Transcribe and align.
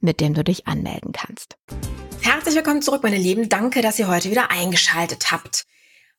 mit 0.00 0.20
dem 0.20 0.34
du 0.34 0.42
dich 0.42 0.66
anmelden 0.66 1.12
kannst. 1.12 1.56
Herzlich 2.22 2.54
willkommen 2.54 2.82
zurück, 2.82 3.02
meine 3.02 3.16
Lieben. 3.16 3.48
Danke, 3.48 3.82
dass 3.82 3.98
ihr 3.98 4.08
heute 4.08 4.30
wieder 4.30 4.50
eingeschaltet 4.50 5.30
habt. 5.30 5.66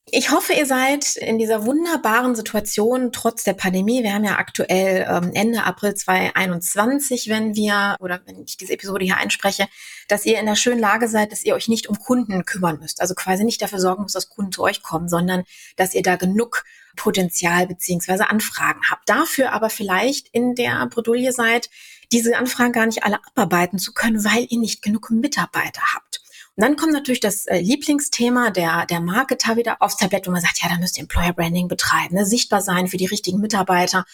Ich 0.05 0.31
hoffe, 0.31 0.53
ihr 0.53 0.65
seid 0.65 1.15
in 1.15 1.37
dieser 1.37 1.65
wunderbaren 1.65 2.35
Situation 2.35 3.11
trotz 3.11 3.43
der 3.43 3.53
Pandemie. 3.53 4.03
Wir 4.03 4.13
haben 4.13 4.23
ja 4.23 4.39
aktuell 4.39 5.05
ähm, 5.07 5.31
Ende 5.33 5.63
April 5.63 5.93
2021, 5.93 7.29
wenn 7.29 7.55
wir 7.55 7.95
oder 7.99 8.19
wenn 8.25 8.43
ich 8.43 8.57
diese 8.57 8.73
Episode 8.73 9.05
hier 9.05 9.17
einspreche, 9.17 9.67
dass 10.07 10.25
ihr 10.25 10.39
in 10.39 10.47
der 10.47 10.55
schönen 10.55 10.79
Lage 10.79 11.07
seid, 11.07 11.31
dass 11.31 11.45
ihr 11.45 11.53
euch 11.53 11.67
nicht 11.67 11.87
um 11.87 11.99
Kunden 11.99 12.45
kümmern 12.45 12.79
müsst. 12.79 12.99
Also 12.99 13.13
quasi 13.13 13.43
nicht 13.43 13.61
dafür 13.61 13.79
sorgen 13.79 14.03
müsst, 14.03 14.15
dass 14.15 14.29
Kunden 14.29 14.51
zu 14.51 14.63
euch 14.63 14.81
kommen, 14.81 15.07
sondern 15.07 15.43
dass 15.75 15.93
ihr 15.93 16.01
da 16.01 16.15
genug 16.15 16.65
Potenzial 16.97 17.67
beziehungsweise 17.67 18.29
Anfragen 18.29 18.81
habt. 18.89 19.07
Dafür 19.07 19.53
aber 19.53 19.69
vielleicht 19.69 20.27
in 20.29 20.55
der 20.55 20.85
Bredouille 20.87 21.31
seid, 21.31 21.69
diese 22.11 22.37
Anfragen 22.37 22.73
gar 22.73 22.85
nicht 22.85 23.03
alle 23.03 23.19
abarbeiten 23.25 23.79
zu 23.79 23.93
können, 23.93 24.23
weil 24.23 24.47
ihr 24.49 24.59
nicht 24.59 24.81
genug 24.81 25.09
Mitarbeiter 25.11 25.81
habt. 25.93 26.21
Und 26.55 26.63
dann 26.63 26.75
kommt 26.75 26.91
natürlich 26.91 27.21
das 27.21 27.45
äh, 27.45 27.59
Lieblingsthema 27.59 28.51
der, 28.51 28.85
der 28.85 28.99
Marketer 28.99 29.55
wieder 29.55 29.81
aufs 29.81 29.97
Tablett, 29.97 30.27
wo 30.27 30.31
man 30.31 30.41
sagt, 30.41 30.61
ja, 30.61 30.69
da 30.69 30.77
müsst 30.77 30.97
ihr 30.97 31.03
Employer 31.03 31.33
Branding 31.33 31.67
betreiben, 31.67 32.15
ne? 32.15 32.25
sichtbar 32.25 32.61
sein 32.61 32.87
für 32.87 32.97
die 32.97 33.05
richtigen 33.05 33.39
Mitarbeiter. 33.39 34.05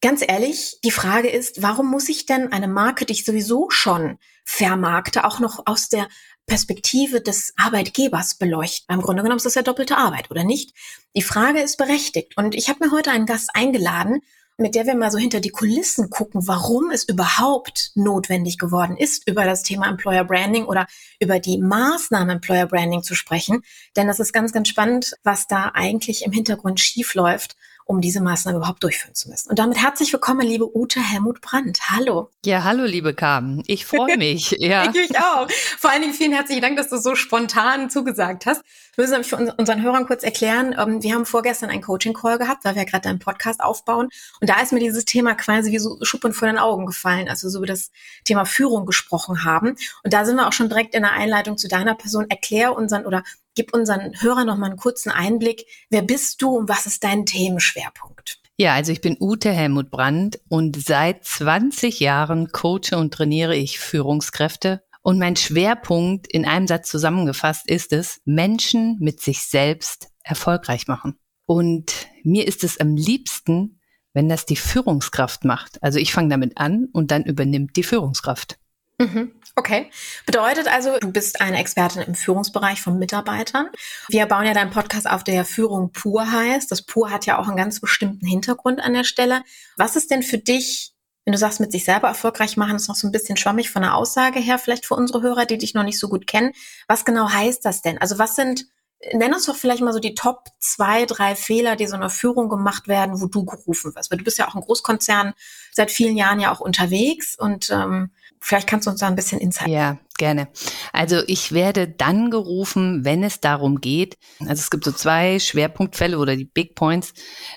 Ganz 0.00 0.22
ehrlich, 0.26 0.78
die 0.84 0.90
Frage 0.90 1.28
ist, 1.28 1.62
warum 1.62 1.90
muss 1.90 2.08
ich 2.08 2.26
denn 2.26 2.52
eine 2.52 2.68
Marke, 2.68 3.06
die 3.06 3.12
ich 3.12 3.24
sowieso 3.24 3.70
schon 3.70 4.18
vermarkte, 4.44 5.24
auch 5.24 5.38
noch 5.38 5.62
aus 5.66 5.88
der 5.88 6.08
Perspektive 6.46 7.22
des 7.22 7.54
Arbeitgebers 7.56 8.34
beleuchten. 8.34 8.94
Im 8.94 9.00
Grunde 9.00 9.22
genommen 9.22 9.38
ist 9.38 9.46
das 9.46 9.54
ja 9.54 9.62
doppelte 9.62 9.96
Arbeit, 9.96 10.30
oder 10.30 10.44
nicht? 10.44 10.74
Die 11.16 11.22
Frage 11.22 11.60
ist 11.60 11.78
berechtigt. 11.78 12.36
Und 12.36 12.54
ich 12.54 12.68
habe 12.68 12.84
mir 12.84 12.92
heute 12.92 13.12
einen 13.12 13.24
Gast 13.24 13.50
eingeladen, 13.54 14.20
mit 14.56 14.74
der 14.74 14.86
wir 14.86 14.94
mal 14.94 15.10
so 15.10 15.18
hinter 15.18 15.40
die 15.40 15.50
Kulissen 15.50 16.10
gucken, 16.10 16.46
warum 16.46 16.90
es 16.90 17.04
überhaupt 17.04 17.90
notwendig 17.94 18.58
geworden 18.58 18.96
ist, 18.96 19.28
über 19.28 19.44
das 19.44 19.62
Thema 19.62 19.88
Employer 19.88 20.24
Branding 20.24 20.64
oder 20.64 20.86
über 21.20 21.40
die 21.40 21.58
Maßnahmen 21.58 22.36
Employer 22.36 22.66
Branding 22.66 23.02
zu 23.02 23.14
sprechen. 23.14 23.62
Denn 23.96 24.06
das 24.06 24.20
ist 24.20 24.32
ganz, 24.32 24.52
ganz 24.52 24.68
spannend, 24.68 25.14
was 25.24 25.46
da 25.46 25.72
eigentlich 25.74 26.24
im 26.24 26.32
Hintergrund 26.32 26.80
schief 26.80 27.14
läuft 27.14 27.56
um 27.86 28.00
diese 28.00 28.20
Maßnahme 28.22 28.58
überhaupt 28.58 28.82
durchführen 28.82 29.14
zu 29.14 29.28
müssen. 29.28 29.50
Und 29.50 29.58
damit 29.58 29.80
herzlich 29.80 30.12
willkommen, 30.12 30.46
liebe 30.46 30.76
Ute 30.76 31.00
Helmut 31.00 31.40
Brandt. 31.40 31.90
Hallo. 31.90 32.30
Ja, 32.44 32.64
hallo, 32.64 32.84
liebe 32.84 33.14
Carmen. 33.14 33.62
Ich 33.66 33.84
freue 33.84 34.16
mich. 34.18 34.56
Ja. 34.58 34.84
ich 34.84 34.94
mich 34.94 35.18
auch. 35.18 35.50
Vor 35.78 35.90
allen 35.90 36.02
Dingen 36.02 36.14
vielen 36.14 36.32
herzlichen 36.32 36.62
Dank, 36.62 36.76
dass 36.76 36.88
du 36.88 36.96
so 36.96 37.14
spontan 37.14 37.90
zugesagt 37.90 38.46
hast. 38.46 38.62
Müssen 38.96 39.12
nämlich 39.12 39.28
für 39.28 39.36
unseren 39.36 39.82
Hörern 39.82 40.06
kurz 40.06 40.22
erklären, 40.22 40.74
ähm, 40.78 41.02
wir 41.02 41.14
haben 41.14 41.26
vorgestern 41.26 41.70
einen 41.70 41.82
Coaching-Call 41.82 42.38
gehabt, 42.38 42.64
weil 42.64 42.74
wir 42.74 42.84
gerade 42.84 43.08
einen 43.08 43.18
Podcast 43.18 43.60
aufbauen. 43.60 44.08
Und 44.40 44.50
da 44.50 44.60
ist 44.60 44.72
mir 44.72 44.80
dieses 44.80 45.04
Thema 45.04 45.34
quasi 45.34 45.72
wie 45.72 45.78
so 45.78 45.98
Schuppen 46.02 46.32
vor 46.32 46.48
den 46.48 46.58
Augen 46.58 46.86
gefallen, 46.86 47.28
als 47.28 47.42
wir 47.42 47.50
so 47.50 47.58
über 47.58 47.66
das 47.66 47.90
Thema 48.24 48.44
Führung 48.44 48.86
gesprochen 48.86 49.44
haben. 49.44 49.76
Und 50.02 50.12
da 50.12 50.24
sind 50.24 50.36
wir 50.36 50.48
auch 50.48 50.52
schon 50.52 50.68
direkt 50.68 50.94
in 50.94 51.02
der 51.02 51.12
Einleitung 51.12 51.58
zu 51.58 51.68
deiner 51.68 51.94
Person. 51.94 52.26
Erklär 52.28 52.76
unseren 52.76 53.06
oder 53.06 53.22
Gib 53.54 53.72
unseren 53.72 54.20
Hörern 54.20 54.48
noch 54.48 54.56
mal 54.56 54.66
einen 54.66 54.76
kurzen 54.76 55.10
Einblick. 55.10 55.66
Wer 55.88 56.02
bist 56.02 56.42
du 56.42 56.56
und 56.56 56.68
was 56.68 56.86
ist 56.86 57.04
dein 57.04 57.24
Themenschwerpunkt? 57.24 58.40
Ja, 58.56 58.74
also 58.74 58.92
ich 58.92 59.00
bin 59.00 59.16
Ute 59.20 59.50
Helmut 59.50 59.90
Brandt 59.90 60.40
und 60.48 60.76
seit 60.76 61.24
20 61.24 62.00
Jahren 62.00 62.50
coache 62.50 62.96
und 62.96 63.14
trainiere 63.14 63.54
ich 63.54 63.78
Führungskräfte. 63.78 64.82
Und 65.04 65.18
mein 65.18 65.36
Schwerpunkt 65.36 66.26
in 66.32 66.46
einem 66.46 66.66
Satz 66.66 66.88
zusammengefasst 66.88 67.68
ist 67.68 67.92
es, 67.92 68.22
Menschen 68.24 68.96
mit 69.00 69.20
sich 69.20 69.42
selbst 69.42 70.08
erfolgreich 70.22 70.88
machen. 70.88 71.18
Und 71.44 72.08
mir 72.22 72.48
ist 72.48 72.64
es 72.64 72.80
am 72.80 72.96
liebsten, 72.96 73.80
wenn 74.14 74.30
das 74.30 74.46
die 74.46 74.56
Führungskraft 74.56 75.44
macht. 75.44 75.82
Also 75.82 75.98
ich 75.98 76.14
fange 76.14 76.30
damit 76.30 76.56
an 76.56 76.88
und 76.90 77.10
dann 77.10 77.24
übernimmt 77.24 77.76
die 77.76 77.82
Führungskraft. 77.82 78.58
Mhm. 78.98 79.32
Okay. 79.56 79.90
Bedeutet 80.24 80.68
also, 80.68 80.98
du 80.98 81.12
bist 81.12 81.42
eine 81.42 81.58
Expertin 81.58 82.00
im 82.00 82.14
Führungsbereich 82.14 82.80
von 82.80 82.98
Mitarbeitern. 82.98 83.68
Wir 84.08 84.24
bauen 84.24 84.46
ja 84.46 84.54
deinen 84.54 84.70
Podcast 84.70 85.08
auf, 85.08 85.22
der 85.22 85.44
Führung 85.44 85.92
pur 85.92 86.32
heißt. 86.32 86.70
Das 86.70 86.80
pur 86.80 87.10
hat 87.10 87.26
ja 87.26 87.38
auch 87.38 87.46
einen 87.46 87.58
ganz 87.58 87.78
bestimmten 87.78 88.26
Hintergrund 88.26 88.80
an 88.80 88.94
der 88.94 89.04
Stelle. 89.04 89.42
Was 89.76 89.96
ist 89.96 90.10
denn 90.10 90.22
für 90.22 90.38
dich, 90.38 90.93
wenn 91.24 91.32
du 91.32 91.38
sagst, 91.38 91.60
mit 91.60 91.72
sich 91.72 91.84
selber 91.84 92.08
erfolgreich 92.08 92.56
machen, 92.56 92.76
ist 92.76 92.88
noch 92.88 92.96
so 92.96 93.06
ein 93.06 93.12
bisschen 93.12 93.36
schwammig 93.36 93.70
von 93.70 93.82
der 93.82 93.94
Aussage 93.94 94.40
her, 94.40 94.58
vielleicht 94.58 94.86
für 94.86 94.94
unsere 94.94 95.22
Hörer, 95.22 95.46
die 95.46 95.58
dich 95.58 95.74
noch 95.74 95.82
nicht 95.82 95.98
so 95.98 96.08
gut 96.08 96.26
kennen. 96.26 96.52
Was 96.86 97.04
genau 97.04 97.30
heißt 97.30 97.64
das 97.64 97.80
denn? 97.80 97.98
Also 97.98 98.18
was 98.18 98.36
sind 98.36 98.66
nenn 99.12 99.34
uns 99.34 99.46
doch 99.46 99.56
vielleicht 99.56 99.82
mal 99.82 99.92
so 99.92 99.98
die 99.98 100.14
Top 100.14 100.48
zwei, 100.58 101.04
drei 101.04 101.34
Fehler, 101.34 101.76
die 101.76 101.86
so 101.86 101.96
einer 101.96 102.10
Führung 102.10 102.48
gemacht 102.48 102.88
werden, 102.88 103.20
wo 103.20 103.26
du 103.26 103.44
gerufen 103.44 103.94
wirst. 103.94 104.10
Weil 104.10 104.18
du 104.18 104.24
bist 104.24 104.38
ja 104.38 104.48
auch 104.48 104.54
ein 104.54 104.62
Großkonzern 104.62 105.34
seit 105.72 105.90
vielen 105.90 106.16
Jahren 106.16 106.40
ja 106.40 106.52
auch 106.52 106.60
unterwegs 106.60 107.36
und 107.36 107.70
ähm, 107.70 108.10
vielleicht 108.44 108.68
kannst 108.68 108.86
du 108.86 108.90
uns 108.90 109.00
da 109.00 109.06
ein 109.06 109.16
bisschen 109.16 109.40
Insight. 109.40 109.68
Ja, 109.68 109.98
Gerne. 110.16 110.46
Also 110.92 111.22
ich 111.26 111.50
werde 111.50 111.88
dann 111.88 112.30
gerufen, 112.30 113.04
wenn 113.04 113.24
es 113.24 113.40
darum 113.40 113.80
geht, 113.80 114.16
also 114.40 114.52
es 114.52 114.70
gibt 114.70 114.84
so 114.84 114.92
zwei 114.92 115.40
Schwerpunktfälle 115.40 116.18
oder 116.18 116.36
die 116.36 116.44
Big 116.44 116.76
Points, 116.76 117.14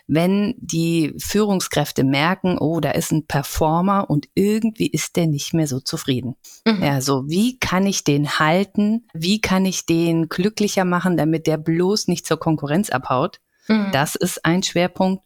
wenn 0.08 0.56
die 0.58 1.14
Führungskräfte 1.20 2.04
merken, 2.04 2.58
oh, 2.58 2.80
da 2.80 2.92
ist 2.92 3.12
ein 3.12 3.28
Performer 3.28 4.10
und 4.10 4.28
irgendwie 4.34 4.88
ist 4.88 5.18
der 5.18 5.28
nicht 5.28 5.54
mehr 5.54 5.68
so 5.68 5.80
zufrieden. 5.80 6.36
Mhm. 6.66 6.82
Ja, 6.82 7.00
so 7.00 7.26
wie 7.28 7.60
kann 7.60 7.86
ich 7.86 8.04
den 8.04 8.40
halten? 8.40 9.08
Wie 9.14 9.40
kann 9.40 9.66
ich 9.66 9.86
den 9.86 10.28
glücklicher 10.28 10.84
machen, 10.84 11.16
damit 11.16 11.46
der 11.46 11.58
bloß 11.58 12.08
nicht 12.08 12.26
zur 12.26 12.40
Konkurrenz 12.40 12.90
abhaut? 12.90 13.40
Mhm. 13.68 13.90
Das 13.92 14.16
ist 14.16 14.46
ein 14.46 14.64
Schwerpunkt. 14.64 15.24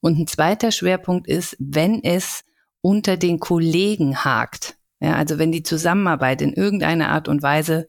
Und 0.00 0.18
ein 0.18 0.26
zweiter 0.26 0.72
Schwerpunkt 0.72 1.28
ist, 1.28 1.56
wenn 1.58 2.02
es 2.02 2.42
unter 2.80 3.18
den 3.18 3.38
Kollegen 3.38 4.24
hakt. 4.24 4.79
Ja, 5.00 5.14
also 5.14 5.38
wenn 5.38 5.52
die 5.52 5.62
Zusammenarbeit 5.62 6.42
in 6.42 6.52
irgendeiner 6.52 7.08
Art 7.08 7.28
und 7.28 7.42
Weise 7.42 7.88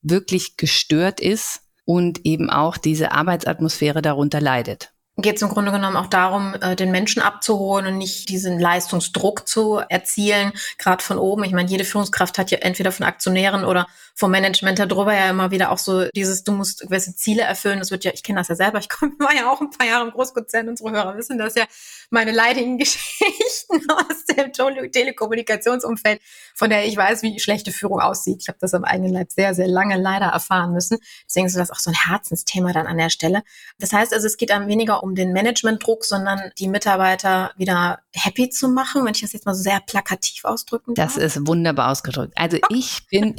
wirklich 0.00 0.56
gestört 0.56 1.20
ist 1.20 1.62
und 1.84 2.24
eben 2.24 2.50
auch 2.50 2.76
diese 2.76 3.12
Arbeitsatmosphäre 3.12 4.02
darunter 4.02 4.40
leidet 4.40 4.92
geht 5.18 5.36
es 5.36 5.42
im 5.42 5.48
Grunde 5.48 5.72
genommen 5.72 5.96
auch 5.96 6.06
darum, 6.06 6.54
äh, 6.60 6.74
den 6.74 6.90
Menschen 6.90 7.20
abzuholen 7.22 7.86
und 7.86 7.98
nicht 7.98 8.28
diesen 8.28 8.58
Leistungsdruck 8.58 9.46
zu 9.46 9.80
erzielen, 9.88 10.52
gerade 10.78 11.02
von 11.02 11.18
oben. 11.18 11.44
Ich 11.44 11.52
meine, 11.52 11.68
jede 11.68 11.84
Führungskraft 11.84 12.38
hat 12.38 12.50
ja 12.50 12.58
entweder 12.58 12.92
von 12.92 13.04
Aktionären 13.04 13.64
oder 13.64 13.86
vom 14.14 14.30
Management 14.30 14.78
darüber 14.78 15.14
ja 15.14 15.30
immer 15.30 15.50
wieder 15.50 15.70
auch 15.70 15.78
so 15.78 16.08
dieses, 16.14 16.44
du 16.44 16.52
musst 16.52 16.80
gewisse 16.80 17.14
Ziele 17.14 17.42
erfüllen. 17.42 17.78
Das 17.78 17.90
wird 17.90 18.04
ja, 18.04 18.12
ich 18.12 18.22
kenne 18.22 18.40
das 18.40 18.48
ja 18.48 18.54
selber, 18.54 18.78
ich 18.78 18.88
komm, 18.88 19.14
war 19.18 19.34
ja 19.34 19.50
auch 19.50 19.60
ein 19.60 19.70
paar 19.70 19.86
Jahre 19.86 20.04
im 20.06 20.12
Großkonzern, 20.12 20.68
unsere 20.68 20.90
Hörer 20.90 21.16
wissen 21.16 21.38
das 21.38 21.54
ja, 21.54 21.64
meine 22.10 22.32
leidigen 22.32 22.78
Geschichten 22.82 23.90
aus 23.90 24.24
dem 24.26 24.52
Telekommunikationsumfeld, 24.92 26.20
von 26.54 26.70
der 26.70 26.86
ich 26.86 26.96
weiß, 26.96 27.22
wie 27.22 27.38
schlechte 27.40 27.72
Führung 27.72 28.00
aussieht. 28.00 28.38
Ich 28.40 28.48
habe 28.48 28.58
das 28.60 28.74
am 28.74 28.84
eigenen 28.84 29.12
Leib 29.12 29.32
sehr, 29.32 29.54
sehr 29.54 29.68
lange 29.68 29.96
leider 29.96 30.26
erfahren 30.26 30.72
müssen. 30.72 30.98
Deswegen 31.26 31.46
ist 31.46 31.56
das 31.56 31.70
auch 31.70 31.78
so 31.78 31.90
ein 31.90 31.96
Herzensthema 31.96 32.72
dann 32.72 32.86
an 32.86 32.98
der 32.98 33.10
Stelle. 33.10 33.42
Das 33.78 33.92
heißt 33.92 34.12
also, 34.12 34.26
es 34.26 34.36
geht 34.36 34.50
dann 34.50 34.68
weniger 34.68 35.02
um 35.02 35.14
den 35.14 35.32
Managementdruck, 35.32 36.04
sondern 36.04 36.50
die 36.58 36.68
Mitarbeiter 36.68 37.52
wieder 37.56 38.00
happy 38.12 38.50
zu 38.50 38.68
machen, 38.68 39.04
wenn 39.04 39.14
ich 39.14 39.22
das 39.22 39.32
jetzt 39.32 39.46
mal 39.46 39.54
so 39.54 39.62
sehr 39.62 39.80
plakativ 39.80 40.44
ausdrücken 40.44 40.94
darf. 40.94 41.14
Das 41.14 41.36
ist 41.36 41.46
wunderbar 41.46 41.90
ausgedrückt. 41.90 42.32
Also 42.36 42.58
ich 42.68 43.06
bin 43.08 43.36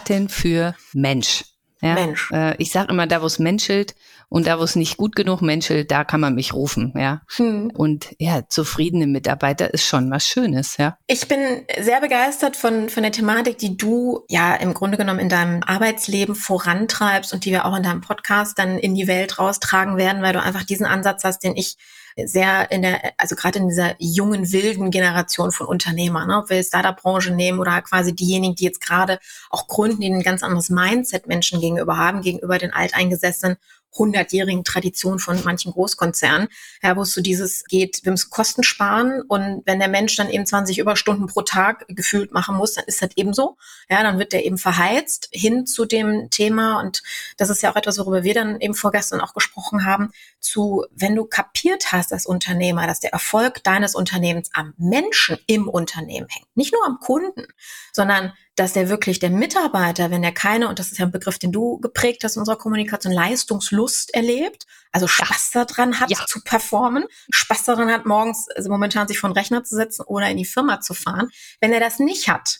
Expertin 0.00 0.28
für 0.28 0.74
Mensch. 0.92 1.44
Ja? 1.82 1.94
Mensch. 1.94 2.30
Äh, 2.32 2.56
ich 2.56 2.72
sage 2.72 2.92
immer, 2.92 3.06
da 3.06 3.22
wo 3.22 3.26
es 3.26 3.38
menschelt 3.38 3.94
und 4.30 4.46
da 4.46 4.58
wo 4.58 4.62
es 4.62 4.76
nicht 4.76 4.96
gut 4.96 5.16
genug 5.16 5.42
menschelt, 5.42 5.90
da 5.90 6.04
kann 6.04 6.20
man 6.20 6.36
mich 6.36 6.54
rufen, 6.54 6.94
ja. 6.96 7.20
Hm. 7.36 7.72
Und 7.74 8.14
ja, 8.18 8.48
zufriedene 8.48 9.08
Mitarbeiter 9.08 9.74
ist 9.74 9.84
schon 9.84 10.10
was 10.10 10.26
Schönes, 10.26 10.76
ja. 10.76 10.96
Ich 11.08 11.26
bin 11.26 11.38
sehr 11.80 12.00
begeistert 12.00 12.56
von, 12.56 12.88
von 12.88 13.02
der 13.02 13.12
Thematik, 13.12 13.58
die 13.58 13.76
du 13.76 14.24
ja 14.28 14.54
im 14.54 14.72
Grunde 14.72 14.96
genommen 14.96 15.18
in 15.18 15.28
deinem 15.28 15.62
Arbeitsleben 15.64 16.36
vorantreibst 16.36 17.34
und 17.34 17.44
die 17.44 17.50
wir 17.50 17.66
auch 17.66 17.76
in 17.76 17.82
deinem 17.82 18.02
Podcast 18.02 18.58
dann 18.58 18.78
in 18.78 18.94
die 18.94 19.08
Welt 19.08 19.38
raustragen 19.40 19.96
werden, 19.96 20.22
weil 20.22 20.32
du 20.32 20.40
einfach 20.40 20.62
diesen 20.62 20.86
Ansatz 20.86 21.24
hast, 21.24 21.42
den 21.42 21.56
ich 21.56 21.76
sehr 22.16 22.70
in 22.70 22.82
der, 22.82 23.12
also 23.18 23.34
gerade 23.34 23.58
in 23.58 23.68
dieser 23.68 23.94
jungen, 23.98 24.52
wilden 24.52 24.90
Generation 24.90 25.52
von 25.52 25.66
Unternehmern, 25.66 26.28
ne, 26.28 26.38
ob 26.38 26.50
wir 26.50 26.62
Startup-Branche 26.62 27.32
nehmen 27.32 27.58
oder 27.58 27.82
quasi 27.82 28.14
diejenigen, 28.14 28.54
die 28.54 28.64
jetzt 28.64 28.80
gerade 28.80 29.18
auch 29.50 29.66
gründen, 29.66 30.00
die 30.00 30.10
ein 30.10 30.22
ganz 30.22 30.42
anderes 30.42 30.70
Mindset 30.70 31.26
Menschen 31.26 31.60
gegenüber 31.60 31.96
haben, 31.96 32.22
gegenüber 32.22 32.58
den 32.58 32.72
alteingesessenen 32.72 33.56
hundertjährigen 33.92 34.64
Tradition 34.64 35.18
von 35.18 35.42
manchen 35.44 35.72
Großkonzernen, 35.72 36.48
ja, 36.82 36.96
wo 36.96 37.02
es 37.02 37.12
so 37.12 37.20
dieses 37.20 37.64
geht, 37.64 38.00
wir 38.04 38.12
müssen 38.12 38.30
Kosten 38.30 38.62
sparen 38.62 39.22
und 39.22 39.62
wenn 39.66 39.78
der 39.78 39.88
Mensch 39.88 40.16
dann 40.16 40.30
eben 40.30 40.46
20 40.46 40.78
Überstunden 40.78 41.26
pro 41.26 41.42
Tag 41.42 41.86
gefühlt 41.88 42.32
machen 42.32 42.56
muss, 42.56 42.74
dann 42.74 42.84
ist 42.86 43.02
das 43.02 43.10
eben 43.16 43.34
so. 43.34 43.56
Ja, 43.88 44.02
dann 44.02 44.18
wird 44.18 44.32
der 44.32 44.44
eben 44.44 44.58
verheizt 44.58 45.28
hin 45.32 45.66
zu 45.66 45.84
dem 45.84 46.30
Thema 46.30 46.80
und 46.80 47.02
das 47.36 47.50
ist 47.50 47.62
ja 47.62 47.70
auch 47.70 47.76
etwas, 47.76 47.98
worüber 47.98 48.22
wir 48.22 48.34
dann 48.34 48.60
eben 48.60 48.74
vorgestern 48.74 49.20
auch 49.20 49.34
gesprochen 49.34 49.84
haben, 49.84 50.12
zu, 50.40 50.84
wenn 50.92 51.16
du 51.16 51.24
kapiert 51.24 51.92
hast 51.92 52.12
als 52.12 52.26
Unternehmer, 52.26 52.86
dass 52.86 53.00
der 53.00 53.12
Erfolg 53.12 53.62
deines 53.64 53.94
Unternehmens 53.94 54.50
am 54.54 54.74
Menschen 54.78 55.38
im 55.46 55.68
Unternehmen 55.68 56.28
hängt, 56.28 56.46
nicht 56.54 56.72
nur 56.72 56.84
am 56.86 56.98
Kunden, 57.00 57.46
sondern 57.92 58.32
dass 58.60 58.74
der 58.74 58.90
wirklich 58.90 59.18
der 59.18 59.30
Mitarbeiter, 59.30 60.10
wenn 60.10 60.22
er 60.22 60.32
keine, 60.32 60.68
und 60.68 60.78
das 60.78 60.92
ist 60.92 60.98
ja 60.98 61.06
ein 61.06 61.10
Begriff, 61.10 61.38
den 61.38 61.50
du 61.50 61.78
geprägt 61.80 62.24
hast 62.24 62.36
in 62.36 62.40
unserer 62.40 62.58
Kommunikation, 62.58 63.10
Leistungslust 63.10 64.12
erlebt, 64.12 64.66
also 64.92 65.06
Spaß 65.06 65.52
ja. 65.54 65.64
daran 65.64 65.98
hat 65.98 66.10
ja. 66.10 66.18
zu 66.26 66.42
performen, 66.42 67.04
Spaß 67.30 67.64
daran 67.64 67.90
hat, 67.90 68.04
morgens, 68.04 68.48
also 68.54 68.68
momentan 68.68 69.08
sich 69.08 69.18
vor 69.18 69.30
den 69.30 69.38
Rechner 69.38 69.64
zu 69.64 69.76
setzen 69.76 70.02
oder 70.02 70.28
in 70.28 70.36
die 70.36 70.44
Firma 70.44 70.80
zu 70.80 70.92
fahren. 70.92 71.30
Wenn 71.62 71.72
er 71.72 71.80
das 71.80 72.00
nicht 72.00 72.28
hat, 72.28 72.58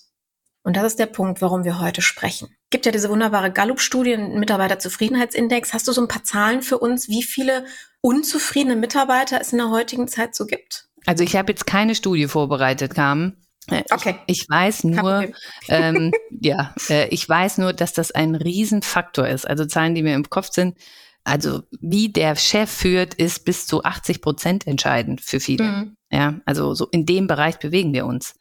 und 0.63 0.77
das 0.77 0.85
ist 0.85 0.99
der 0.99 1.07
Punkt, 1.07 1.43
warum 1.43 1.65
wir 1.65 1.81
heute 1.81 2.01
sprechen. 2.01 2.49
Gibt 2.71 2.87
ja 2.87 2.93
diese 2.93 3.11
wunderbare 3.11 3.53
Gallup-Studie, 3.53 4.17
Mitarbeiterzufriedenheitsindex. 4.17 5.75
Hast 5.75 5.87
du 5.87 5.93
so 5.93 6.01
ein 6.01 6.09
paar 6.09 6.25
Zahlen 6.25 6.63
für 6.63 6.79
uns, 6.79 7.09
wie 7.09 7.23
viele 7.23 7.67
unzufriedene 8.01 8.77
Mitarbeiter 8.77 9.41
es 9.41 9.53
in 9.53 9.59
der 9.59 9.71
heutigen 9.71 10.09
Zeit 10.09 10.35
so 10.35 10.47
gibt? 10.47 10.89
Also 11.05 11.25
ich 11.25 11.37
habe 11.37 11.53
jetzt 11.53 11.67
keine 11.67 11.95
Studie 11.95 12.27
vorbereitet, 12.27 12.95
Carmen. 12.95 13.37
Äh, 13.69 13.83
okay. 13.91 14.17
Ich, 14.27 14.43
ich 14.43 14.49
weiß 14.49 14.85
nur, 14.85 15.29
ähm, 15.69 16.13
ja, 16.31 16.75
äh, 16.89 17.09
ich 17.09 17.29
weiß 17.29 17.59
nur, 17.59 17.73
dass 17.73 17.93
das 17.93 18.11
ein 18.11 18.35
Riesenfaktor 18.35 19.27
ist. 19.29 19.47
Also 19.47 19.65
Zahlen, 19.67 19.95
die 19.95 20.03
mir 20.03 20.15
im 20.15 20.29
Kopf 20.31 20.51
sind. 20.53 20.77
Also 21.25 21.63
wie 21.81 22.09
der 22.09 22.35
Chef 22.37 22.71
führt, 22.71 23.15
ist 23.15 23.45
bis 23.45 23.67
zu 23.67 23.85
80 23.85 24.23
Prozent 24.23 24.67
entscheidend 24.67 25.21
für 25.21 25.39
viele. 25.39 25.65
Mhm. 25.65 25.97
Ja, 26.11 26.41
also 26.47 26.75
so 26.75 26.87
in 26.91 27.07
dem 27.07 27.27
Bereich 27.27 27.59
bewegen 27.59 27.93
wir 27.93 28.07
uns. 28.07 28.35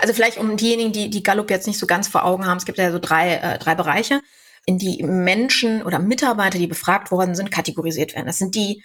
Also 0.00 0.14
vielleicht 0.14 0.38
um 0.38 0.56
diejenigen, 0.56 0.92
die 0.92 1.10
die 1.10 1.22
Gallup 1.22 1.50
jetzt 1.50 1.66
nicht 1.66 1.78
so 1.78 1.86
ganz 1.86 2.08
vor 2.08 2.24
Augen 2.24 2.46
haben, 2.46 2.58
es 2.58 2.64
gibt 2.64 2.78
ja 2.78 2.92
so 2.92 2.98
drei, 2.98 3.34
äh, 3.34 3.58
drei 3.58 3.74
Bereiche, 3.74 4.20
in 4.66 4.78
die 4.78 5.02
Menschen 5.02 5.82
oder 5.82 5.98
Mitarbeiter, 5.98 6.58
die 6.58 6.66
befragt 6.66 7.10
worden 7.10 7.34
sind, 7.34 7.50
kategorisiert 7.50 8.14
werden. 8.14 8.26
Das 8.26 8.38
sind 8.38 8.54
die 8.54 8.82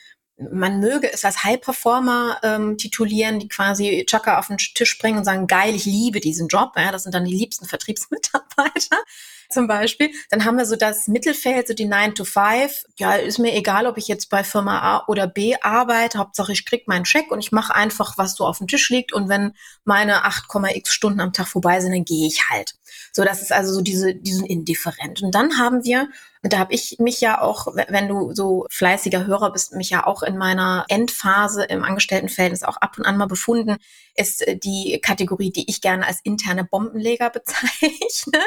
man 0.52 0.80
möge 0.80 1.12
es 1.12 1.26
als 1.26 1.44
High 1.44 1.62
Performer 1.62 2.40
ähm, 2.44 2.78
titulieren, 2.78 3.40
die 3.40 3.48
quasi 3.48 4.06
Chaka 4.08 4.40
auf 4.40 4.48
den 4.48 4.58
Tisch 4.58 4.98
bringen 4.98 5.18
und 5.18 5.26
sagen, 5.26 5.48
geil, 5.48 5.76
ich 5.76 5.86
liebe 5.86 6.20
diesen 6.20 6.48
Job. 6.48 6.72
Ja, 6.76 6.92
das 6.92 7.04
sind 7.04 7.14
dann 7.14 7.26
die 7.26 7.36
liebsten 7.36 7.66
Vertriebsmitarbeiter 7.66 8.98
zum 9.50 9.68
Beispiel. 9.68 10.12
Dann 10.30 10.46
haben 10.46 10.58
wir 10.58 10.66
so 10.66 10.76
das 10.76 11.08
Mittelfeld, 11.08 11.68
so 11.68 11.74
die 11.74 11.86
9 11.86 12.16
to 12.16 12.26
5. 12.26 12.86
Ja, 12.98 13.14
ist 13.14 13.38
mir 13.38 13.54
egal, 13.56 13.86
ob 13.86 13.98
ich 13.98 14.08
jetzt 14.08 14.30
bei 14.30 14.44
Firma 14.44 14.80
A 14.80 15.06
oder 15.08 15.28
B 15.28 15.56
arbeite. 15.62 16.18
Hauptsache, 16.18 16.52
ich 16.54 16.66
krieg 16.66 16.88
meinen 16.88 17.04
Check 17.04 17.32
und 17.32 17.40
ich 17.40 17.52
mache 17.52 17.76
einfach, 17.76 18.18
was 18.18 18.36
so 18.36 18.46
auf 18.46 18.58
dem 18.58 18.68
Tisch 18.68 18.90
liegt. 18.90 19.14
Und 19.14 19.30
wenn 19.30 19.54
meine 19.84 20.26
8,x 20.26 20.92
Stunden 20.92 21.20
am 21.20 21.34
Tag 21.34 21.48
vorbei 21.48 21.80
sind, 21.82 21.92
dann 21.92 22.06
gehe 22.06 22.28
ich 22.28 22.50
halt. 22.50 22.76
So, 23.12 23.24
das 23.24 23.42
ist 23.42 23.52
also 23.52 23.74
so 23.74 23.82
diese, 23.82 24.16
diesen 24.16 24.46
Indifferent. 24.46 25.22
Und 25.22 25.36
dann 25.36 25.58
haben 25.58 25.84
wir 25.84 26.10
da 26.44 26.58
habe 26.58 26.74
ich 26.74 26.98
mich 27.00 27.22
ja 27.22 27.40
auch, 27.42 27.68
wenn 27.76 28.08
du 28.08 28.34
so 28.34 28.66
fleißiger 28.72 29.28
Hörer 29.28 29.52
bist, 29.52 29.74
mich 29.74 29.92
ja 29.92 30.08
auch 30.08 30.24
in 30.24 30.38
meiner 30.38 30.86
Endphase 30.90 31.64
im 31.64 31.84
Angestelltenverhältnis 31.84 32.64
auch 32.64 32.78
ab 32.78 32.98
und 32.98 33.06
an 33.06 33.18
mal 33.18 33.28
befunden, 33.28 33.78
ist 34.16 34.46
äh, 34.48 34.58
die 34.58 35.00
Kategorie, 35.02 35.52
die 35.52 35.70
ich 35.70 35.82
gerne 35.82 36.08
als 36.08 36.20
interne 36.24 36.64
Bombenleger 36.64 37.30
bezeichne. 37.32 38.39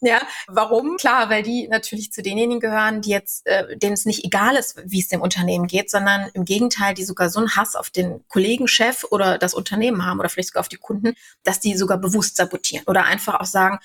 ja, 0.00 0.20
warum? 0.46 0.96
Klar, 0.96 1.28
weil 1.28 1.42
die 1.42 1.66
natürlich 1.66 2.12
zu 2.12 2.22
denjenigen 2.22 2.60
gehören, 2.60 3.00
die 3.00 3.10
jetzt, 3.10 3.46
äh, 3.46 3.76
denen 3.76 3.94
es 3.94 4.06
nicht 4.06 4.24
egal 4.24 4.54
ist, 4.54 4.80
wie 4.84 5.00
es 5.00 5.08
dem 5.08 5.20
Unternehmen 5.20 5.66
geht, 5.66 5.90
sondern 5.90 6.30
im 6.34 6.44
Gegenteil, 6.44 6.94
die 6.94 7.04
sogar 7.04 7.30
so 7.30 7.40
einen 7.40 7.56
Hass 7.56 7.74
auf 7.74 7.90
den 7.90 8.24
Kollegenchef 8.28 9.04
oder 9.10 9.38
das 9.38 9.54
Unternehmen 9.54 10.06
haben 10.06 10.20
oder 10.20 10.28
vielleicht 10.28 10.50
sogar 10.50 10.60
auf 10.60 10.68
die 10.68 10.76
Kunden, 10.76 11.14
dass 11.42 11.58
die 11.58 11.76
sogar 11.76 11.98
bewusst 11.98 12.36
sabotieren 12.36 12.84
oder 12.86 13.04
einfach 13.04 13.40
auch 13.40 13.46
sagen, 13.46 13.80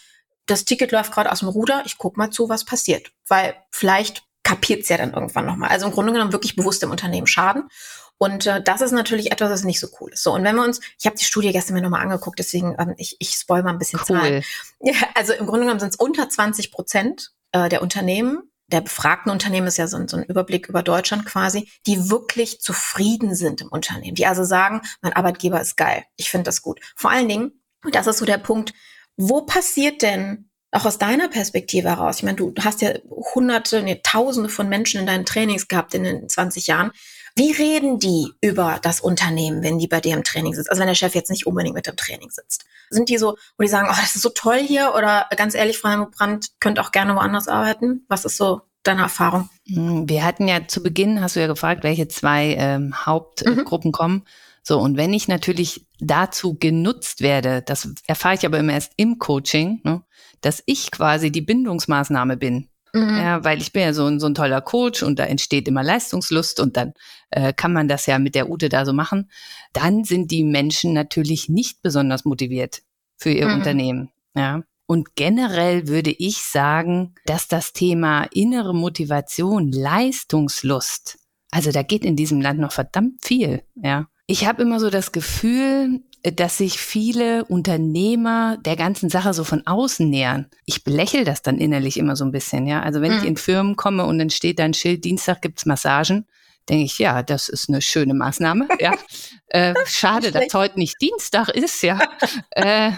das 0.45 0.65
Ticket 0.65 0.91
läuft 0.91 1.11
gerade 1.11 1.31
aus 1.31 1.39
dem 1.39 1.49
Ruder, 1.49 1.83
ich 1.85 1.97
guck 1.97 2.17
mal 2.17 2.29
zu, 2.29 2.49
was 2.49 2.65
passiert. 2.65 3.11
Weil 3.27 3.55
vielleicht 3.71 4.23
kapiert 4.43 4.83
es 4.83 4.89
ja 4.89 4.97
dann 4.97 5.13
irgendwann 5.13 5.45
nochmal. 5.45 5.69
Also 5.69 5.87
im 5.87 5.91
Grunde 5.91 6.13
genommen 6.13 6.31
wirklich 6.31 6.55
bewusst 6.55 6.81
dem 6.81 6.91
Unternehmen 6.91 7.27
schaden. 7.27 7.69
Und 8.17 8.45
äh, 8.45 8.61
das 8.61 8.81
ist 8.81 8.91
natürlich 8.91 9.31
etwas, 9.31 9.49
das 9.49 9.63
nicht 9.63 9.79
so 9.79 9.87
cool 9.99 10.13
ist. 10.13 10.23
So, 10.23 10.33
und 10.33 10.43
wenn 10.43 10.55
wir 10.55 10.63
uns, 10.63 10.79
ich 10.99 11.05
habe 11.05 11.17
die 11.17 11.25
Studie 11.25 11.51
gestern 11.51 11.73
mir 11.73 11.81
nochmal 11.81 12.01
angeguckt, 12.01 12.39
deswegen, 12.39 12.75
ähm, 12.79 12.93
ich, 12.97 13.17
ich 13.19 13.31
spoil 13.31 13.63
mal 13.63 13.71
ein 13.71 13.79
bisschen 13.79 13.99
cool. 14.07 14.19
Zahlen. 14.19 14.43
Ja, 14.79 14.93
also 15.15 15.33
im 15.33 15.45
Grunde 15.45 15.61
genommen 15.61 15.79
sind 15.79 15.89
es 15.89 15.95
unter 15.97 16.29
20 16.29 16.71
Prozent 16.71 17.33
äh, 17.51 17.67
der 17.67 17.81
Unternehmen, 17.81 18.49
der 18.67 18.81
befragten 18.81 19.31
Unternehmen 19.31 19.67
ist 19.67 19.77
ja 19.77 19.87
so, 19.87 19.99
so 20.07 20.17
ein 20.17 20.23
Überblick 20.23 20.69
über 20.69 20.81
Deutschland 20.81 21.25
quasi, 21.25 21.69
die 21.85 22.09
wirklich 22.09 22.61
zufrieden 22.61 23.35
sind 23.35 23.61
im 23.61 23.67
Unternehmen, 23.67 24.15
die 24.15 24.25
also 24.25 24.43
sagen, 24.43 24.81
mein 25.01 25.13
Arbeitgeber 25.13 25.61
ist 25.61 25.77
geil, 25.77 26.03
ich 26.15 26.31
finde 26.31 26.45
das 26.45 26.61
gut. 26.61 26.79
Vor 26.95 27.11
allen 27.11 27.27
Dingen, 27.27 27.61
und 27.83 27.95
das 27.95 28.07
ist 28.07 28.17
so 28.17 28.25
der 28.25 28.37
Punkt, 28.37 28.73
wo 29.17 29.41
passiert 29.41 30.01
denn 30.01 30.49
auch 30.71 30.85
aus 30.85 30.97
deiner 30.97 31.29
Perspektive 31.29 31.89
heraus? 31.89 32.17
Ich 32.17 32.23
meine, 32.23 32.37
du 32.37 32.53
hast 32.59 32.81
ja 32.81 32.91
hunderte, 33.33 33.81
nee, 33.81 34.01
tausende 34.03 34.49
von 34.49 34.67
Menschen 34.67 34.99
in 34.99 35.07
deinen 35.07 35.25
Trainings 35.25 35.67
gehabt 35.67 35.93
in 35.93 36.03
den 36.03 36.27
20 36.27 36.67
Jahren. 36.67 36.91
Wie 37.37 37.51
reden 37.51 37.99
die 37.99 38.31
über 38.41 38.79
das 38.81 39.01
Unternehmen, 39.01 39.61
wenn 39.61 39.77
die 39.77 39.87
bei 39.87 39.99
dir 39.99 40.15
im 40.15 40.23
Training 40.23 40.53
sitzen? 40.53 40.69
Also 40.69 40.79
wenn 40.79 40.87
der 40.87 40.95
Chef 40.95 41.15
jetzt 41.15 41.29
nicht 41.29 41.45
unbedingt 41.45 41.75
mit 41.75 41.87
im 41.87 41.97
Training 41.97 42.29
sitzt. 42.29 42.65
Sind 42.89 43.09
die 43.09 43.17
so, 43.17 43.35
wo 43.57 43.63
die 43.63 43.67
sagen, 43.67 43.87
oh, 43.89 43.95
das 43.99 44.15
ist 44.15 44.21
so 44.21 44.29
toll 44.29 44.59
hier 44.59 44.93
oder 44.95 45.27
ganz 45.35 45.53
ehrlich, 45.53 45.77
Frau 45.77 45.89
Helmut 45.89 46.11
Brandt, 46.11 46.51
könnt 46.59 46.79
auch 46.79 46.91
gerne 46.91 47.15
woanders 47.15 47.47
arbeiten? 47.47 48.05
Was 48.07 48.23
ist 48.23 48.37
so 48.37 48.61
deine 48.83 49.01
Erfahrung? 49.01 49.49
Hm, 49.67 50.07
wir 50.07 50.23
hatten 50.23 50.47
ja 50.47 50.67
zu 50.67 50.81
Beginn, 50.81 51.21
hast 51.21 51.35
du 51.35 51.41
ja 51.41 51.47
gefragt, 51.47 51.83
welche 51.83 52.07
zwei 52.07 52.55
ähm, 52.57 53.05
Hauptgruppen 53.05 53.89
mhm. 53.89 53.93
kommen 53.93 54.25
So, 54.67 54.79
und 54.79 54.97
wenn 54.97 55.13
ich 55.13 55.27
natürlich 55.27 55.85
dazu 55.99 56.57
genutzt 56.57 57.21
werde, 57.21 57.61
das 57.61 57.87
erfahre 58.07 58.33
ich 58.33 58.45
aber 58.47 58.57
immer 58.57 58.73
erst 58.73 58.93
im 58.97 59.19
Coaching, 59.19 59.79
ne, 59.83 60.03
dass 60.41 60.63
ich 60.65 60.89
quasi 60.89 61.31
die 61.31 61.41
Bindungsmaßnahme 61.41 62.35
bin. 62.35 62.69
Mhm. 62.91 63.17
Ja, 63.17 63.43
weil 63.43 63.61
ich 63.61 63.73
bin 63.73 63.83
ja 63.83 63.93
so 63.93 64.07
ein, 64.07 64.19
so 64.19 64.25
ein 64.25 64.33
toller 64.33 64.61
Coach 64.61 65.03
und 65.03 65.19
da 65.19 65.25
entsteht 65.25 65.67
immer 65.67 65.83
Leistungslust 65.83 66.59
und 66.59 66.77
dann 66.77 66.93
äh, 67.29 67.53
kann 67.53 67.73
man 67.73 67.87
das 67.87 68.07
ja 68.07 68.17
mit 68.17 68.33
der 68.33 68.49
Ute 68.49 68.69
da 68.69 68.85
so 68.85 68.93
machen. 68.93 69.29
Dann 69.71 70.03
sind 70.03 70.31
die 70.31 70.43
Menschen 70.43 70.93
natürlich 70.93 71.47
nicht 71.47 71.83
besonders 71.83 72.25
motiviert 72.25 72.81
für 73.17 73.29
ihr 73.29 73.47
mhm. 73.47 73.55
Unternehmen. 73.55 74.11
Ja. 74.35 74.63
Und 74.87 75.15
generell 75.15 75.87
würde 75.87 76.11
ich 76.11 76.37
sagen, 76.37 77.13
dass 77.25 77.47
das 77.47 77.71
Thema 77.73 78.23
innere 78.31 78.73
Motivation, 78.73 79.71
Leistungslust, 79.71 81.19
also 81.51 81.71
da 81.71 81.83
geht 81.83 82.03
in 82.03 82.15
diesem 82.15 82.41
Land 82.41 82.59
noch 82.59 82.71
verdammt 82.71 83.23
viel, 83.23 83.61
ja. 83.75 84.07
Ich 84.27 84.47
habe 84.47 84.63
immer 84.63 84.79
so 84.79 84.89
das 84.89 85.11
Gefühl, 85.11 86.01
dass 86.23 86.57
sich 86.57 86.79
viele 86.79 87.45
Unternehmer 87.45 88.57
der 88.57 88.75
ganzen 88.75 89.09
Sache 89.09 89.33
so 89.33 89.43
von 89.43 89.65
außen 89.67 90.09
nähern. 90.09 90.47
Ich 90.65 90.83
belächle 90.83 91.23
das 91.23 91.43
dann 91.43 91.59
innerlich 91.59 91.97
immer 91.97 92.15
so 92.15 92.25
ein 92.25 92.31
bisschen, 92.31 92.65
ja. 92.65 92.81
Also 92.81 93.01
wenn 93.01 93.11
mhm. 93.11 93.17
ich 93.19 93.25
in 93.25 93.37
Firmen 93.37 93.75
komme 93.75 94.05
und 94.05 94.17
dann 94.17 94.31
steht 94.31 94.57
da 94.57 94.63
ein 94.63 94.73
Schild, 94.73 95.05
Dienstag 95.05 95.43
gibt's 95.43 95.67
Massagen, 95.67 96.25
denke 96.67 96.85
ich, 96.85 96.97
ja, 96.97 97.21
das 97.21 97.49
ist 97.49 97.69
eine 97.69 97.81
schöne 97.81 98.13
Maßnahme, 98.13 98.67
ja. 98.79 98.93
Äh, 99.49 99.75
schade, 99.85 100.31
dass 100.31 100.53
heute 100.53 100.79
nicht 100.79 100.99
Dienstag 100.99 101.49
ist, 101.49 101.83
ja. 101.83 101.99
äh, 102.49 102.91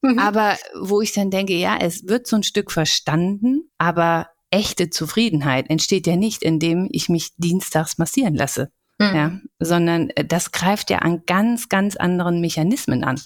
mhm. 0.00 0.18
Aber 0.20 0.56
wo 0.80 1.00
ich 1.00 1.12
dann 1.12 1.30
denke, 1.30 1.54
ja, 1.54 1.76
es 1.78 2.06
wird 2.06 2.28
so 2.28 2.36
ein 2.36 2.44
Stück 2.44 2.70
verstanden, 2.70 3.68
aber 3.76 4.28
echte 4.50 4.88
Zufriedenheit 4.88 5.68
entsteht 5.68 6.06
ja 6.06 6.14
nicht, 6.14 6.42
indem 6.44 6.88
ich 6.92 7.08
mich 7.08 7.30
dienstags 7.36 7.98
massieren 7.98 8.36
lasse 8.36 8.70
mhm. 9.00 9.16
ja, 9.16 9.32
sondern 9.58 10.10
äh, 10.10 10.24
das 10.24 10.52
greift 10.52 10.90
ja 10.90 10.98
an 10.98 11.22
ganz, 11.26 11.68
ganz 11.68 11.96
anderen 11.96 12.40
Mechanismen 12.40 13.02
an. 13.02 13.20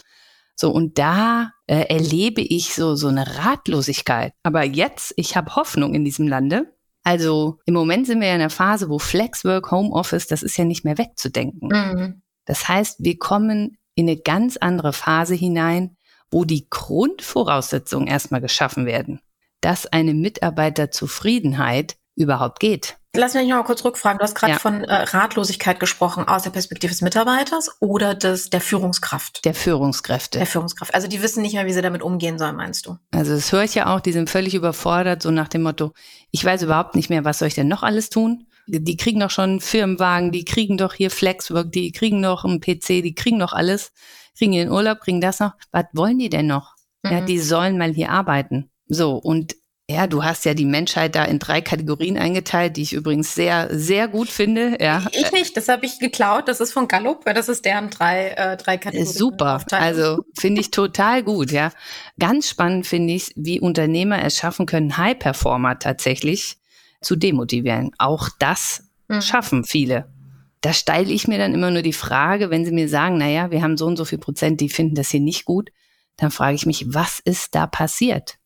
So, 0.57 0.71
und 0.71 0.99
da 0.99 1.51
äh, 1.67 1.87
erlebe 1.89 2.41
ich 2.41 2.75
so, 2.75 2.95
so 2.95 3.09
eine 3.09 3.39
Ratlosigkeit. 3.45 4.33
Aber 4.45 4.65
jetzt, 4.65 5.13
ich 5.17 5.37
habe 5.37 5.57
Hoffnung 5.57 5.95
in 5.95 6.05
diesem 6.05 6.29
Lande. 6.29 6.73
Also 7.03 7.59
im 7.67 7.75
Moment 7.75 8.07
sind 8.07 8.21
wir 8.21 8.29
ja 8.29 8.35
in 8.35 8.41
einer 8.41 8.51
Phase, 8.51 8.89
wo 8.89 8.99
Flexwork, 8.99 9.71
Homeoffice, 9.71 10.27
das 10.27 10.43
ist 10.43 10.57
ja 10.57 10.65
nicht 10.65 10.85
mehr 10.85 10.97
wegzudenken. 10.97 11.69
Mhm. 11.69 12.23
Das 12.45 12.69
heißt, 12.69 12.99
wir 13.01 13.19
kommen 13.19 13.79
in 13.95 14.09
eine 14.09 14.17
ganz 14.17 14.57
andere 14.57 14.93
Phase 14.93 15.35
hinein, 15.35 15.97
wo 16.31 16.45
die 16.45 16.69
Grundvoraussetzungen 16.71 18.09
erstmal 18.09 18.41
geschaffen 18.41 18.87
werden, 18.87 19.21
dass 19.61 19.87
eine 19.87 20.15
Mitarbeiterzufriedenheit 20.15 21.97
überhaupt 22.17 22.61
geht. 22.61 22.97
Lass 23.17 23.35
mich 23.35 23.49
noch 23.49 23.59
mal 23.59 23.63
kurz 23.63 23.85
rückfragen. 23.85 24.19
Du 24.19 24.25
hast 24.25 24.35
gerade 24.35 24.55
ja. 24.55 24.59
von 24.59 24.83
äh, 24.83 24.93
Ratlosigkeit 24.93 25.79
gesprochen 25.79 26.27
aus 26.27 26.43
der 26.43 26.51
Perspektive 26.51 26.93
des 26.93 27.01
Mitarbeiters 27.01 27.77
oder 27.81 28.15
des 28.15 28.51
der 28.51 28.61
Führungskraft? 28.61 29.45
Der 29.45 29.55
Führungskräfte. 29.55 30.39
Der 30.39 30.47
Führungskraft. 30.47 30.93
Also 30.95 31.07
die 31.07 31.23
wissen 31.23 31.43
nicht 31.43 31.55
mehr, 31.55 31.65
wie 31.67 31.73
sie 31.73 31.83
damit 31.83 32.03
umgehen 32.03 32.39
sollen, 32.39 32.57
meinst 32.57 32.87
du? 32.87 32.97
Also 33.13 33.35
das 33.35 33.53
höre 33.53 33.63
ich 33.63 33.77
ja 33.77 33.95
auch, 33.95 34.01
die 34.01 34.13
sind 34.13 34.31
völlig 34.31 34.55
überfordert, 34.55 35.23
so 35.23 35.31
nach 35.31 35.47
dem 35.47 35.63
Motto, 35.63 35.93
ich 36.33 36.45
weiß 36.45 36.63
überhaupt 36.63 36.97
nicht 36.97 37.09
mehr, 37.09 37.25
was 37.25 37.39
soll 37.39 37.49
ich 37.49 37.55
denn 37.55 37.69
noch 37.69 37.85
alles 37.85 38.11
tun? 38.11 38.47
Die 38.67 38.97
kriegen 38.97 39.21
doch 39.21 39.31
schon 39.31 39.51
einen 39.51 39.61
Firmenwagen, 39.61 40.33
die 40.33 40.45
kriegen 40.45 40.77
doch 40.77 40.95
hier 40.95 41.11
Flexwork, 41.11 41.71
die 41.71 41.93
kriegen 41.93 42.21
noch 42.21 42.45
einen 42.45 42.61
PC, 42.61 43.03
die 43.03 43.15
kriegen 43.15 43.37
noch 43.37 43.53
alles, 43.53 43.93
kriegen 44.37 44.55
ihren 44.55 44.73
Urlaub, 44.73 45.01
kriegen 45.01 45.21
das 45.21 45.39
noch. 45.39 45.53
Was 45.71 45.85
wollen 45.93 46.19
die 46.19 46.31
denn 46.31 46.47
noch? 46.47 46.75
Mhm. 47.03 47.13
Ja, 47.13 47.21
die 47.21 47.39
sollen 47.39 47.79
mal 47.79 47.93
hier 47.93 48.11
arbeiten. 48.11 48.71
So, 48.89 49.17
und 49.17 49.55
ja, 49.91 50.07
du 50.07 50.25
hast 50.25 50.47
ja 50.47 50.55
die 50.55 50.65
Menschheit 50.65 51.15
da 51.15 51.25
in 51.25 51.39
drei 51.39 51.61
Kategorien 51.61 52.17
eingeteilt, 52.17 52.79
die 52.79 52.83
ich 52.83 52.95
übrigens 52.95 53.35
sehr, 53.35 53.69
sehr 53.71 54.09
gut 54.09 54.31
finde. 54.31 54.79
Ja. 54.81 55.07
Ich 55.13 55.31
nicht, 55.31 55.57
das 55.59 55.69
habe 55.69 55.85
ich 55.85 55.99
geklaut. 55.99 56.49
Das 56.49 56.61
ist 56.61 56.73
von 56.73 56.89
Gallup, 56.89 57.27
das 57.27 57.51
ist 57.51 57.67
deren 57.67 57.91
drei, 57.91 58.29
äh, 58.31 58.57
drei 58.57 58.79
Kategorien. 58.79 59.13
Super, 59.13 59.63
also 59.73 60.25
finde 60.39 60.63
ich 60.63 60.71
total 60.71 61.23
gut. 61.23 61.51
Ja, 61.51 61.71
ganz 62.19 62.49
spannend 62.49 62.87
finde 62.87 63.13
ich, 63.13 63.33
wie 63.37 63.61
Unternehmer 63.61 64.25
es 64.25 64.39
schaffen 64.39 64.65
können, 64.65 64.97
High-Performer 64.97 65.79
tatsächlich 65.79 66.57
zu 67.03 67.15
demotivieren. 67.15 67.91
Auch 67.99 68.31
das 68.39 68.85
hm. 69.11 69.21
schaffen 69.21 69.65
viele. 69.65 70.11
Da 70.63 70.73
steile 70.73 71.13
ich 71.13 71.29
mir 71.29 71.37
dann 71.37 71.53
immer 71.53 71.71
nur 71.71 71.83
die 71.83 71.93
Frage, 71.93 72.49
wenn 72.49 72.65
sie 72.65 72.73
mir 72.73 72.89
sagen, 72.89 73.19
na 73.19 73.29
ja, 73.29 73.51
wir 73.51 73.61
haben 73.61 73.77
so 73.77 73.85
und 73.85 73.99
so 73.99 74.07
viel 74.07 74.19
Prozent, 74.19 74.63
die 74.63 74.71
finden 74.71 74.95
das 74.95 75.11
hier 75.11 75.21
nicht 75.21 75.45
gut, 75.45 75.71
dann 76.17 76.31
frage 76.31 76.55
ich 76.55 76.65
mich, 76.65 76.87
was 76.89 77.21
ist 77.23 77.55
da 77.55 77.67
passiert? 77.67 78.39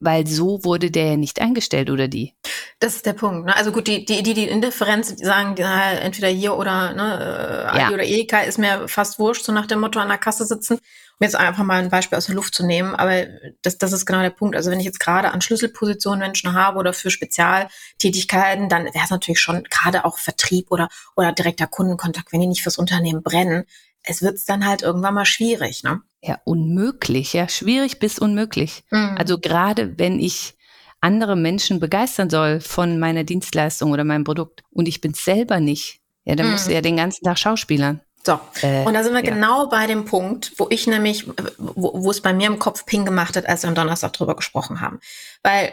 Weil 0.00 0.26
so 0.26 0.64
wurde 0.64 0.90
der 0.90 1.10
ja 1.10 1.16
nicht 1.16 1.40
eingestellt 1.40 1.90
oder 1.90 2.08
die. 2.08 2.34
Das 2.80 2.96
ist 2.96 3.06
der 3.06 3.12
Punkt. 3.12 3.46
Ne? 3.46 3.54
Also 3.54 3.70
gut, 3.70 3.86
die, 3.86 4.04
die, 4.04 4.22
die, 4.22 4.34
die 4.34 4.48
Indifferenz 4.48 5.14
die 5.14 5.24
sagen, 5.24 5.54
die, 5.54 5.62
entweder 5.62 6.28
hier 6.28 6.56
oder 6.56 6.94
ne, 6.94 7.70
äh, 7.74 7.78
ja. 7.78 7.90
oder 7.90 8.02
Edeka 8.02 8.40
ist 8.40 8.58
mir 8.58 8.88
fast 8.88 9.18
wurscht, 9.18 9.44
so 9.44 9.52
nach 9.52 9.66
dem 9.66 9.80
Motto 9.80 10.00
an 10.00 10.08
der 10.08 10.18
Kasse 10.18 10.46
sitzen. 10.46 10.74
Um 10.74 11.24
jetzt 11.24 11.36
einfach 11.36 11.64
mal 11.64 11.82
ein 11.82 11.90
Beispiel 11.90 12.16
aus 12.16 12.26
der 12.26 12.34
Luft 12.34 12.54
zu 12.54 12.64
nehmen, 12.64 12.94
aber 12.94 13.26
das, 13.60 13.76
das 13.76 13.92
ist 13.92 14.06
genau 14.06 14.22
der 14.22 14.30
Punkt. 14.30 14.56
Also 14.56 14.70
wenn 14.70 14.80
ich 14.80 14.86
jetzt 14.86 15.00
gerade 15.00 15.32
an 15.32 15.42
Schlüsselpositionen 15.42 16.20
Menschen 16.20 16.54
habe 16.54 16.78
oder 16.78 16.94
für 16.94 17.10
Spezialtätigkeiten, 17.10 18.70
dann 18.70 18.86
wäre 18.86 19.04
es 19.04 19.10
natürlich 19.10 19.38
schon 19.38 19.64
gerade 19.64 20.06
auch 20.06 20.16
Vertrieb 20.16 20.70
oder, 20.70 20.88
oder 21.16 21.32
direkter 21.32 21.66
Kundenkontakt, 21.66 22.32
wenn 22.32 22.40
die 22.40 22.46
nicht 22.46 22.62
fürs 22.62 22.78
Unternehmen 22.78 23.22
brennen, 23.22 23.66
es 24.02 24.22
wird 24.22 24.38
dann 24.48 24.66
halt 24.66 24.80
irgendwann 24.80 25.14
mal 25.14 25.26
schwierig, 25.26 25.82
ne? 25.82 26.00
Ja, 26.22 26.38
unmöglich, 26.44 27.32
ja, 27.32 27.48
schwierig 27.48 27.98
bis 27.98 28.18
unmöglich. 28.18 28.84
Mhm. 28.90 29.16
Also 29.18 29.38
gerade 29.38 29.98
wenn 29.98 30.20
ich 30.20 30.54
andere 31.00 31.34
Menschen 31.34 31.80
begeistern 31.80 32.28
soll 32.28 32.60
von 32.60 32.98
meiner 32.98 33.24
Dienstleistung 33.24 33.92
oder 33.92 34.04
meinem 34.04 34.24
Produkt 34.24 34.62
und 34.70 34.86
ich 34.86 35.00
bin 35.00 35.14
selber 35.14 35.60
nicht, 35.60 36.00
ja, 36.24 36.34
dann 36.34 36.46
mhm. 36.46 36.52
musst 36.52 36.68
du 36.68 36.74
ja 36.74 36.82
den 36.82 36.98
ganzen 36.98 37.24
Tag 37.24 37.38
Schauspielern. 37.38 38.00
So, 38.22 38.38
äh, 38.60 38.84
und 38.84 38.92
da 38.92 39.02
sind 39.02 39.14
wir 39.14 39.24
ja. 39.24 39.34
genau 39.34 39.66
bei 39.68 39.86
dem 39.86 40.04
Punkt, 40.04 40.52
wo 40.58 40.66
ich 40.68 40.86
nämlich, 40.86 41.26
wo, 41.56 41.92
wo 41.94 42.10
es 42.10 42.20
bei 42.20 42.34
mir 42.34 42.48
im 42.48 42.58
Kopf 42.58 42.84
ping 42.84 43.06
gemacht 43.06 43.36
hat, 43.36 43.48
als 43.48 43.62
wir 43.62 43.68
am 43.68 43.74
Donnerstag 43.74 44.12
drüber 44.12 44.36
gesprochen 44.36 44.82
haben. 44.82 45.00
Weil 45.42 45.72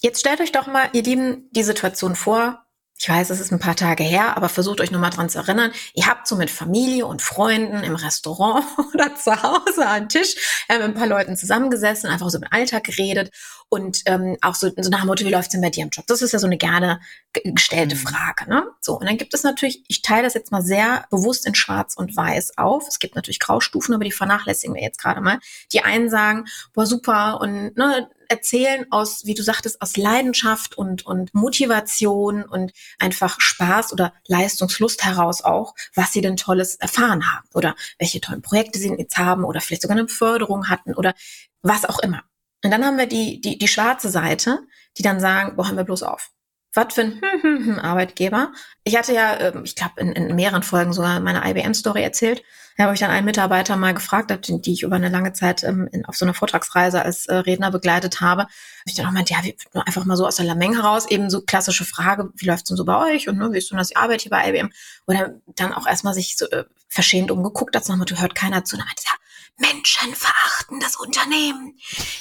jetzt 0.00 0.20
stellt 0.20 0.40
euch 0.40 0.52
doch 0.52 0.68
mal, 0.68 0.88
ihr 0.92 1.02
Lieben, 1.02 1.48
die 1.50 1.64
Situation 1.64 2.14
vor, 2.14 2.64
ich 3.00 3.08
weiß, 3.08 3.30
es 3.30 3.38
ist 3.38 3.52
ein 3.52 3.60
paar 3.60 3.76
Tage 3.76 4.02
her, 4.02 4.36
aber 4.36 4.48
versucht 4.48 4.80
euch 4.80 4.90
nochmal 4.90 5.10
dran 5.10 5.28
zu 5.28 5.38
erinnern. 5.38 5.70
Ihr 5.94 6.06
habt 6.06 6.26
so 6.26 6.34
mit 6.34 6.50
Familie 6.50 7.06
und 7.06 7.22
Freunden 7.22 7.84
im 7.84 7.94
Restaurant 7.94 8.64
oder 8.94 9.14
zu 9.14 9.40
Hause 9.40 9.86
am 9.86 10.08
Tisch 10.08 10.64
äh, 10.68 10.78
mit 10.78 10.84
ein 10.84 10.94
paar 10.94 11.06
Leuten 11.06 11.36
zusammengesessen, 11.36 12.10
einfach 12.10 12.28
so 12.28 12.38
den 12.38 12.50
Alltag 12.50 12.84
geredet 12.84 13.30
und 13.68 14.02
ähm, 14.06 14.36
auch 14.40 14.54
so, 14.56 14.70
so 14.76 14.90
nach 14.90 15.00
dem 15.00 15.06
Motto, 15.06 15.24
wie 15.24 15.30
läuft's 15.30 15.52
denn 15.52 15.60
bei 15.60 15.70
dir 15.70 15.84
im 15.84 15.90
Job? 15.90 16.06
Das 16.08 16.22
ist 16.22 16.32
ja 16.32 16.38
so 16.38 16.46
eine 16.46 16.56
gerne 16.56 17.00
gestellte 17.32 17.94
mhm. 17.94 18.00
Frage. 18.00 18.48
Ne? 18.48 18.64
So, 18.80 18.98
und 18.98 19.06
dann 19.06 19.16
gibt 19.16 19.32
es 19.34 19.44
natürlich, 19.44 19.84
ich 19.88 20.02
teile 20.02 20.22
das 20.22 20.34
jetzt 20.34 20.50
mal 20.50 20.62
sehr 20.62 21.06
bewusst 21.10 21.46
in 21.46 21.54
Schwarz 21.54 21.94
und 21.94 22.16
Weiß 22.16 22.58
auf. 22.58 22.88
Es 22.88 22.98
gibt 22.98 23.14
natürlich 23.14 23.38
Graustufen, 23.38 23.94
aber 23.94 24.04
die 24.04 24.12
vernachlässigen 24.12 24.74
wir 24.74 24.82
jetzt 24.82 25.00
gerade 25.00 25.20
mal. 25.20 25.38
Die 25.72 25.82
einen 25.82 26.10
sagen, 26.10 26.46
boah, 26.72 26.86
super, 26.86 27.40
und 27.40 27.76
ne, 27.76 28.08
erzählen 28.28 28.86
aus, 28.90 29.24
wie 29.24 29.34
du 29.34 29.42
sagtest, 29.42 29.80
aus 29.80 29.96
Leidenschaft 29.96 30.76
und, 30.76 31.04
und 31.06 31.34
Motivation 31.34 32.44
und 32.44 32.72
einfach 32.98 33.40
Spaß 33.40 33.92
oder 33.92 34.12
Leistungslust 34.26 35.04
heraus 35.04 35.42
auch, 35.42 35.74
was 35.94 36.12
sie 36.12 36.20
denn 36.20 36.36
Tolles 36.36 36.76
erfahren 36.76 37.32
haben 37.32 37.48
oder 37.54 37.74
welche 37.98 38.20
tollen 38.20 38.42
Projekte 38.42 38.78
sie 38.78 38.94
jetzt 38.94 39.18
haben 39.18 39.44
oder 39.44 39.60
vielleicht 39.60 39.82
sogar 39.82 39.96
eine 39.96 40.06
Beförderung 40.06 40.68
hatten 40.68 40.94
oder 40.94 41.14
was 41.62 41.84
auch 41.84 41.98
immer. 41.98 42.22
Und 42.64 42.70
dann 42.70 42.84
haben 42.84 42.98
wir 42.98 43.06
die, 43.06 43.40
die, 43.40 43.58
die 43.58 43.68
schwarze 43.68 44.10
Seite, 44.10 44.60
die 44.96 45.02
dann 45.02 45.20
sagen, 45.20 45.56
boah, 45.56 45.66
hören 45.66 45.76
wir 45.76 45.84
bloß 45.84 46.02
auf. 46.02 46.30
Was 46.74 46.94
für 46.94 47.02
ein 47.02 47.20
hm, 47.20 47.42
hm, 47.42 47.66
hm, 47.66 47.78
Arbeitgeber. 47.78 48.52
Ich 48.84 48.96
hatte 48.96 49.14
ja, 49.14 49.38
ähm, 49.40 49.64
ich 49.64 49.74
glaube, 49.74 50.00
in, 50.00 50.12
in 50.12 50.34
mehreren 50.36 50.62
Folgen 50.62 50.92
sogar 50.92 51.18
meine 51.20 51.48
IBM-Story 51.48 52.02
erzählt. 52.02 52.42
Da 52.78 52.84
habe 52.84 52.94
ich 52.94 53.00
dann 53.00 53.10
einen 53.10 53.26
Mitarbeiter 53.26 53.76
mal 53.76 53.92
gefragt, 53.92 54.32
die 54.48 54.72
ich 54.72 54.84
über 54.84 54.94
eine 54.94 55.08
lange 55.08 55.32
Zeit 55.32 55.64
ähm, 55.64 55.88
in, 55.90 56.06
auf 56.06 56.16
so 56.16 56.24
einer 56.24 56.32
Vortragsreise 56.32 57.02
als 57.02 57.26
äh, 57.26 57.34
Redner 57.34 57.72
begleitet 57.72 58.20
habe. 58.20 58.46
ich 58.86 58.94
dann 58.94 59.04
auch 59.06 59.10
meinte, 59.10 59.34
ja, 59.34 59.42
wie, 59.42 59.56
einfach 59.74 60.04
mal 60.04 60.16
so 60.16 60.24
aus 60.24 60.36
der 60.36 60.46
Lameng 60.46 60.74
heraus, 60.74 61.10
eben 61.10 61.28
so 61.28 61.40
klassische 61.40 61.84
Frage, 61.84 62.30
wie 62.36 62.46
läuft's 62.46 62.68
denn 62.68 62.76
so 62.76 62.84
bei 62.84 62.96
euch 63.12 63.28
und 63.28 63.36
ne, 63.36 63.52
wie 63.52 63.58
ist 63.58 63.72
denn 63.72 63.78
das 63.78 63.88
die 63.88 63.96
Arbeit 63.96 64.20
hier 64.20 64.30
bei 64.30 64.48
IBM? 64.48 64.70
Oder 65.08 65.34
dann 65.56 65.72
auch 65.74 65.88
erstmal 65.88 66.14
sich 66.14 66.36
so 66.36 66.48
äh, 66.50 66.66
verschämt 66.86 67.32
umgeguckt 67.32 67.74
hat, 67.74 67.88
nochmal, 67.88 68.06
du 68.06 68.16
hört 68.20 68.36
keiner 68.36 68.64
zu. 68.64 68.76
Und 68.76 68.82
dann 68.82 68.86
meinte, 68.86 69.02
ja, 69.04 69.72
menschenverachtendes 69.74 70.96
Unternehmen. 70.96 71.76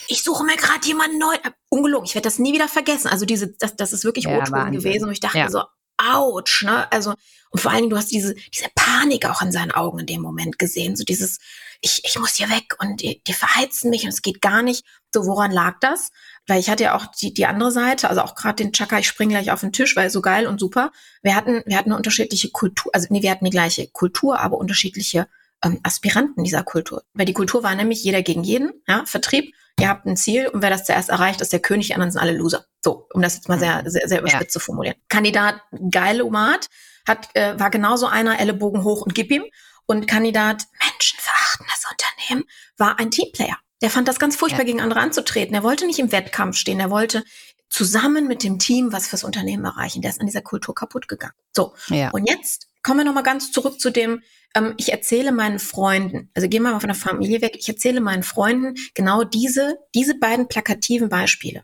Ich 0.07 0.23
suche 0.23 0.43
mir 0.43 0.57
gerade 0.57 0.87
jemanden 0.87 1.19
neu. 1.19 1.35
Äh, 1.35 1.51
ungelogen, 1.69 2.05
ich 2.05 2.15
werde 2.15 2.25
das 2.27 2.39
nie 2.39 2.53
wieder 2.53 2.67
vergessen. 2.67 3.09
Also 3.09 3.27
diese, 3.27 3.49
das, 3.59 3.75
das 3.75 3.93
ist 3.93 4.05
wirklich 4.05 4.25
ja, 4.25 4.39
O-Ton 4.39 4.71
gewesen. 4.71 5.05
Und 5.05 5.11
ich 5.11 5.19
dachte 5.19 5.37
ja. 5.37 5.49
so, 5.51 5.61
ouch, 5.98 6.63
ne? 6.63 6.92
Also, 6.92 7.13
und 7.50 7.62
vor 7.62 7.72
allen 7.72 7.82
Dingen, 7.82 7.89
du 7.92 7.98
hast 7.98 8.12
diese, 8.12 8.36
diese 8.36 8.68
Panik 8.75 9.25
auch 9.25 9.42
in 9.42 9.51
seinen 9.51 9.72
Augen 9.72 10.00
in 10.00 10.06
dem 10.06 10.22
Moment 10.22 10.60
gesehen. 10.60 10.96
So 10.96 11.04
dieses, 11.04 11.39
ich, 11.82 12.01
ich 12.04 12.20
muss 12.20 12.36
hier 12.36 12.50
weg 12.50 12.75
und 12.80 13.01
die, 13.01 13.22
die 13.25 13.34
verheizen 13.34 13.89
mich 13.89 14.04
und 14.04 14.10
es 14.10 14.22
geht 14.22 14.42
gar 14.42 14.62
nicht. 14.62 14.86
So, 15.13 15.25
woran 15.25 15.51
lag 15.51 15.75
das? 15.80 16.12
Weil 16.46 16.60
ich 16.60 16.70
hatte 16.70 16.84
ja 16.84 16.96
auch 16.96 17.06
die, 17.08 17.34
die 17.34 17.46
andere 17.46 17.72
Seite, 17.72 18.10
also 18.10 18.22
auch 18.22 18.36
gerade 18.36 18.63
den 18.63 18.74
Chaka, 18.74 19.00
ich 19.00 19.08
springe 19.08 19.34
gleich 19.34 19.51
auf 19.51 19.62
den 19.62 19.72
Tisch, 19.74 19.96
weil 19.96 20.10
so 20.10 20.22
geil 20.22 20.48
und 20.48 20.60
super. 20.60 20.92
Wir 21.22 21.36
hatten, 21.36 21.63
wir 21.66 21.77
hatten 21.77 21.89
eine 21.92 21.98
unterschiedliche 21.98 22.50
Kultur, 22.50 22.92
also 22.94 23.08
nee, 23.10 23.22
wir 23.22 23.32
hatten 23.32 23.46
die 23.46 23.51
gleiche 23.51 23.88
Kultur, 23.88 24.39
aber 24.39 24.58
unterschiedliche 24.58 25.27
ähm, 25.63 25.80
Aspiranten 25.84 26.44
dieser 26.44 26.63
Kultur. 26.63 27.04
Weil 27.13 27.25
die 27.25 27.34
Kultur 27.34 27.63
war 27.63 27.75
nämlich 27.75 28.04
jeder 28.04 28.22
gegen 28.22 28.44
jeden, 28.44 28.72
ja, 28.88 29.06
Vertrieb, 29.06 29.54
ihr 29.80 29.89
habt 29.89 30.06
ein 30.06 30.18
Ziel 30.18 30.48
und 30.48 30.62
wer 30.62 30.70
das 30.70 30.86
zuerst 30.86 31.10
erreicht, 31.10 31.42
ist 31.42 31.54
der 31.54 31.60
König, 31.60 31.88
die 31.88 31.94
anderen 31.94 32.12
sind 32.12 32.22
alle 32.22 32.38
Loser. 32.38 32.66
So, 32.81 33.07
um 33.13 33.22
das 33.22 33.36
jetzt 33.36 33.50
mal 33.50 33.60
sehr, 33.60 33.84
sehr, 33.86 34.07
sehr 34.07 34.19
überspitzt 34.19 34.55
ja. 34.55 34.60
zu 34.60 34.60
formulieren. 34.60 34.96
Kandidat 35.10 35.62
geile 35.89 36.25
Umat 36.25 36.67
hat, 37.07 37.29
äh, 37.34 37.60
war 37.60 37.69
genauso 37.69 38.05
einer, 38.05 38.39
Ellenbogen 38.39 38.84
hoch 38.84 39.01
und 39.01 39.15
gib 39.15 39.31
ihm. 39.31 39.46
und 39.86 40.07
Kandidat 40.07 40.65
menschenverachtendes 40.84 41.86
Unternehmen 41.89 42.43
war 42.77 43.00
ein 43.00 43.10
Teamplayer. 43.10 43.57
Der 43.81 43.89
fand 43.89 44.07
das 44.07 44.19
ganz 44.19 44.36
furchtbar, 44.36 44.62
ja. 44.62 44.65
gegen 44.65 44.81
andere 44.81 45.00
anzutreten. 45.00 45.55
Er 45.55 45.63
wollte 45.63 45.86
nicht 45.86 46.00
im 46.00 46.12
Wettkampf 46.12 46.57
stehen. 46.57 46.79
Er 46.79 46.89
wollte 46.89 47.24
zusammen 47.69 48.27
mit 48.27 48.43
dem 48.43 48.60
Team 48.60 48.91
was 48.91 49.07
fürs 49.07 49.24
Unternehmen 49.24 49.65
erreichen. 49.65 50.01
Der 50.01 50.12
ist 50.12 50.19
an 50.19 50.25
dieser 50.25 50.41
Kultur 50.41 50.74
kaputt 50.74 51.07
gegangen. 51.07 51.34
So. 51.55 51.74
Ja. 51.88 52.10
Und 52.12 52.27
jetzt 52.27 52.67
kommen 52.84 53.00
wir 53.00 53.05
nochmal 53.05 53.24
ganz 53.24 53.51
zurück 53.51 53.79
zu 53.79 53.91
dem, 53.91 54.22
ähm, 54.55 54.74
ich 54.77 54.91
erzähle 54.91 55.31
meinen 55.31 55.60
Freunden, 55.60 56.31
also 56.34 56.48
gehen 56.48 56.63
wir 56.63 56.72
mal 56.72 56.79
von 56.79 56.89
der 56.89 56.96
Familie 56.96 57.41
weg, 57.41 57.55
ich 57.57 57.67
erzähle 57.67 58.01
meinen 58.01 58.24
Freunden 58.24 58.75
genau 58.93 59.24
diese, 59.24 59.77
diese 59.93 60.17
beiden 60.17 60.48
plakativen 60.48 61.10
Beispiele. 61.10 61.63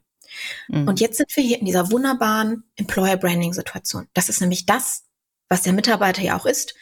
Mhm. 0.67 0.87
Und 0.87 0.99
jetzt 0.99 1.17
sind 1.17 1.35
wir 1.35 1.43
hier 1.43 1.59
in 1.59 1.65
dieser 1.65 1.91
wunderbaren 1.91 2.63
Employer 2.75 3.17
Branding 3.17 3.53
Situation. 3.53 4.07
Das 4.13 4.29
ist 4.29 4.41
nämlich 4.41 4.65
das, 4.65 5.03
was 5.49 5.61
der 5.61 5.73
Mitarbeiter 5.73 6.21
ja 6.21 6.37
auch 6.37 6.45
ist. 6.45 6.75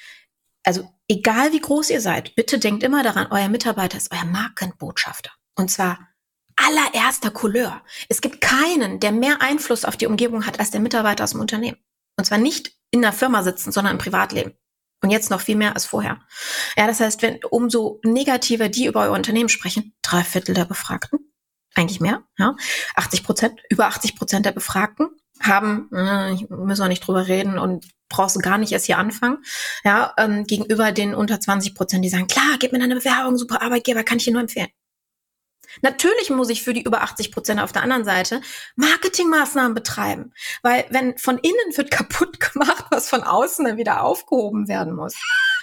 Also 0.64 0.90
egal 1.08 1.52
wie 1.52 1.60
groß 1.60 1.90
ihr 1.90 2.02
seid, 2.02 2.36
bitte 2.36 2.60
denkt 2.60 2.84
immer 2.84 3.04
daran, 3.04 3.28
euer 3.32 3.50
Mitarbeiter 3.50 3.98
ist 3.98 4.12
euer 4.12 4.26
Markenbotschafter. 4.26 5.32
Und 5.56 5.72
zwar 5.72 6.00
allererster 6.56 7.32
Couleur. 7.32 7.82
Es 8.10 8.22
gibt 8.22 8.42
keinen, 8.42 9.00
der 9.00 9.12
mehr 9.12 9.42
Einfluss 9.42 9.86
auf 9.86 9.98
die 9.98 10.08
Umgebung 10.08 10.46
hat 10.46 10.60
als 10.60 10.72
der 10.72 10.82
Mitarbeiter 10.82 11.24
aus 11.24 11.32
dem 11.32 11.40
Unternehmen. 11.40 11.78
Und 12.18 12.26
zwar 12.26 12.38
nicht 12.38 12.74
in 12.92 13.02
der 13.02 13.14
Firma 13.14 13.44
sitzen, 13.44 13.72
sondern 13.72 13.94
im 13.94 14.00
Privatleben. 14.00 14.54
Und 15.02 15.10
jetzt 15.10 15.32
noch 15.32 15.42
viel 15.42 15.56
mehr 15.56 15.74
als 15.74 15.86
vorher. 15.86 16.20
Ja, 16.78 16.86
das 16.86 17.00
heißt, 17.00 17.24
wenn 17.24 17.40
umso 17.50 18.00
negativer 18.04 18.70
die 18.70 18.86
über 18.86 19.02
euer 19.02 19.14
Unternehmen 19.14 19.50
sprechen, 19.50 19.96
drei 20.04 20.24
Viertel 20.24 20.54
der 20.54 20.66
Befragten, 20.66 21.31
eigentlich 21.76 22.02
mehr, 22.02 22.24
ja, 22.38 22.56
80 22.96 23.24
Prozent, 23.24 23.62
über 23.70 23.88
80 23.88 24.16
Prozent 24.16 24.46
der 24.46 24.52
Befragten 24.52 25.10
haben, 25.42 25.90
äh, 25.94 26.34
müssen 26.50 26.82
wir 26.84 26.88
nicht 26.88 27.06
drüber 27.08 27.28
reden 27.28 27.58
und 27.58 27.88
brauchst 28.10 28.36
du 28.36 28.40
gar 28.40 28.58
nicht 28.58 28.72
erst 28.72 28.86
hier 28.86 28.98
anfangen, 28.98 29.40
ja, 29.84 30.14
ähm, 30.18 30.46
gegenüber 30.46 30.92
den 30.92 31.16
unter 31.16 31.40
20 31.40 31.76
Prozent, 31.76 32.04
die 32.04 32.10
sagen, 32.10 32.28
klar, 32.28 32.58
gib 32.60 32.74
mir 32.74 32.84
eine 32.84 32.96
Bewerbung, 32.96 33.38
super 33.38 33.62
Arbeitgeber, 33.62 34.04
kann 34.04 34.18
ich 34.18 34.26
dir 34.26 34.34
nur 34.34 34.42
empfehlen. 34.42 34.70
Natürlich 35.82 36.30
muss 36.30 36.50
ich 36.50 36.64
für 36.64 36.74
die 36.74 36.84
über 36.84 37.02
80 37.02 37.32
Prozent 37.32 37.62
auf 37.62 37.72
der 37.72 37.84
anderen 37.84 38.04
Seite 38.04 38.42
Marketingmaßnahmen 38.76 39.74
betreiben, 39.74 40.34
weil 40.62 40.86
wenn 40.90 41.18
von 41.18 41.38
innen 41.38 41.78
wird 41.78 41.92
kaputt 41.92 42.40
gemacht, 42.54 42.86
was 42.92 43.10
von 43.10 43.24
außen 43.24 43.66
dann 43.66 43.78
wieder 43.78 44.04
aufgehoben 44.04 44.68
werden 44.68 44.94
muss. 44.94 45.16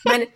Meine, 0.04 0.28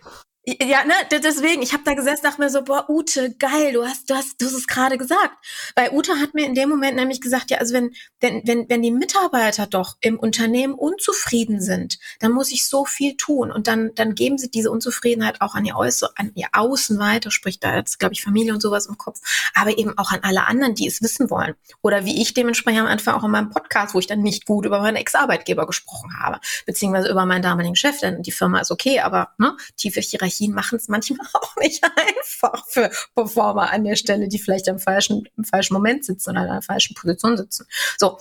ja, 0.45 0.83
ne, 0.83 0.93
deswegen, 1.09 1.61
ich 1.61 1.71
habe 1.71 1.83
da 1.85 1.93
gesessen, 1.93 2.23
dachte 2.23 2.41
mir 2.41 2.49
so, 2.49 2.63
boah, 2.63 2.89
Ute, 2.89 3.33
geil, 3.35 3.71
du 3.71 3.85
hast, 3.85 4.09
du 4.09 4.15
hast, 4.15 4.41
du 4.41 4.45
hast 4.45 4.53
es 4.53 4.67
gerade 4.67 4.97
gesagt. 4.97 5.33
Weil 5.73 5.91
Ute 5.93 6.19
hat 6.19 6.33
mir 6.33 6.45
in 6.45 6.53
dem 6.53 6.67
Moment 6.67 6.97
nämlich 6.97 7.21
gesagt, 7.21 7.49
ja, 7.49 7.59
also 7.59 7.73
wenn, 7.73 7.91
wenn, 8.19 8.41
wenn, 8.45 8.67
wenn 8.67 8.81
die 8.81 8.91
Mitarbeiter 8.91 9.67
doch 9.67 9.95
im 10.01 10.19
Unternehmen 10.19 10.73
unzufrieden 10.73 11.61
sind, 11.61 11.97
dann 12.19 12.33
muss 12.33 12.51
ich 12.51 12.67
so 12.67 12.83
viel 12.83 13.15
tun. 13.15 13.53
Und 13.53 13.67
dann, 13.67 13.91
dann 13.95 14.15
geben 14.15 14.37
sie 14.37 14.51
diese 14.51 14.69
Unzufriedenheit 14.69 15.39
auch 15.39 15.55
an 15.55 15.63
ihr 15.63 15.77
Äußer, 15.77 16.11
an 16.17 16.33
ihr 16.35 16.47
Außen 16.51 16.99
weiter, 16.99 17.31
sprich 17.31 17.61
da 17.61 17.77
jetzt, 17.77 17.97
glaube 17.99 18.13
ich, 18.13 18.21
Familie 18.21 18.53
und 18.53 18.61
sowas 18.61 18.87
im 18.87 18.97
Kopf, 18.97 19.21
aber 19.53 19.77
eben 19.77 19.97
auch 19.97 20.11
an 20.11 20.19
alle 20.23 20.45
anderen, 20.47 20.75
die 20.75 20.87
es 20.87 21.01
wissen 21.01 21.29
wollen. 21.29 21.55
Oder 21.81 22.03
wie 22.03 22.21
ich 22.21 22.33
dementsprechend 22.33 22.81
am 22.81 22.87
Anfang 22.87 23.15
auch 23.15 23.23
in 23.23 23.31
meinem 23.31 23.49
Podcast, 23.49 23.93
wo 23.93 23.99
ich 23.99 24.07
dann 24.07 24.19
nicht 24.19 24.45
gut 24.45 24.65
über 24.65 24.81
meinen 24.81 24.97
Ex-Arbeitgeber 24.97 25.65
gesprochen 25.65 26.19
habe, 26.19 26.41
beziehungsweise 26.65 27.09
über 27.09 27.25
meinen 27.25 27.43
damaligen 27.43 27.77
Chef, 27.77 28.01
denn 28.01 28.23
die 28.23 28.31
Firma 28.33 28.59
ist 28.59 28.71
okay, 28.71 28.99
aber 28.99 29.29
ne, 29.37 29.55
tiefe 29.77 30.01
Hierarchie 30.01 30.32
Hierarchien 30.33 30.53
machen 30.53 30.77
es 30.77 30.87
manchmal 30.87 31.27
auch 31.33 31.55
nicht 31.57 31.83
einfach 31.83 32.65
für 32.67 32.89
Performer 33.15 33.71
an 33.71 33.83
der 33.83 33.95
Stelle, 33.95 34.27
die 34.27 34.39
vielleicht 34.39 34.67
im 34.67 34.79
falschen, 34.79 35.27
im 35.37 35.43
falschen 35.43 35.73
Moment 35.73 36.05
sitzen 36.05 36.31
oder 36.31 36.43
in 36.43 36.49
einer 36.49 36.61
falschen 36.61 36.95
Position 36.95 37.37
sitzen. 37.37 37.67
So, 37.97 38.17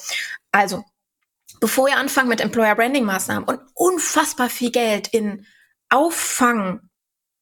also, 0.51 0.85
bevor 1.61 1.89
ihr 1.89 1.97
anfangt 1.97 2.29
mit 2.29 2.41
Employer 2.41 2.75
Branding 2.75 3.05
Maßnahmen 3.05 3.45
und 3.45 3.61
unfassbar 3.75 4.51
viel 4.51 4.71
Geld 4.71 5.09
in 5.09 5.47
Auffang 5.89 6.89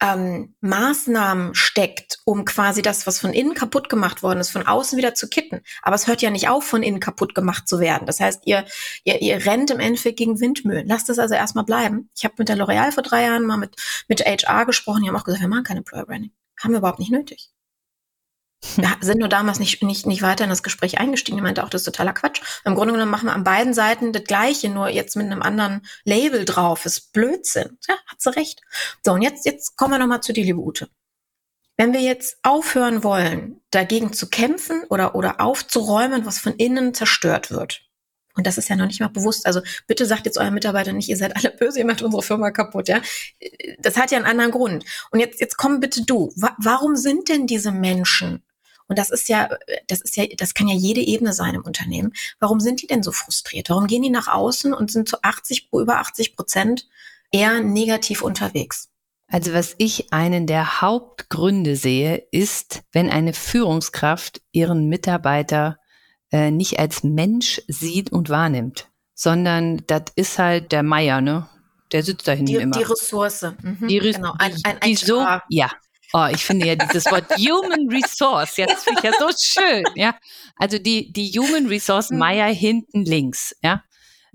ähm, 0.00 0.54
Maßnahmen 0.60 1.54
steckt, 1.54 2.20
um 2.24 2.44
quasi 2.44 2.82
das, 2.82 3.06
was 3.06 3.20
von 3.20 3.32
innen 3.32 3.54
kaputt 3.54 3.88
gemacht 3.88 4.22
worden 4.22 4.40
ist, 4.40 4.50
von 4.50 4.66
außen 4.66 4.96
wieder 4.96 5.14
zu 5.14 5.28
kitten. 5.28 5.60
Aber 5.82 5.94
es 5.94 6.06
hört 6.06 6.22
ja 6.22 6.30
nicht 6.30 6.48
auf, 6.48 6.64
von 6.64 6.82
innen 6.82 7.00
kaputt 7.00 7.34
gemacht 7.34 7.68
zu 7.68 7.80
werden. 7.80 8.06
Das 8.06 8.18
heißt, 8.20 8.42
ihr, 8.46 8.64
ihr, 9.04 9.20
ihr 9.20 9.44
rennt 9.44 9.70
im 9.70 9.80
Endeffekt 9.80 10.18
gegen 10.18 10.40
Windmühlen. 10.40 10.86
Lasst 10.86 11.10
es 11.10 11.18
also 11.18 11.34
erstmal 11.34 11.64
bleiben. 11.64 12.08
Ich 12.16 12.24
habe 12.24 12.34
mit 12.38 12.48
der 12.48 12.56
L'Oreal 12.56 12.92
vor 12.92 13.02
drei 13.02 13.24
Jahren 13.24 13.44
mal 13.44 13.58
mit, 13.58 13.76
mit 14.08 14.20
HR 14.20 14.64
gesprochen. 14.64 15.02
Die 15.02 15.08
haben 15.08 15.16
auch 15.16 15.24
gesagt, 15.24 15.42
wir 15.42 15.48
machen 15.48 15.64
kein 15.64 15.76
Employer 15.76 16.06
Branding. 16.06 16.32
Haben 16.58 16.72
wir 16.72 16.78
überhaupt 16.78 16.98
nicht 16.98 17.12
nötig. 17.12 17.50
Wir 18.76 18.96
sind 19.00 19.18
nur 19.18 19.28
damals 19.28 19.58
nicht, 19.58 19.82
nicht, 19.82 20.06
nicht 20.06 20.22
weiter 20.22 20.44
in 20.44 20.50
das 20.50 20.62
Gespräch 20.62 20.98
eingestiegen. 20.98 21.38
Ich 21.38 21.42
meinte 21.42 21.64
auch, 21.64 21.70
das 21.70 21.80
ist 21.80 21.86
totaler 21.86 22.12
Quatsch. 22.12 22.42
Im 22.64 22.74
Grunde 22.74 22.92
genommen 22.92 23.10
machen 23.10 23.26
wir 23.26 23.32
an 23.32 23.44
beiden 23.44 23.72
Seiten 23.72 24.12
das 24.12 24.24
Gleiche, 24.24 24.68
nur 24.68 24.88
jetzt 24.88 25.16
mit 25.16 25.26
einem 25.26 25.42
anderen 25.42 25.86
Label 26.04 26.44
drauf. 26.44 26.84
Ist 26.84 27.12
Blödsinn. 27.12 27.78
Ja, 27.88 27.94
hat 28.06 28.20
sie 28.20 28.34
recht. 28.36 28.60
So, 29.04 29.12
und 29.12 29.22
jetzt, 29.22 29.46
jetzt 29.46 29.76
kommen 29.76 29.94
wir 29.94 29.98
nochmal 29.98 30.22
zu 30.22 30.32
dir, 30.32 30.44
liebe 30.44 30.60
Ute. 30.60 30.88
Wenn 31.76 31.94
wir 31.94 32.00
jetzt 32.00 32.38
aufhören 32.42 33.02
wollen, 33.02 33.60
dagegen 33.70 34.12
zu 34.12 34.28
kämpfen 34.28 34.84
oder, 34.90 35.14
oder 35.14 35.40
aufzuräumen, 35.40 36.26
was 36.26 36.38
von 36.38 36.54
innen 36.56 36.92
zerstört 36.92 37.50
wird, 37.50 37.82
und 38.36 38.46
das 38.46 38.58
ist 38.58 38.68
ja 38.68 38.76
noch 38.76 38.86
nicht 38.86 39.00
mal 39.00 39.08
bewusst. 39.08 39.44
Also 39.46 39.60
bitte 39.86 40.06
sagt 40.06 40.24
jetzt 40.24 40.38
euren 40.38 40.54
Mitarbeiter 40.54 40.92
nicht, 40.92 41.08
ihr 41.08 41.16
seid 41.16 41.36
alle 41.36 41.50
böse, 41.50 41.78
ihr 41.78 41.84
macht 41.84 42.02
unsere 42.02 42.22
Firma 42.22 42.50
kaputt, 42.50 42.88
ja. 42.88 43.02
Das 43.80 43.96
hat 43.96 44.10
ja 44.12 44.18
einen 44.18 44.26
anderen 44.26 44.52
Grund. 44.52 44.84
Und 45.10 45.20
jetzt, 45.20 45.40
jetzt 45.40 45.56
komm 45.56 45.80
bitte 45.80 46.04
du. 46.04 46.32
warum 46.58 46.96
sind 46.96 47.28
denn 47.28 47.46
diese 47.46 47.72
Menschen 47.72 48.42
und 48.90 48.98
das 48.98 49.10
ist 49.10 49.28
ja, 49.28 49.48
das 49.86 50.00
ist 50.00 50.16
ja, 50.16 50.26
das 50.36 50.52
kann 50.52 50.66
ja 50.66 50.74
jede 50.74 51.00
Ebene 51.00 51.32
sein 51.32 51.54
im 51.54 51.62
Unternehmen. 51.62 52.12
Warum 52.40 52.58
sind 52.58 52.82
die 52.82 52.88
denn 52.88 53.04
so 53.04 53.12
frustriert? 53.12 53.70
Warum 53.70 53.86
gehen 53.86 54.02
die 54.02 54.10
nach 54.10 54.26
außen 54.26 54.74
und 54.74 54.90
sind 54.90 55.08
zu 55.08 55.22
80, 55.22 55.68
über 55.72 55.98
80 55.98 56.34
Prozent 56.34 56.88
eher 57.30 57.60
negativ 57.60 58.20
unterwegs? 58.20 58.88
Also 59.28 59.52
was 59.52 59.76
ich 59.78 60.12
einen 60.12 60.48
der 60.48 60.80
Hauptgründe 60.80 61.76
sehe, 61.76 62.16
ist, 62.32 62.82
wenn 62.90 63.10
eine 63.10 63.32
Führungskraft 63.32 64.42
ihren 64.50 64.88
Mitarbeiter 64.88 65.78
äh, 66.32 66.50
nicht 66.50 66.80
als 66.80 67.04
Mensch 67.04 67.62
sieht 67.68 68.10
und 68.10 68.28
wahrnimmt, 68.28 68.88
sondern 69.14 69.84
das 69.86 70.02
ist 70.16 70.40
halt 70.40 70.72
der 70.72 70.82
Meier, 70.82 71.20
ne? 71.20 71.48
Der 71.92 72.02
sitzt 72.02 72.26
da 72.26 72.32
hinten 72.32 72.56
immer. 72.56 72.76
Die 72.76 72.82
Ressource. 72.82 73.42
Mhm, 73.62 73.86
die, 73.86 74.00
genau. 74.00 74.34
ein, 74.38 74.52
ein, 74.64 74.78
ein 74.80 74.90
die 74.90 74.96
so, 74.96 75.24
ja, 75.48 75.70
Oh, 76.12 76.26
ich 76.30 76.44
finde 76.44 76.66
ja 76.66 76.76
dieses 76.76 77.06
Wort 77.06 77.30
Human 77.36 77.88
Resource, 77.88 78.56
jetzt 78.56 78.84
finde 78.84 79.00
ich 79.00 79.04
ja 79.04 79.12
so 79.18 79.28
schön, 79.36 79.84
ja. 79.94 80.16
Also 80.56 80.78
die, 80.78 81.12
die 81.12 81.30
Human 81.38 81.66
Resource 81.66 82.10
Meier 82.10 82.52
hinten 82.52 83.04
links, 83.04 83.54
ja. 83.62 83.82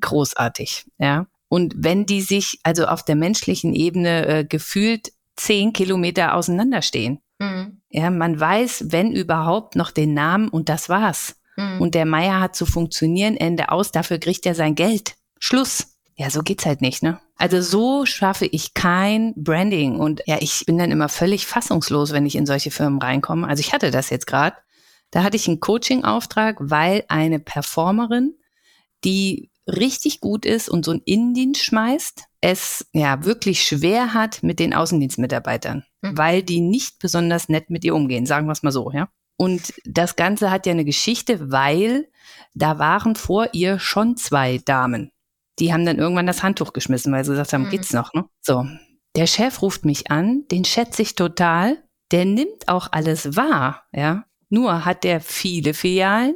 Großartig, 0.02 0.86
ja. 0.98 1.28
Und 1.50 1.74
wenn 1.78 2.06
die 2.06 2.22
sich 2.22 2.60
also 2.64 2.86
auf 2.86 3.04
der 3.04 3.16
menschlichen 3.16 3.74
Ebene 3.74 4.26
äh, 4.26 4.46
gefühlt 4.46 5.12
zehn 5.36 5.74
Kilometer 5.74 6.36
auseinanderstehen, 6.36 7.20
mhm. 7.40 7.82
ja, 7.90 8.10
man 8.10 8.40
weiß, 8.40 8.86
wenn 8.90 9.12
überhaupt, 9.12 9.76
noch 9.76 9.92
den 9.92 10.14
Namen 10.14 10.50
und 10.50 10.70
das 10.70 10.90
war's. 10.90 11.36
Mhm. 11.58 11.82
Und 11.82 11.96
der 11.96 12.06
Meier 12.06 12.40
hat 12.40 12.56
zu 12.56 12.66
funktionieren, 12.66 13.38
Ende 13.38 13.70
aus, 13.70 13.92
dafür 13.92 14.18
kriegt 14.18 14.46
er 14.46 14.56
sein 14.56 14.76
Geld. 14.76 15.16
Schluss. 15.40 15.95
Ja, 16.18 16.30
so 16.30 16.42
geht's 16.42 16.66
halt 16.66 16.82
nicht, 16.82 17.04
ne? 17.04 17.20
Also 17.36 17.62
so 17.62 18.06
schaffe 18.06 18.46
ich 18.46 18.74
kein 18.74 19.34
Branding 19.36 20.00
und 20.00 20.22
ja, 20.26 20.38
ich 20.40 20.66
bin 20.66 20.78
dann 20.78 20.92
immer 20.92 21.10
völlig 21.10 21.46
fassungslos, 21.46 22.14
wenn 22.14 22.26
ich 22.26 22.36
in 22.36 22.46
solche 22.46 22.72
Firmen 22.72 23.02
reinkomme. 23.02 23.48
Also 23.48 23.60
ich 23.60 23.74
hatte 23.74 23.92
das 23.92 24.10
jetzt 24.10 24.26
gerade. 24.26 24.56
Da 25.12 25.24
hatte 25.24 25.36
ich 25.36 25.48
einen 25.48 25.60
Coaching-Auftrag, 25.60 26.58
weil 26.60 27.04
eine 27.10 27.40
Performerin, 27.40 28.36
die 29.04 29.52
richtig 29.68 30.22
gut 30.22 30.46
ist 30.46 30.70
und 30.70 30.86
so 30.86 30.92
einen 30.92 31.02
Innendienst 31.04 31.64
schmeißt, 31.66 32.24
es 32.40 32.88
ja 32.94 33.26
wirklich 33.26 33.64
schwer 33.64 34.14
hat 34.14 34.42
mit 34.42 34.60
den 34.60 34.74
Außendienstmitarbeitern, 34.74 35.84
mhm. 36.02 36.18
weil 36.18 36.44
die 36.44 36.62
nicht 36.62 37.00
besonders 37.00 37.50
nett 37.50 37.70
mit 37.70 37.84
ihr 37.84 37.96
umgehen, 37.96 38.26
sagen 38.26 38.48
wir 38.48 38.54
es 38.54 38.64
mal 38.64 38.72
so, 38.72 38.92
ja. 38.92 39.10
Und 39.38 39.74
das 39.84 40.16
Ganze 40.16 40.50
hat 40.50 40.66
ja 40.66 40.72
eine 40.72 40.86
Geschichte, 40.86 41.52
weil 41.52 42.08
da 42.54 42.80
waren 42.80 43.16
vor 43.16 43.50
ihr 43.52 43.80
schon 43.80 44.16
zwei 44.16 44.60
Damen 44.60 45.12
die 45.60 45.74
haben 45.74 45.86
dann 45.86 45.98
irgendwann 45.98 46.28
das 46.28 46.44
Handtuch 46.44 46.74
geschmissen, 46.74 47.14
weil 47.14 47.24
sie 47.24 47.32
gesagt 47.32 47.54
haben, 47.54 47.66
mhm. 47.66 47.70
geht's 47.70 47.94
noch, 47.94 48.14
ne? 48.14 48.26
So. 48.42 48.66
Der 49.16 49.28
Chef 49.28 49.62
ruft 49.62 49.86
mich 49.86 50.12
an, 50.12 50.44
den 50.52 50.66
schätze 50.66 51.02
ich 51.02 51.16
total. 51.16 51.78
Der 52.12 52.26
nimmt 52.26 52.68
auch 52.68 52.90
alles 52.92 53.36
wahr, 53.36 53.86
ja. 53.94 54.26
Nur 54.50 54.86
hat 54.86 55.04
der 55.04 55.22
viele 55.22 55.74
Filialen 55.74 56.36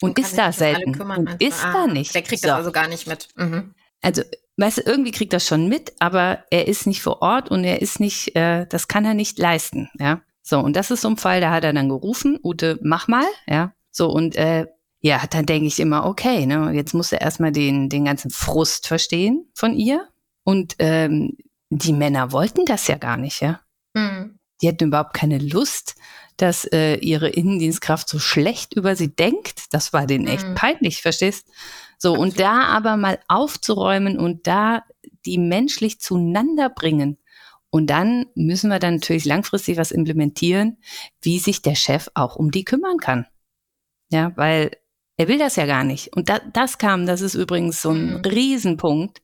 und, 0.00 0.18
ist 0.18 0.36
da 0.36 0.52
selten. 0.52 0.92
Kümmern, 0.92 1.26
und 1.26 1.42
ist 1.42 1.64
ah, 1.64 1.72
da 1.72 1.86
nicht. 1.86 2.14
Der 2.14 2.22
kriegt 2.22 2.42
so. 2.42 2.48
das 2.48 2.58
also 2.58 2.72
gar 2.72 2.88
nicht 2.88 3.06
mit. 3.06 3.28
Mhm. 3.36 3.74
Also, 4.00 4.22
weißt 4.56 4.78
du, 4.78 4.82
irgendwie 4.82 5.10
kriegt 5.12 5.32
das 5.32 5.46
schon 5.46 5.68
mit, 5.68 5.94
aber 5.98 6.44
er 6.50 6.68
ist 6.68 6.86
nicht 6.86 7.02
vor 7.02 7.22
Ort 7.22 7.50
und 7.50 7.64
er 7.64 7.80
ist 7.82 8.00
nicht, 8.00 8.36
äh, 8.36 8.66
das 8.66 8.88
kann 8.88 9.04
er 9.04 9.14
nicht 9.14 9.38
leisten, 9.38 9.88
ja. 9.98 10.22
So, 10.42 10.58
und 10.58 10.74
das 10.74 10.90
ist 10.90 11.02
so 11.02 11.08
ein 11.08 11.16
Fall, 11.16 11.40
da 11.40 11.52
hat 11.52 11.64
er 11.64 11.72
dann 11.72 11.88
gerufen, 11.88 12.38
Ute, 12.42 12.78
mach 12.82 13.06
mal, 13.08 13.26
ja. 13.46 13.72
So, 13.90 14.10
und 14.10 14.36
äh, 14.36 14.66
ja, 15.02 15.26
dann 15.28 15.46
denke 15.46 15.66
ich 15.66 15.80
immer, 15.80 16.06
okay, 16.06 16.46
ne, 16.46 16.70
jetzt 16.72 16.94
muss 16.94 17.12
er 17.12 17.20
erstmal 17.20 17.50
den, 17.50 17.88
den 17.88 18.04
ganzen 18.04 18.30
Frust 18.30 18.86
verstehen 18.86 19.50
von 19.54 19.74
ihr. 19.74 20.08
Und 20.44 20.76
ähm, 20.78 21.36
die 21.70 21.92
Männer 21.92 22.32
wollten 22.32 22.64
das 22.66 22.86
ja 22.86 22.96
gar 22.96 23.16
nicht, 23.16 23.42
ja. 23.42 23.60
Mhm. 23.94 24.38
Die 24.60 24.68
hatten 24.68 24.86
überhaupt 24.86 25.14
keine 25.14 25.38
Lust, 25.38 25.96
dass 26.36 26.64
äh, 26.66 26.94
ihre 26.96 27.28
Innendienstkraft 27.28 28.08
so 28.08 28.20
schlecht 28.20 28.74
über 28.74 28.94
sie 28.94 29.14
denkt. 29.14 29.74
Das 29.74 29.92
war 29.92 30.06
denen 30.06 30.28
echt 30.28 30.46
mhm. 30.46 30.54
peinlich, 30.54 31.02
verstehst? 31.02 31.48
So, 31.98 32.14
und 32.14 32.38
da 32.38 32.62
aber 32.62 32.96
mal 32.96 33.18
aufzuräumen 33.28 34.18
und 34.18 34.46
da 34.46 34.84
die 35.24 35.38
menschlich 35.38 36.00
zueinander 36.00 36.68
bringen 36.68 37.18
Und 37.70 37.88
dann 37.88 38.26
müssen 38.34 38.70
wir 38.70 38.78
dann 38.78 38.96
natürlich 38.96 39.24
langfristig 39.24 39.78
was 39.78 39.92
implementieren, 39.92 40.76
wie 41.22 41.38
sich 41.38 41.62
der 41.62 41.74
Chef 41.74 42.08
auch 42.14 42.36
um 42.36 42.50
die 42.50 42.64
kümmern 42.64 42.98
kann. 42.98 43.26
Ja, 44.10 44.32
weil 44.36 44.72
er 45.16 45.28
will 45.28 45.38
das 45.38 45.56
ja 45.56 45.66
gar 45.66 45.84
nicht. 45.84 46.14
Und 46.16 46.28
da, 46.28 46.40
das 46.52 46.78
kam, 46.78 47.06
das 47.06 47.20
ist 47.20 47.34
übrigens 47.34 47.82
so 47.82 47.90
ein 47.90 48.18
mhm. 48.18 48.20
Riesenpunkt. 48.20 49.22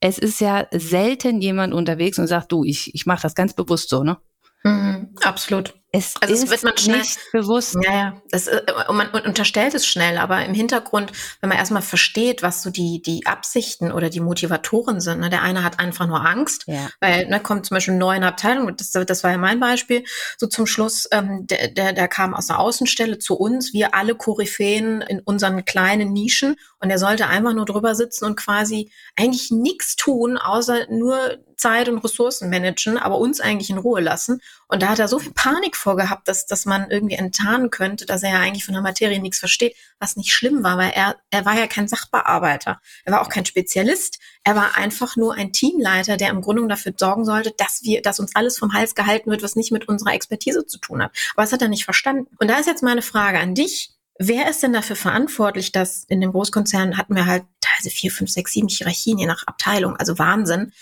Es 0.00 0.18
ist 0.18 0.40
ja 0.40 0.66
selten 0.70 1.40
jemand 1.40 1.74
unterwegs 1.74 2.18
und 2.18 2.26
sagt, 2.26 2.52
du, 2.52 2.64
ich, 2.64 2.94
ich 2.94 3.06
mache 3.06 3.22
das 3.22 3.34
ganz 3.34 3.54
bewusst 3.54 3.90
so, 3.90 4.02
ne? 4.02 4.18
Mhm, 4.62 5.14
absolut. 5.22 5.79
Es 5.92 6.14
also 6.20 6.32
ist 6.32 6.50
wird 6.50 6.62
man 6.62 6.76
schnell, 6.76 6.98
nicht 6.98 7.18
bewusst. 7.32 7.76
Ja, 7.82 7.92
ja. 7.92 8.22
Das, 8.30 8.46
äh, 8.46 8.62
man 8.92 9.10
unterstellt 9.10 9.74
es 9.74 9.86
schnell, 9.86 10.18
aber 10.18 10.44
im 10.44 10.54
Hintergrund, 10.54 11.10
wenn 11.40 11.48
man 11.48 11.58
erstmal 11.58 11.82
versteht, 11.82 12.42
was 12.42 12.62
so 12.62 12.70
die, 12.70 13.02
die 13.02 13.26
Absichten 13.26 13.90
oder 13.90 14.08
die 14.08 14.20
Motivatoren 14.20 15.00
sind. 15.00 15.18
Ne? 15.18 15.30
Der 15.30 15.42
eine 15.42 15.64
hat 15.64 15.80
einfach 15.80 16.06
nur 16.06 16.24
Angst, 16.24 16.64
ja. 16.68 16.88
weil 17.00 17.26
ne, 17.26 17.40
kommt 17.40 17.66
zum 17.66 17.74
Beispiel 17.74 17.94
neu 17.94 18.14
in 18.14 18.20
der 18.20 18.30
Abteilung, 18.30 18.76
das, 18.76 18.92
das 18.92 19.24
war 19.24 19.32
ja 19.32 19.38
mein 19.38 19.58
Beispiel, 19.58 20.04
so 20.38 20.46
zum 20.46 20.66
Schluss, 20.66 21.08
ähm, 21.10 21.46
der, 21.48 21.68
der, 21.68 21.92
der 21.92 22.06
kam 22.06 22.34
aus 22.34 22.46
der 22.46 22.60
Außenstelle 22.60 23.18
zu 23.18 23.34
uns, 23.34 23.72
wir 23.72 23.92
alle 23.92 24.14
Koryphäen 24.14 25.00
in 25.00 25.18
unseren 25.18 25.64
kleinen 25.64 26.12
Nischen 26.12 26.54
und 26.78 26.90
er 26.90 26.98
sollte 26.98 27.26
einfach 27.26 27.52
nur 27.52 27.66
drüber 27.66 27.96
sitzen 27.96 28.26
und 28.26 28.36
quasi 28.36 28.92
eigentlich 29.16 29.50
nichts 29.50 29.96
tun, 29.96 30.38
außer 30.38 30.86
nur 30.88 31.38
Zeit 31.60 31.88
und 31.88 31.98
Ressourcen 31.98 32.48
managen, 32.48 32.96
aber 32.96 33.18
uns 33.18 33.40
eigentlich 33.40 33.70
in 33.70 33.78
Ruhe 33.78 34.00
lassen. 34.00 34.40
Und 34.70 34.82
da 34.82 34.88
hat 34.90 35.00
er 35.00 35.08
so 35.08 35.18
viel 35.18 35.32
Panik 35.32 35.76
vorgehabt, 35.76 36.28
dass, 36.28 36.46
dass 36.46 36.64
man 36.64 36.90
irgendwie 36.92 37.16
enttarnen 37.16 37.70
könnte, 37.70 38.06
dass 38.06 38.22
er 38.22 38.30
ja 38.30 38.38
eigentlich 38.38 38.64
von 38.64 38.74
der 38.74 38.82
Materie 38.82 39.18
nichts 39.18 39.40
versteht, 39.40 39.74
was 39.98 40.14
nicht 40.14 40.32
schlimm 40.32 40.62
war, 40.62 40.78
weil 40.78 40.92
er, 40.94 41.16
er 41.30 41.44
war 41.44 41.58
ja 41.58 41.66
kein 41.66 41.88
Sachbearbeiter. 41.88 42.80
Er 43.04 43.12
war 43.12 43.20
auch 43.20 43.28
kein 43.28 43.44
Spezialist. 43.44 44.20
Er 44.44 44.54
war 44.54 44.76
einfach 44.76 45.16
nur 45.16 45.34
ein 45.34 45.52
Teamleiter, 45.52 46.16
der 46.16 46.30
im 46.30 46.40
Grunde 46.40 46.68
dafür 46.68 46.94
sorgen 46.96 47.24
sollte, 47.24 47.52
dass 47.56 47.82
wir, 47.82 48.00
dass 48.00 48.20
uns 48.20 48.36
alles 48.36 48.58
vom 48.58 48.72
Hals 48.72 48.94
gehalten 48.94 49.28
wird, 49.28 49.42
was 49.42 49.56
nicht 49.56 49.72
mit 49.72 49.88
unserer 49.88 50.14
Expertise 50.14 50.64
zu 50.64 50.78
tun 50.78 51.02
hat. 51.02 51.10
Aber 51.34 51.42
das 51.42 51.52
hat 51.52 51.62
er 51.62 51.68
nicht 51.68 51.84
verstanden. 51.84 52.28
Und 52.38 52.48
da 52.48 52.58
ist 52.58 52.66
jetzt 52.66 52.84
meine 52.84 53.02
Frage 53.02 53.40
an 53.40 53.56
dich. 53.56 53.90
Wer 54.20 54.48
ist 54.48 54.62
denn 54.62 54.72
dafür 54.72 54.96
verantwortlich, 54.96 55.72
dass 55.72 56.04
in 56.04 56.20
dem 56.20 56.30
Großkonzern 56.30 56.96
hatten 56.96 57.16
wir 57.16 57.26
halt 57.26 57.42
teilweise 57.60 57.90
vier, 57.90 58.12
fünf, 58.12 58.30
sechs, 58.30 58.52
sieben 58.52 58.68
Hierarchien 58.68 59.18
je 59.18 59.26
nach 59.26 59.48
Abteilung, 59.48 59.96
also 59.96 60.16
Wahnsinn. 60.18 60.72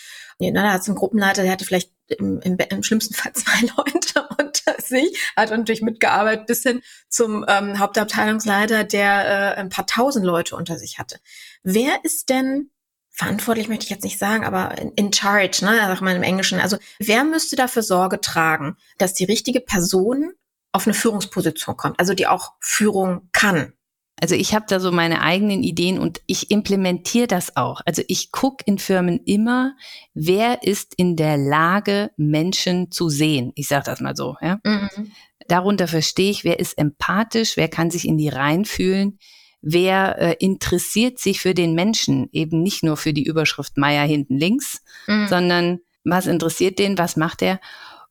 Ja, 0.41 0.53
da 0.53 0.73
hat 0.73 0.83
es 0.83 0.89
einen 0.89 0.97
Gruppenleiter, 0.97 1.43
der 1.43 1.53
hatte 1.53 1.65
vielleicht 1.65 1.91
im, 2.11 2.41
im, 2.41 2.57
im 2.57 2.83
schlimmsten 2.83 3.15
Fall 3.15 3.33
zwei 3.33 3.61
Leute 3.77 4.29
unter 4.39 4.81
sich, 4.81 5.33
hat 5.37 5.51
natürlich 5.51 5.83
mitgearbeitet 5.83 6.47
bis 6.47 6.63
hin 6.63 6.83
zum 7.09 7.45
ähm, 7.49 7.79
Hauptabteilungsleiter, 7.79 8.85
der 8.85 9.55
äh, 9.57 9.61
ein 9.61 9.69
paar 9.69 9.87
tausend 9.87 10.25
Leute 10.25 10.57
unter 10.57 10.79
sich 10.79 10.99
hatte. 10.99 11.19
Wer 11.63 12.05
ist 12.05 12.29
denn 12.29 12.71
verantwortlich 13.19 13.69
möchte 13.69 13.83
ich 13.85 13.91
jetzt 13.91 14.05
nicht 14.05 14.19
sagen, 14.19 14.45
aber 14.45 14.79
in, 14.79 14.93
in 14.93 15.13
charge, 15.13 15.65
ne, 15.65 15.77
sag 15.77 16.01
mal 16.01 16.15
im 16.15 16.23
Englischen. 16.23 16.61
Also 16.61 16.79
wer 17.01 17.25
müsste 17.25 17.57
dafür 17.57 17.83
Sorge 17.83 18.21
tragen, 18.21 18.77
dass 18.97 19.13
die 19.13 19.25
richtige 19.25 19.61
Person 19.61 20.33
auf 20.71 20.87
eine 20.87 20.95
Führungsposition 20.95 21.77
kommt, 21.77 21.99
also 21.99 22.15
die 22.15 22.29
auch 22.29 22.53
Führung 22.61 23.29
kann? 23.33 23.73
Also 24.21 24.35
ich 24.35 24.55
habe 24.55 24.67
da 24.69 24.81
so 24.81 24.91
meine 24.91 25.23
eigenen 25.23 25.63
Ideen 25.63 25.99
und 25.99 26.21
ich 26.27 26.51
implementiere 26.51 27.27
das 27.27 27.57
auch. 27.57 27.81
Also 27.85 28.03
ich 28.09 28.33
gucke 28.33 28.65
in 28.67 28.79
Firmen 28.79 29.21
immer, 29.25 29.77
wer 30.15 30.63
ist 30.63 30.95
in 30.97 31.17
der 31.17 31.37
Lage, 31.37 32.11
Menschen 32.17 32.91
zu 32.91 33.09
sehen. 33.09 33.53
Ich 33.55 33.69
sage 33.69 33.85
das 33.85 34.01
mal 34.01 34.17
so. 34.17 34.37
Ja? 34.41 34.59
Mhm. 34.65 35.13
Darunter 35.47 35.89
verstehe 35.89 36.31
ich, 36.31 36.45
wer 36.45 36.59
ist 36.59 36.77
empathisch, 36.77 37.57
wer 37.57 37.69
kann 37.69 37.91
sich 37.91 38.07
in 38.07 38.19
die 38.19 38.29
Reihen 38.29 38.65
fühlen, 38.65 39.19
wer 39.61 40.19
äh, 40.19 40.37
interessiert 40.39 41.19
sich 41.19 41.41
für 41.41 41.55
den 41.55 41.75
Menschen, 41.75 42.29
eben 42.33 42.63
nicht 42.63 42.83
nur 42.83 42.97
für 42.97 43.13
die 43.13 43.25
Überschrift 43.25 43.77
Meier 43.77 44.07
hinten 44.07 44.37
links, 44.37 44.83
mhm. 45.07 45.29
sondern 45.29 45.81
was 46.05 46.27
interessiert 46.27 46.79
den, 46.79 46.99
was 46.99 47.17
macht 47.17 47.43
er? 47.43 47.61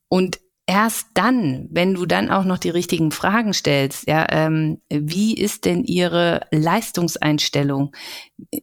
Und 0.07 0.39
erst 0.67 1.07
dann, 1.13 1.67
wenn 1.71 1.93
du 1.93 2.05
dann 2.05 2.29
auch 2.29 2.43
noch 2.43 2.57
die 2.57 2.69
richtigen 2.69 3.11
Fragen 3.11 3.53
stellst, 3.53 4.07
ja, 4.07 4.27
ähm, 4.29 4.81
wie 4.89 5.33
ist 5.33 5.65
denn 5.65 5.85
ihre 5.85 6.41
Leistungseinstellung? 6.51 7.95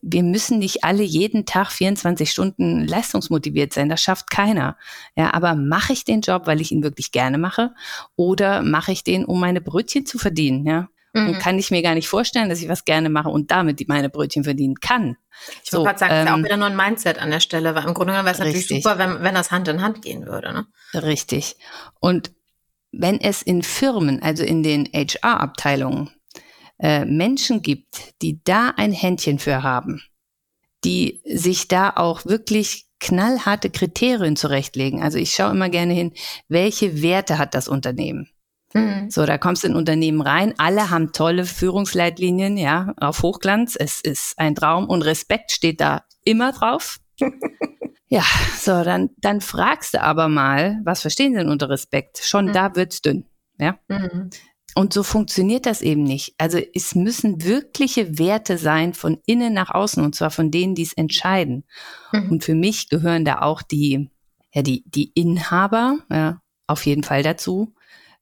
Wir 0.02 0.22
müssen 0.22 0.58
nicht 0.58 0.84
alle 0.84 1.02
jeden 1.02 1.46
Tag 1.46 1.72
24 1.72 2.30
Stunden 2.30 2.86
leistungsmotiviert 2.86 3.72
sein, 3.72 3.88
das 3.88 4.02
schafft 4.02 4.30
keiner. 4.30 4.76
Ja, 5.16 5.32
aber 5.32 5.54
mache 5.54 5.94
ich 5.94 6.04
den 6.04 6.20
Job, 6.20 6.46
weil 6.46 6.60
ich 6.60 6.72
ihn 6.72 6.82
wirklich 6.82 7.10
gerne 7.10 7.38
mache, 7.38 7.72
oder 8.16 8.62
mache 8.62 8.92
ich 8.92 9.02
den, 9.02 9.24
um 9.24 9.40
meine 9.40 9.62
Brötchen 9.62 10.04
zu 10.04 10.18
verdienen? 10.18 10.66
Ja, 10.66 10.88
Mhm. 11.14 11.28
Und 11.28 11.38
kann 11.38 11.58
ich 11.58 11.70
mir 11.70 11.80
gar 11.80 11.94
nicht 11.94 12.08
vorstellen, 12.08 12.48
dass 12.48 12.60
ich 12.60 12.68
was 12.68 12.84
gerne 12.84 13.08
mache 13.08 13.28
und 13.28 13.50
damit 13.50 13.86
meine 13.88 14.10
Brötchen 14.10 14.44
verdienen 14.44 14.74
kann. 14.80 15.16
Ich 15.62 15.70
so, 15.70 15.78
wollte 15.78 15.90
gerade 15.90 15.98
sagen, 15.98 16.12
ähm, 16.12 16.18
ist 16.18 16.26
ja 16.26 16.32
auch 16.32 16.38
ähm, 16.38 16.44
wieder 16.44 16.56
nur 16.56 16.66
ein 16.66 16.76
Mindset 16.76 17.18
an 17.18 17.30
der 17.30 17.40
Stelle, 17.40 17.74
weil 17.74 17.84
im 17.84 17.94
Grunde 17.94 18.12
genommen 18.12 18.26
wäre 18.26 18.34
es 18.34 18.40
natürlich 18.40 18.66
super, 18.66 18.98
wenn, 18.98 19.22
wenn 19.22 19.34
das 19.34 19.50
Hand 19.50 19.68
in 19.68 19.80
Hand 19.80 20.02
gehen 20.02 20.26
würde. 20.26 20.52
Ne? 20.52 20.66
Richtig. 20.92 21.56
Und 22.00 22.32
wenn 22.90 23.20
es 23.20 23.42
in 23.42 23.62
Firmen, 23.62 24.22
also 24.22 24.44
in 24.44 24.62
den 24.62 24.88
HR-Abteilungen, 24.92 26.10
äh, 26.78 27.04
Menschen 27.04 27.62
gibt, 27.62 28.20
die 28.20 28.42
da 28.42 28.72
ein 28.76 28.92
Händchen 28.92 29.38
für 29.38 29.62
haben, 29.62 30.02
die 30.84 31.22
sich 31.24 31.68
da 31.68 31.92
auch 31.94 32.26
wirklich 32.26 32.86
knallharte 33.00 33.70
Kriterien 33.70 34.36
zurechtlegen. 34.36 35.02
Also 35.02 35.18
ich 35.18 35.34
schaue 35.34 35.50
immer 35.50 35.68
gerne 35.68 35.92
hin, 35.92 36.12
welche 36.48 37.02
Werte 37.02 37.38
hat 37.38 37.54
das 37.54 37.68
Unternehmen? 37.68 38.30
Mhm. 38.74 39.08
So, 39.08 39.24
da 39.24 39.38
kommst 39.38 39.62
du 39.62 39.68
in 39.68 39.76
Unternehmen 39.76 40.20
rein. 40.20 40.54
Alle 40.58 40.90
haben 40.90 41.12
tolle 41.12 41.46
Führungsleitlinien, 41.46 42.56
ja, 42.56 42.92
auf 42.98 43.22
Hochglanz. 43.22 43.76
Es 43.78 44.00
ist 44.00 44.38
ein 44.38 44.54
Traum 44.54 44.88
und 44.88 45.02
Respekt 45.02 45.52
steht 45.52 45.80
da 45.80 46.04
immer 46.24 46.52
drauf. 46.52 46.98
ja, 48.08 48.24
so, 48.58 48.82
dann, 48.82 49.10
dann 49.18 49.40
fragst 49.40 49.94
du 49.94 50.02
aber 50.02 50.28
mal, 50.28 50.80
was 50.84 51.02
verstehen 51.02 51.32
Sie 51.32 51.38
denn 51.38 51.48
unter 51.48 51.70
Respekt? 51.70 52.18
Schon 52.18 52.46
mhm. 52.46 52.52
da 52.52 52.74
wird's 52.74 53.00
dünn, 53.00 53.24
ja. 53.58 53.78
Mhm. 53.88 54.30
Und 54.76 54.92
so 54.92 55.04
funktioniert 55.04 55.66
das 55.66 55.82
eben 55.82 56.02
nicht. 56.02 56.34
Also 56.36 56.58
es 56.74 56.96
müssen 56.96 57.44
wirkliche 57.44 58.18
Werte 58.18 58.58
sein 58.58 58.92
von 58.92 59.20
innen 59.24 59.54
nach 59.54 59.70
außen 59.70 60.04
und 60.04 60.16
zwar 60.16 60.32
von 60.32 60.50
denen, 60.50 60.74
die 60.74 60.82
es 60.82 60.92
entscheiden. 60.92 61.64
Mhm. 62.12 62.32
Und 62.32 62.44
für 62.44 62.56
mich 62.56 62.88
gehören 62.88 63.24
da 63.24 63.40
auch 63.42 63.62
die, 63.62 64.10
ja, 64.52 64.62
die, 64.62 64.82
die 64.90 65.12
Inhaber, 65.14 65.98
ja, 66.10 66.40
auf 66.66 66.86
jeden 66.86 67.04
Fall 67.04 67.22
dazu. 67.22 67.74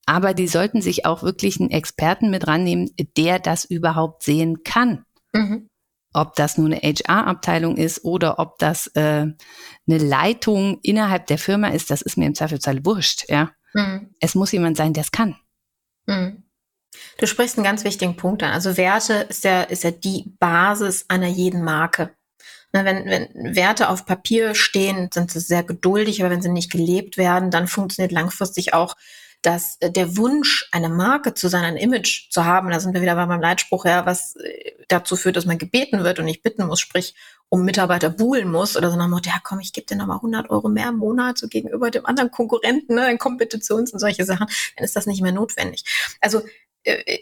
Aber 0.07 0.35
die 0.35 0.49
sollten 0.49 0.83
sich 0.83 1.07
auch 1.07 1.23
wirklich 1.23 1.61
einen 1.61 1.71
Experten 1.71 2.31
mit 2.31 2.47
rannehmen, 2.47 2.91
der 3.17 3.39
das 3.39 3.65
überhaupt 3.65 4.25
sehen 4.25 4.65
kann. 4.65 5.05
Mhm. 5.33 5.69
Ob 6.13 6.35
das 6.35 6.59
nur 6.59 6.67
eine 6.67 6.77
HR-Abteilung 6.77 7.77
ist 7.77 8.05
oder 8.05 8.39
ob 8.39 8.59
das 8.59 8.89
äh, 8.89 9.01
eine 9.01 9.37
Leitung 9.87 10.79
innerhalb 10.83 11.27
der 11.27 11.39
Firma 11.39 11.69
ist, 11.69 11.91
das 11.91 12.03
ist 12.03 12.19
mir 12.19 12.27
im 12.27 12.35
Zweifelsfall 12.35 12.85
wurscht. 12.85 13.25
Ja, 13.29 13.53
mhm. 13.73 14.15
es 14.21 14.35
muss 14.35 14.53
jemand 14.53 14.77
sein, 14.77 14.93
der 14.93 15.05
es 15.05 15.13
kann. 15.13 15.37
Mhm. 16.07 16.43
Du 17.19 17.27
sprichst 17.27 17.57
einen 17.57 17.65
ganz 17.65 17.85
wichtigen 17.85 18.17
Punkt 18.17 18.43
an. 18.43 18.51
Also 18.51 18.77
Werte 18.77 19.15
ist 19.15 19.45
ja, 19.45 19.63
ist 19.63 19.85
ja 19.85 19.91
die 19.91 20.35
Basis 20.39 21.07
einer 21.09 21.29
jeden 21.29 21.65
Marke. 21.65 22.15
Na, 22.73 22.85
wenn, 22.85 23.05
wenn 23.07 23.55
Werte 23.55 23.89
auf 23.89 24.07
Papier 24.07 24.55
stehen, 24.55 25.11
sind 25.13 25.31
sie 25.31 25.41
sehr 25.41 25.63
geduldig, 25.63 26.23
aber 26.23 26.31
wenn 26.31 26.43
sie 26.43 26.51
nicht 26.51 26.73
gelebt 26.73 27.19
werden, 27.19 27.51
dann 27.51 27.69
funktioniert 27.69 28.13
langfristig 28.13 28.73
auch 28.73 28.97
dass 29.43 29.77
äh, 29.81 29.91
der 29.91 30.17
Wunsch, 30.17 30.69
eine 30.73 30.89
Marke 30.89 31.35
zu 31.35 31.49
sein, 31.49 31.65
ein 31.65 31.77
Image 31.77 32.31
zu 32.31 32.45
haben, 32.45 32.71
da 32.71 32.81
sind 32.81 32.95
wir 32.95 33.03
wieder 33.03 33.17
bei 33.17 33.27
meinem 33.27 33.43
Leitspruch, 33.43 33.85
ja, 33.85 34.07
was 34.07 34.37
äh, 34.37 34.73
dazu 34.89 35.17
führt, 35.17 35.37
dass 35.37 35.45
man 35.45 35.59
gebeten 35.59 36.05
wird 36.05 36.19
und 36.19 36.25
nicht 36.25 36.43
bitten 36.43 36.67
muss, 36.67 36.81
sprich, 36.81 37.15
um 37.49 37.65
Mitarbeiter 37.65 38.09
buhlen 38.09 38.51
muss 38.51 38.77
oder 38.77 38.91
so 38.91 38.97
nach 38.97 39.09
Motto, 39.09 39.29
ja 39.29 39.41
komm, 39.43 39.61
ich 39.61 39.73
gebe 39.73 39.87
dir 39.87 39.97
nochmal 39.97 40.17
100 40.17 40.49
Euro 40.49 40.69
mehr 40.69 40.89
im 40.89 40.97
Monat 40.97 41.39
so 41.39 41.49
gegenüber 41.49 41.91
dem 41.91 42.07
anderen 42.07 42.31
Konkurrenten, 42.31 42.95
ne, 42.95 43.11
in 43.11 43.19
Kompetitions 43.19 43.93
und 43.93 43.99
solche 43.99 44.25
Sachen, 44.25 44.47
dann 44.77 44.85
ist 44.85 44.97
das 44.97 45.07
nicht 45.07 45.21
mehr 45.23 45.33
notwendig. 45.33 45.85
Also 46.21 46.43
äh, 46.85 47.19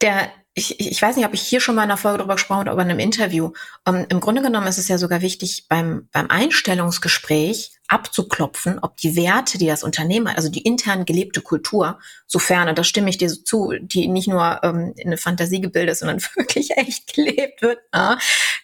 der 0.00 0.32
ich, 0.54 0.78
ich 0.78 1.02
weiß 1.02 1.16
nicht, 1.16 1.26
ob 1.26 1.34
ich 1.34 1.42
hier 1.42 1.60
schon 1.60 1.74
mal 1.74 1.82
in 1.82 1.90
einer 1.90 1.96
Folge 1.96 2.18
drüber 2.18 2.34
gesprochen 2.34 2.60
habe, 2.60 2.70
aber 2.70 2.82
in 2.82 2.90
einem 2.90 3.00
Interview. 3.00 3.50
Um, 3.84 3.96
ähm, 3.96 4.06
Im 4.08 4.20
Grunde 4.20 4.40
genommen 4.40 4.68
ist 4.68 4.78
es 4.78 4.86
ja 4.86 4.98
sogar 4.98 5.20
wichtig, 5.20 5.66
beim, 5.68 6.08
beim 6.12 6.30
Einstellungsgespräch 6.30 7.72
abzuklopfen, 7.88 8.78
ob 8.78 8.96
die 8.96 9.16
Werte, 9.16 9.58
die 9.58 9.66
das 9.66 9.82
Unternehmen 9.82 10.28
also 10.28 10.48
die 10.48 10.62
intern 10.62 11.04
gelebte 11.04 11.40
Kultur, 11.40 11.98
sofern, 12.26 12.68
und 12.68 12.78
da 12.78 12.84
stimme 12.84 13.10
ich 13.10 13.18
dir 13.18 13.28
so 13.28 13.42
zu, 13.42 13.72
die 13.80 14.06
nicht 14.06 14.28
nur 14.28 14.60
ähm, 14.62 14.94
in 14.96 15.08
eine 15.08 15.18
Fantasie 15.18 15.60
gebildet 15.60 15.92
ist, 15.92 15.98
sondern 15.98 16.22
wirklich 16.36 16.70
echt 16.76 17.14
gelebt 17.14 17.60
wird, 17.60 17.80
äh, 17.92 18.16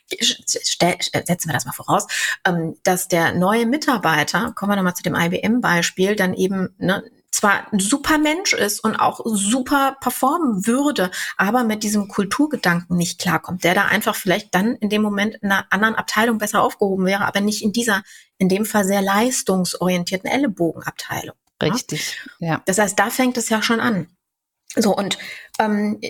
setzen 0.08 1.48
wir 1.48 1.52
das 1.52 1.66
mal 1.66 1.72
voraus, 1.72 2.06
ähm, 2.46 2.76
dass 2.84 3.08
der 3.08 3.34
neue 3.34 3.66
Mitarbeiter, 3.66 4.52
kommen 4.54 4.72
wir 4.72 4.76
nochmal 4.76 4.94
zu 4.94 5.02
dem 5.02 5.16
IBM-Beispiel, 5.16 6.14
dann 6.14 6.34
eben 6.34 6.74
ne, 6.78 7.02
zwar 7.30 7.72
ein 7.72 7.78
super 7.78 8.18
Mensch 8.18 8.52
ist 8.52 8.80
und 8.80 8.96
auch 8.96 9.20
super 9.24 9.96
performen 10.00 10.66
würde, 10.66 11.10
aber 11.36 11.64
mit 11.64 11.82
diesem 11.82 12.08
Kulturgedanken 12.08 12.96
nicht 12.96 13.20
klarkommt, 13.20 13.64
der 13.64 13.74
da 13.74 13.84
einfach 13.86 14.16
vielleicht 14.16 14.54
dann 14.54 14.74
in 14.76 14.90
dem 14.90 15.02
Moment 15.02 15.36
in 15.36 15.50
einer 15.50 15.66
anderen 15.70 15.94
Abteilung 15.94 16.38
besser 16.38 16.62
aufgehoben 16.62 17.06
wäre, 17.06 17.26
aber 17.26 17.40
nicht 17.40 17.62
in 17.62 17.72
dieser, 17.72 18.02
in 18.38 18.48
dem 18.48 18.64
Fall 18.64 18.84
sehr 18.84 19.02
leistungsorientierten 19.02 20.28
Ellenbogenabteilung. 20.28 21.36
Richtig, 21.62 22.18
ja. 22.38 22.62
Das 22.66 22.78
heißt, 22.78 22.98
da 22.98 23.10
fängt 23.10 23.36
es 23.36 23.48
ja 23.48 23.62
schon 23.62 23.80
an. 23.80 24.08
So, 24.74 24.96
und 24.96 25.18
ähm, 25.58 26.00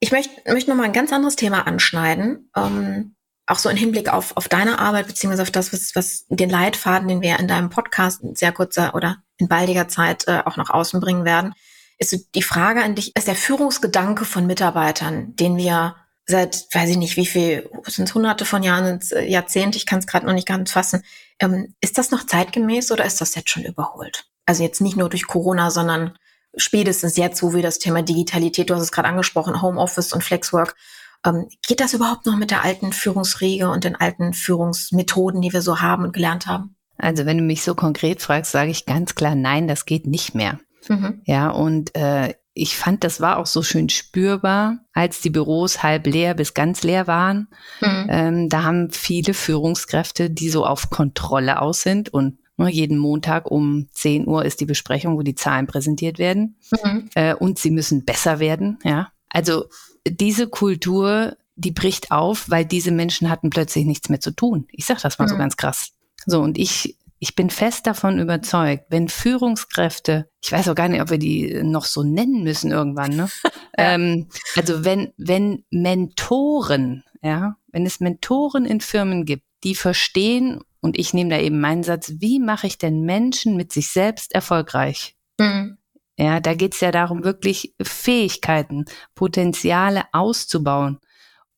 ich 0.00 0.12
möchte 0.12 0.30
möchte 0.50 0.70
noch 0.70 0.76
mal 0.76 0.84
ein 0.84 0.92
ganz 0.92 1.12
anderes 1.12 1.36
Thema 1.36 1.66
anschneiden. 1.66 2.50
Ähm, 2.56 3.14
auch 3.46 3.58
so 3.58 3.68
im 3.68 3.76
Hinblick 3.76 4.08
auf, 4.08 4.36
auf 4.36 4.48
deine 4.48 4.78
Arbeit, 4.78 5.06
beziehungsweise 5.06 5.42
auf 5.42 5.50
das, 5.50 5.72
was, 5.72 5.94
was 5.94 6.26
den 6.28 6.48
Leitfaden, 6.48 7.08
den 7.08 7.20
wir 7.20 7.38
in 7.38 7.48
deinem 7.48 7.70
Podcast 7.70 8.22
sehr 8.34 8.52
kurzer 8.52 8.94
oder 8.94 9.22
in 9.42 9.48
baldiger 9.48 9.88
Zeit 9.88 10.26
äh, 10.28 10.42
auch 10.44 10.56
nach 10.56 10.70
außen 10.70 11.00
bringen 11.00 11.24
werden, 11.24 11.54
ist 11.98 12.34
die 12.34 12.42
Frage 12.42 12.82
an 12.82 12.94
dich, 12.94 13.14
ist 13.16 13.28
der 13.28 13.34
Führungsgedanke 13.34 14.24
von 14.24 14.46
Mitarbeitern, 14.46 15.36
den 15.36 15.56
wir 15.56 15.96
seit, 16.26 16.66
weiß 16.72 16.90
ich 16.90 16.96
nicht, 16.96 17.16
wie 17.16 17.26
viel, 17.26 17.68
sind 17.86 18.08
es 18.08 18.14
hunderte 18.14 18.44
von 18.44 18.62
Jahren, 18.62 19.00
sind 19.00 19.12
äh, 19.12 19.24
Jahrzehnte, 19.24 19.76
ich 19.76 19.86
kann 19.86 19.98
es 19.98 20.06
gerade 20.06 20.26
noch 20.26 20.32
nicht 20.32 20.48
ganz 20.48 20.70
fassen, 20.70 21.02
ähm, 21.40 21.74
ist 21.80 21.98
das 21.98 22.10
noch 22.10 22.24
zeitgemäß 22.24 22.92
oder 22.92 23.04
ist 23.04 23.20
das 23.20 23.34
jetzt 23.34 23.50
schon 23.50 23.64
überholt? 23.64 24.26
Also 24.46 24.62
jetzt 24.62 24.80
nicht 24.80 24.96
nur 24.96 25.08
durch 25.08 25.26
Corona, 25.26 25.70
sondern 25.70 26.16
spätestens 26.56 27.16
jetzt, 27.16 27.42
wo 27.42 27.54
wir 27.54 27.62
das 27.62 27.78
Thema 27.78 28.02
Digitalität, 28.02 28.70
du 28.70 28.74
hast 28.74 28.82
es 28.82 28.92
gerade 28.92 29.08
angesprochen, 29.08 29.62
Homeoffice 29.62 30.12
und 30.12 30.22
Flexwork, 30.22 30.76
ähm, 31.24 31.48
geht 31.66 31.80
das 31.80 31.94
überhaupt 31.94 32.26
noch 32.26 32.36
mit 32.36 32.50
der 32.50 32.64
alten 32.64 32.92
Führungsriege 32.92 33.68
und 33.68 33.84
den 33.84 33.96
alten 33.96 34.32
Führungsmethoden, 34.32 35.40
die 35.40 35.52
wir 35.52 35.62
so 35.62 35.80
haben 35.80 36.04
und 36.04 36.12
gelernt 36.12 36.46
haben? 36.46 36.76
Also 37.02 37.26
wenn 37.26 37.38
du 37.38 37.44
mich 37.44 37.62
so 37.62 37.74
konkret 37.74 38.22
fragst, 38.22 38.52
sage 38.52 38.70
ich 38.70 38.86
ganz 38.86 39.14
klar, 39.14 39.34
nein, 39.34 39.66
das 39.66 39.86
geht 39.86 40.06
nicht 40.06 40.34
mehr. 40.34 40.60
Mhm. 40.88 41.20
Ja, 41.24 41.50
und 41.50 41.94
äh, 41.96 42.34
ich 42.54 42.76
fand, 42.76 43.02
das 43.02 43.20
war 43.20 43.38
auch 43.38 43.46
so 43.46 43.62
schön 43.62 43.88
spürbar, 43.88 44.78
als 44.92 45.20
die 45.20 45.30
Büros 45.30 45.82
halb 45.82 46.06
leer 46.06 46.34
bis 46.34 46.54
ganz 46.54 46.82
leer 46.82 47.06
waren. 47.06 47.48
Mhm. 47.80 48.06
Ähm, 48.08 48.48
da 48.48 48.62
haben 48.62 48.90
viele 48.90 49.34
Führungskräfte, 49.34 50.30
die 50.30 50.48
so 50.48 50.64
auf 50.64 50.90
Kontrolle 50.90 51.60
aus 51.60 51.80
sind 51.80 52.12
und 52.12 52.38
ne, 52.56 52.70
jeden 52.70 52.98
Montag 52.98 53.50
um 53.50 53.88
10 53.92 54.28
Uhr 54.28 54.44
ist 54.44 54.60
die 54.60 54.66
Besprechung, 54.66 55.16
wo 55.16 55.22
die 55.22 55.34
Zahlen 55.34 55.66
präsentiert 55.66 56.18
werden. 56.18 56.56
Mhm. 56.70 57.08
Äh, 57.14 57.34
und 57.34 57.58
sie 57.58 57.70
müssen 57.70 58.04
besser 58.04 58.38
werden, 58.38 58.78
ja. 58.84 59.08
Also 59.28 59.64
diese 60.06 60.46
Kultur, 60.46 61.36
die 61.56 61.72
bricht 61.72 62.12
auf, 62.12 62.48
weil 62.48 62.64
diese 62.64 62.92
Menschen 62.92 63.28
hatten 63.28 63.50
plötzlich 63.50 63.86
nichts 63.86 64.08
mehr 64.08 64.20
zu 64.20 64.30
tun. 64.30 64.66
Ich 64.70 64.84
sag 64.84 65.00
das 65.00 65.18
mal 65.18 65.24
mhm. 65.24 65.30
so 65.30 65.36
ganz 65.36 65.56
krass. 65.56 65.92
So, 66.26 66.40
und 66.40 66.58
ich, 66.58 66.96
ich 67.18 67.34
bin 67.34 67.50
fest 67.50 67.86
davon 67.86 68.18
überzeugt, 68.18 68.86
wenn 68.88 69.08
Führungskräfte, 69.08 70.28
ich 70.42 70.52
weiß 70.52 70.68
auch 70.68 70.74
gar 70.74 70.88
nicht, 70.88 71.00
ob 71.00 71.10
wir 71.10 71.18
die 71.18 71.62
noch 71.62 71.84
so 71.84 72.02
nennen 72.02 72.42
müssen 72.42 72.70
irgendwann, 72.70 73.16
ne? 73.16 73.28
ähm, 73.78 74.28
also 74.56 74.84
wenn, 74.84 75.12
wenn 75.16 75.64
Mentoren, 75.70 77.04
ja, 77.22 77.56
wenn 77.68 77.86
es 77.86 78.00
Mentoren 78.00 78.64
in 78.64 78.80
Firmen 78.80 79.24
gibt, 79.24 79.44
die 79.64 79.74
verstehen, 79.74 80.60
und 80.80 80.98
ich 80.98 81.14
nehme 81.14 81.30
da 81.30 81.38
eben 81.38 81.60
meinen 81.60 81.84
Satz, 81.84 82.14
wie 82.18 82.40
mache 82.40 82.66
ich 82.66 82.76
denn 82.76 83.02
Menschen 83.02 83.56
mit 83.56 83.72
sich 83.72 83.88
selbst 83.90 84.34
erfolgreich? 84.34 85.16
Mhm. 85.38 85.78
Ja, 86.18 86.40
da 86.40 86.54
geht's 86.54 86.80
ja 86.80 86.90
darum, 86.90 87.24
wirklich 87.24 87.74
Fähigkeiten, 87.80 88.84
Potenziale 89.14 90.04
auszubauen. 90.12 90.98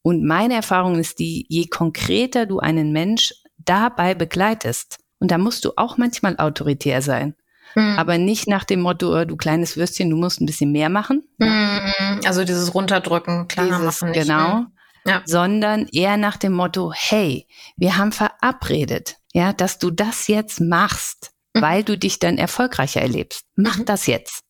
Und 0.02 0.24
meine 0.24 0.54
Erfahrung 0.54 0.98
ist 0.98 1.18
die, 1.18 1.46
je 1.48 1.66
konkreter 1.66 2.46
du 2.46 2.58
einen 2.60 2.92
Mensch 2.92 3.32
dabei 3.64 4.14
begleitest, 4.14 4.98
und 5.18 5.30
da 5.30 5.38
musst 5.38 5.64
du 5.64 5.72
auch 5.76 5.96
manchmal 5.96 6.36
autoritär 6.38 7.02
sein, 7.02 7.34
mhm. 7.74 7.98
aber 7.98 8.18
nicht 8.18 8.46
nach 8.46 8.64
dem 8.64 8.80
Motto, 8.80 9.18
oh, 9.18 9.24
du 9.24 9.36
kleines 9.36 9.76
Würstchen, 9.76 10.10
du 10.10 10.16
musst 10.16 10.40
ein 10.40 10.46
bisschen 10.46 10.72
mehr 10.72 10.88
machen. 10.88 11.26
Mhm. 11.38 12.20
Also 12.26 12.44
dieses 12.44 12.74
Runterdrücken, 12.74 13.48
kleiner 13.48 13.78
dieses, 13.78 14.00
machen. 14.02 14.10
Nicht, 14.10 14.22
genau. 14.22 14.58
Ne? 14.58 14.66
Ja. 15.06 15.22
Sondern 15.26 15.86
eher 15.92 16.16
nach 16.16 16.36
dem 16.36 16.52
Motto, 16.52 16.92
hey, 16.94 17.46
wir 17.76 17.96
haben 17.96 18.12
verabredet, 18.12 19.16
ja, 19.32 19.52
dass 19.52 19.78
du 19.78 19.90
das 19.90 20.28
jetzt 20.28 20.60
machst, 20.60 21.32
mhm. 21.54 21.62
weil 21.62 21.84
du 21.84 21.98
dich 21.98 22.18
dann 22.18 22.38
erfolgreicher 22.38 23.02
erlebst. 23.02 23.44
Mach 23.54 23.78
mhm. 23.78 23.84
das 23.84 24.06
jetzt. 24.06 24.40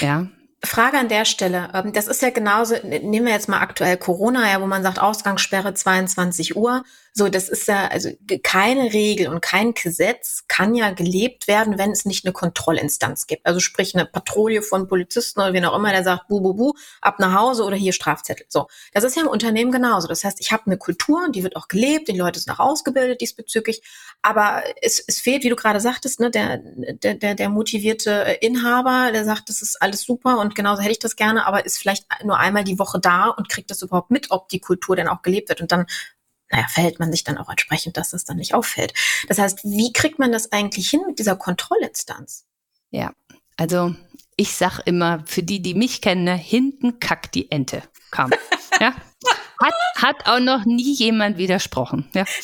Ja. 0.00 0.26
Frage 0.64 0.98
an 0.98 1.08
der 1.08 1.24
Stelle. 1.24 1.70
Ähm, 1.74 1.92
das 1.92 2.06
ist 2.06 2.22
ja 2.22 2.30
genauso, 2.30 2.76
nehmen 2.84 3.26
wir 3.26 3.32
jetzt 3.32 3.48
mal 3.48 3.60
aktuell 3.60 3.96
Corona, 3.96 4.50
ja, 4.50 4.60
wo 4.60 4.66
man 4.66 4.82
sagt, 4.82 5.00
Ausgangssperre 5.00 5.74
22 5.74 6.56
Uhr. 6.56 6.84
So, 7.14 7.28
das 7.28 7.50
ist 7.50 7.68
ja, 7.68 7.88
also 7.88 8.10
keine 8.42 8.94
Regel 8.94 9.28
und 9.28 9.42
kein 9.42 9.74
Gesetz 9.74 10.44
kann 10.48 10.74
ja 10.74 10.92
gelebt 10.92 11.46
werden, 11.46 11.76
wenn 11.76 11.90
es 11.90 12.06
nicht 12.06 12.24
eine 12.24 12.32
Kontrollinstanz 12.32 13.26
gibt. 13.26 13.44
Also 13.44 13.60
sprich 13.60 13.94
eine 13.94 14.06
Patrouille 14.06 14.62
von 14.62 14.88
Polizisten 14.88 15.40
oder 15.40 15.52
wen 15.52 15.66
auch 15.66 15.76
immer, 15.76 15.90
der 15.90 16.04
sagt, 16.04 16.28
bu, 16.28 16.40
bu, 16.40 16.54
bu, 16.54 16.72
ab 17.02 17.18
nach 17.18 17.34
Hause 17.38 17.64
oder 17.64 17.76
hier 17.76 17.92
Strafzettel. 17.92 18.46
So, 18.48 18.66
das 18.94 19.04
ist 19.04 19.14
ja 19.14 19.22
im 19.22 19.28
Unternehmen 19.28 19.72
genauso. 19.72 20.08
Das 20.08 20.24
heißt, 20.24 20.40
ich 20.40 20.52
habe 20.52 20.62
eine 20.64 20.78
Kultur, 20.78 21.28
die 21.30 21.42
wird 21.42 21.54
auch 21.56 21.68
gelebt, 21.68 22.08
die 22.08 22.16
Leute 22.16 22.40
sind 22.40 22.50
auch 22.50 22.60
ausgebildet 22.60 23.20
diesbezüglich, 23.20 23.82
aber 24.22 24.62
es, 24.80 25.04
es 25.06 25.20
fehlt, 25.20 25.44
wie 25.44 25.50
du 25.50 25.56
gerade 25.56 25.80
sagtest, 25.80 26.18
ne, 26.18 26.30
der, 26.30 26.62
der, 27.02 27.14
der, 27.14 27.34
der 27.34 27.48
motivierte 27.50 28.38
Inhaber, 28.40 29.12
der 29.12 29.26
sagt, 29.26 29.50
das 29.50 29.60
ist 29.60 29.82
alles 29.82 30.02
super 30.02 30.38
und 30.38 30.54
genauso 30.54 30.80
hätte 30.80 30.92
ich 30.92 30.98
das 30.98 31.16
gerne, 31.16 31.46
aber 31.46 31.66
ist 31.66 31.76
vielleicht 31.76 32.06
nur 32.24 32.38
einmal 32.38 32.64
die 32.64 32.78
Woche 32.78 33.00
da 33.00 33.26
und 33.26 33.50
kriegt 33.50 33.70
das 33.70 33.82
überhaupt 33.82 34.10
mit, 34.10 34.30
ob 34.30 34.48
die 34.48 34.60
Kultur 34.60 34.96
denn 34.96 35.08
auch 35.08 35.20
gelebt 35.20 35.50
wird. 35.50 35.60
Und 35.60 35.72
dann 35.72 35.86
naja, 36.52 36.66
verhält 36.68 37.00
man 37.00 37.10
sich 37.10 37.24
dann 37.24 37.38
auch 37.38 37.48
entsprechend, 37.48 37.96
dass 37.96 38.12
es 38.12 38.24
dann 38.24 38.36
nicht 38.36 38.54
auffällt. 38.54 38.92
Das 39.28 39.38
heißt, 39.38 39.64
wie 39.64 39.92
kriegt 39.92 40.18
man 40.18 40.30
das 40.30 40.52
eigentlich 40.52 40.88
hin 40.88 41.00
mit 41.06 41.18
dieser 41.18 41.34
Kontrollinstanz? 41.34 42.46
Ja, 42.90 43.12
also 43.56 43.94
ich 44.36 44.54
sag 44.54 44.80
immer, 44.80 45.24
für 45.26 45.42
die, 45.42 45.62
die 45.62 45.74
mich 45.74 46.02
kennen, 46.02 46.24
ne, 46.24 46.34
hinten 46.34 47.00
kackt 47.00 47.34
die 47.34 47.50
Ente. 47.50 47.82
Kam. 48.10 48.30
ja. 48.80 48.94
Hat, 49.62 49.74
hat 49.96 50.26
auch 50.26 50.40
noch 50.40 50.64
nie 50.64 50.94
jemand 50.94 51.38
widersprochen. 51.38 52.08
Ja. 52.14 52.24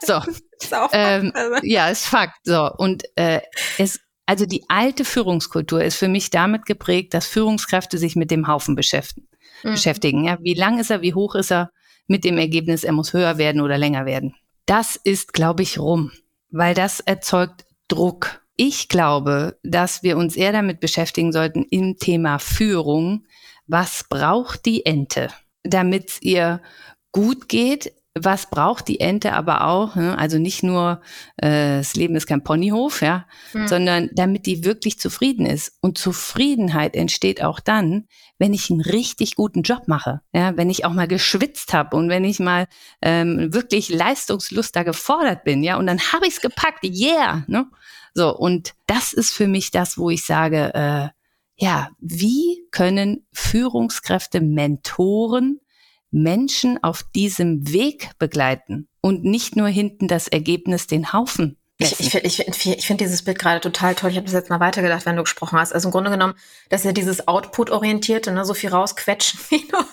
So. 0.00 0.22
Ist 0.60 0.72
ähm, 0.92 1.32
ja, 1.62 1.88
ist 1.88 2.06
Fakt. 2.06 2.38
So. 2.44 2.70
Und 2.78 3.04
äh, 3.16 3.42
es, 3.76 4.00
also 4.26 4.46
die 4.46 4.64
alte 4.68 5.04
Führungskultur 5.04 5.84
ist 5.84 5.96
für 5.96 6.08
mich 6.08 6.30
damit 6.30 6.66
geprägt, 6.66 7.14
dass 7.14 7.26
Führungskräfte 7.26 7.98
sich 7.98 8.16
mit 8.16 8.30
dem 8.30 8.48
Haufen 8.48 8.74
beschäftigen. 8.74 9.28
Mhm. 9.62 9.72
beschäftigen. 9.72 10.24
Ja. 10.24 10.38
Wie 10.40 10.54
lang 10.54 10.78
ist 10.78 10.90
er, 10.90 11.02
wie 11.02 11.14
hoch 11.14 11.34
ist 11.34 11.50
er? 11.50 11.70
Mit 12.08 12.24
dem 12.24 12.38
Ergebnis, 12.38 12.84
er 12.84 12.92
muss 12.92 13.12
höher 13.12 13.38
werden 13.38 13.60
oder 13.60 13.78
länger 13.78 14.06
werden. 14.06 14.34
Das 14.66 14.96
ist, 14.96 15.32
glaube 15.32 15.62
ich, 15.62 15.78
rum, 15.78 16.10
weil 16.50 16.74
das 16.74 17.00
erzeugt 17.00 17.64
Druck. 17.86 18.42
Ich 18.56 18.88
glaube, 18.88 19.58
dass 19.62 20.02
wir 20.02 20.16
uns 20.16 20.36
eher 20.36 20.52
damit 20.52 20.80
beschäftigen 20.80 21.32
sollten 21.32 21.64
im 21.70 21.96
Thema 21.96 22.38
Führung. 22.38 23.24
Was 23.66 24.04
braucht 24.08 24.66
die 24.66 24.84
Ente, 24.84 25.28
damit 25.62 26.10
es 26.10 26.22
ihr 26.22 26.60
gut 27.12 27.48
geht? 27.48 27.92
Was 28.24 28.50
braucht 28.50 28.88
die 28.88 29.00
Ente 29.00 29.32
aber 29.32 29.66
auch? 29.66 29.96
Ne? 29.96 30.16
Also 30.18 30.38
nicht 30.38 30.62
nur, 30.62 31.00
äh, 31.36 31.78
das 31.78 31.94
Leben 31.94 32.16
ist 32.16 32.26
kein 32.26 32.44
Ponyhof, 32.44 33.02
ja, 33.02 33.26
hm. 33.52 33.68
sondern 33.68 34.10
damit 34.12 34.46
die 34.46 34.64
wirklich 34.64 34.98
zufrieden 34.98 35.46
ist. 35.46 35.78
Und 35.80 35.98
Zufriedenheit 35.98 36.94
entsteht 36.96 37.42
auch 37.42 37.60
dann, 37.60 38.06
wenn 38.38 38.54
ich 38.54 38.70
einen 38.70 38.80
richtig 38.80 39.34
guten 39.34 39.62
Job 39.62 39.88
mache, 39.88 40.20
ja, 40.32 40.56
wenn 40.56 40.70
ich 40.70 40.84
auch 40.84 40.92
mal 40.92 41.08
geschwitzt 41.08 41.72
habe 41.72 41.96
und 41.96 42.08
wenn 42.08 42.24
ich 42.24 42.38
mal 42.38 42.66
ähm, 43.02 43.52
wirklich 43.52 43.88
leistungslos 43.88 44.72
da 44.72 44.82
gefordert 44.82 45.44
bin, 45.44 45.62
ja, 45.62 45.76
und 45.76 45.86
dann 45.86 46.00
habe 46.12 46.26
ich 46.26 46.34
es 46.34 46.40
gepackt, 46.40 46.84
yeah, 46.84 47.44
ne? 47.46 47.66
So, 48.14 48.34
und 48.34 48.74
das 48.86 49.12
ist 49.12 49.32
für 49.32 49.46
mich 49.46 49.70
das, 49.70 49.98
wo 49.98 50.10
ich 50.10 50.24
sage, 50.24 50.72
äh, 50.74 51.08
ja, 51.56 51.90
wie 52.00 52.64
können 52.70 53.26
Führungskräfte, 53.32 54.40
Mentoren 54.40 55.60
Menschen 56.10 56.82
auf 56.82 57.02
diesem 57.14 57.72
Weg 57.72 58.10
begleiten 58.18 58.88
und 59.00 59.24
nicht 59.24 59.56
nur 59.56 59.68
hinten 59.68 60.08
das 60.08 60.28
Ergebnis 60.28 60.86
den 60.86 61.12
Haufen 61.12 61.58
ich, 61.80 62.00
ich, 62.00 62.14
ich, 62.14 62.48
ich, 62.48 62.66
ich 62.66 62.86
finde 62.86 63.04
dieses 63.04 63.22
Bild 63.22 63.38
gerade 63.38 63.60
total 63.60 63.94
toll. 63.94 64.10
Ich 64.10 64.16
habe 64.16 64.24
das 64.24 64.34
jetzt 64.34 64.50
mal 64.50 64.58
weitergedacht, 64.58 65.06
wenn 65.06 65.14
du 65.14 65.22
gesprochen 65.22 65.60
hast. 65.60 65.72
Also 65.72 65.88
im 65.88 65.92
Grunde 65.92 66.10
genommen, 66.10 66.34
dass 66.70 66.82
ja 66.82 66.90
dieses 66.90 67.28
Output-orientierte, 67.28 68.32
ne, 68.32 68.44
so 68.44 68.52
viel 68.52 68.70
rausquetschen, 68.70 69.38
wie 69.50 69.64
nur 69.70 69.86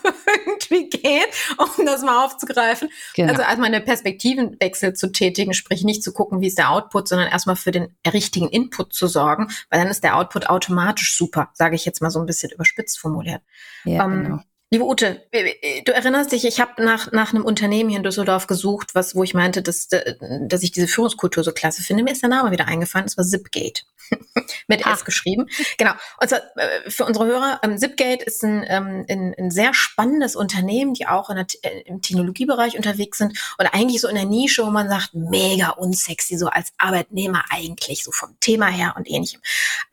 irgendwie 0.48 0.90
geht, 0.90 1.28
um 1.58 1.86
das 1.86 2.02
mal 2.02 2.26
aufzugreifen. 2.26 2.90
Genau. 3.14 3.32
Also 3.32 3.44
erstmal 3.44 3.68
eine 3.68 3.82
Perspektivenwechsel 3.82 4.94
zu 4.94 5.12
tätigen, 5.12 5.54
sprich 5.54 5.84
nicht 5.84 6.02
zu 6.02 6.12
gucken, 6.12 6.42
wie 6.42 6.48
ist 6.48 6.58
der 6.58 6.72
Output, 6.72 7.08
sondern 7.08 7.28
erstmal 7.28 7.56
für 7.56 7.72
den 7.72 7.96
richtigen 8.12 8.50
Input 8.50 8.94
zu 8.94 9.06
sorgen, 9.06 9.50
weil 9.70 9.80
dann 9.80 9.90
ist 9.90 10.04
der 10.04 10.18
Output 10.18 10.50
automatisch 10.50 11.16
super, 11.16 11.50
sage 11.54 11.76
ich 11.76 11.86
jetzt 11.86 12.02
mal 12.02 12.10
so 12.10 12.20
ein 12.20 12.26
bisschen 12.26 12.52
überspitzt 12.52 12.98
formuliert. 12.98 13.44
Ja, 13.84 14.06
ähm, 14.06 14.24
genau. 14.24 14.40
Liebe 14.72 14.84
Ute, 14.84 15.22
du 15.32 15.92
erinnerst 15.94 16.32
dich, 16.32 16.44
ich 16.44 16.60
habe 16.60 16.84
nach, 16.84 17.12
nach 17.12 17.34
einem 17.34 17.46
Unternehmen 17.46 17.90
hier 17.90 17.98
in 17.98 18.04
Düsseldorf 18.04 18.48
gesucht, 18.48 18.96
was, 18.96 19.16
wo 19.16 19.24
ich 19.24 19.36
meinte, 19.36 19.62
dass, 19.62 19.88
dass 19.88 20.64
ich 20.64 20.72
diese 20.72 20.88
Führungskultur 20.88 21.44
so 21.44 21.52
klasse 21.52 21.84
finde. 21.84 22.04
Mir 22.04 22.12
ist 22.12 22.24
der 22.24 22.30
Name 22.30 22.52
wieder 22.52 22.68
eingefallen, 22.68 23.06
es 23.06 23.16
war 23.16 23.24
Zipgate. 23.24 23.84
Mit 24.68 24.86
ah. 24.86 24.94
S 24.94 25.06
geschrieben. 25.06 25.48
Genau. 25.78 25.92
Und 26.20 26.30
zwar, 26.30 26.42
äh, 26.58 26.90
für 26.90 27.06
unsere 27.06 27.26
Hörer, 27.26 27.60
ähm, 27.64 27.78
Zipgate 27.78 28.24
ist 28.24 28.44
ein, 28.44 28.66
ähm, 28.68 29.06
ein, 29.10 29.36
ein 29.38 29.52
sehr 29.52 29.74
spannendes 29.74 30.36
Unternehmen, 30.36 30.94
die 30.94 31.08
auch 31.08 31.30
in 31.30 31.36
der, 31.38 31.46
äh, 31.62 31.82
im 31.82 32.02
Technologiebereich 32.02 32.76
unterwegs 32.76 33.20
sind 33.20 33.38
und 33.58 33.68
eigentlich 33.68 34.02
so 34.02 34.08
in 34.08 34.16
der 34.16 34.26
Nische, 34.26 34.66
wo 34.66 34.72
man 34.72 34.90
sagt, 34.90 35.14
mega 35.14 35.70
unsexy, 35.70 36.38
so 36.38 36.48
als 36.48 36.74
Arbeitnehmer 36.78 37.44
eigentlich, 37.50 38.04
so 38.04 38.12
vom 38.12 38.40
Thema 38.40 38.68
her 38.68 38.96
und 38.98 39.10
ähnlichem. 39.10 39.42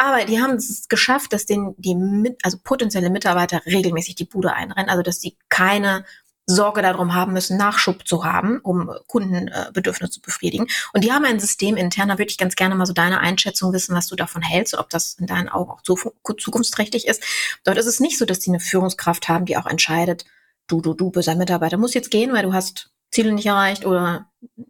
Aber 0.03 0.25
die 0.25 0.41
haben 0.41 0.57
es 0.57 0.89
geschafft, 0.89 1.33
dass 1.33 1.47
den, 1.47 1.77
die 1.79 1.95
mit, 1.95 2.45
also 2.45 2.59
potenzielle 2.59 3.09
Mitarbeiter 3.09 3.65
regelmäßig 3.67 4.17
die 4.17 4.25
Bude 4.25 4.53
einrennen, 4.53 4.91
also 4.91 5.01
dass 5.01 5.21
die 5.21 5.37
keine 5.49 6.05
Sorge 6.45 6.83
darum 6.83 7.15
haben 7.15 7.33
müssen, 7.33 7.57
Nachschub 7.57 8.05
zu 8.05 8.25
haben, 8.25 8.59
um 8.65 8.91
Kundenbedürfnisse 9.07 10.15
zu 10.15 10.21
befriedigen. 10.21 10.67
Und 10.93 11.05
die 11.05 11.13
haben 11.13 11.25
ein 11.25 11.39
System 11.39 11.77
intern, 11.77 12.09
da 12.09 12.19
würde 12.19 12.33
ich 12.33 12.37
ganz 12.37 12.57
gerne 12.57 12.75
mal 12.75 12.85
so 12.85 12.93
deine 12.93 13.21
Einschätzung 13.21 13.73
wissen, 13.73 13.95
was 13.95 14.09
du 14.09 14.17
davon 14.17 14.43
hältst, 14.43 14.75
ob 14.75 14.91
das 14.91 15.15
in 15.21 15.29
deinen 15.29 15.49
Augen 15.49 15.71
auch 15.71 15.83
zukunftsträchtig 15.83 17.07
ist. 17.07 17.23
Dort 17.63 17.79
ist 17.79 17.87
es 17.87 18.01
nicht 18.01 18.19
so, 18.19 18.25
dass 18.25 18.41
die 18.41 18.51
eine 18.51 18.59
Führungskraft 18.59 19.29
haben, 19.29 19.45
die 19.45 19.57
auch 19.57 19.67
entscheidet, 19.67 20.25
du, 20.67 20.81
du, 20.81 20.95
du, 20.95 21.13
böser 21.13 21.37
Mitarbeiter, 21.37 21.77
musst 21.77 21.95
jetzt 21.95 22.11
gehen, 22.11 22.33
weil 22.33 22.43
du 22.43 22.53
hast 22.53 22.91
Ziele 23.13 23.33
nicht 23.33 23.47
erreicht 23.47 23.87
oder 23.87 24.27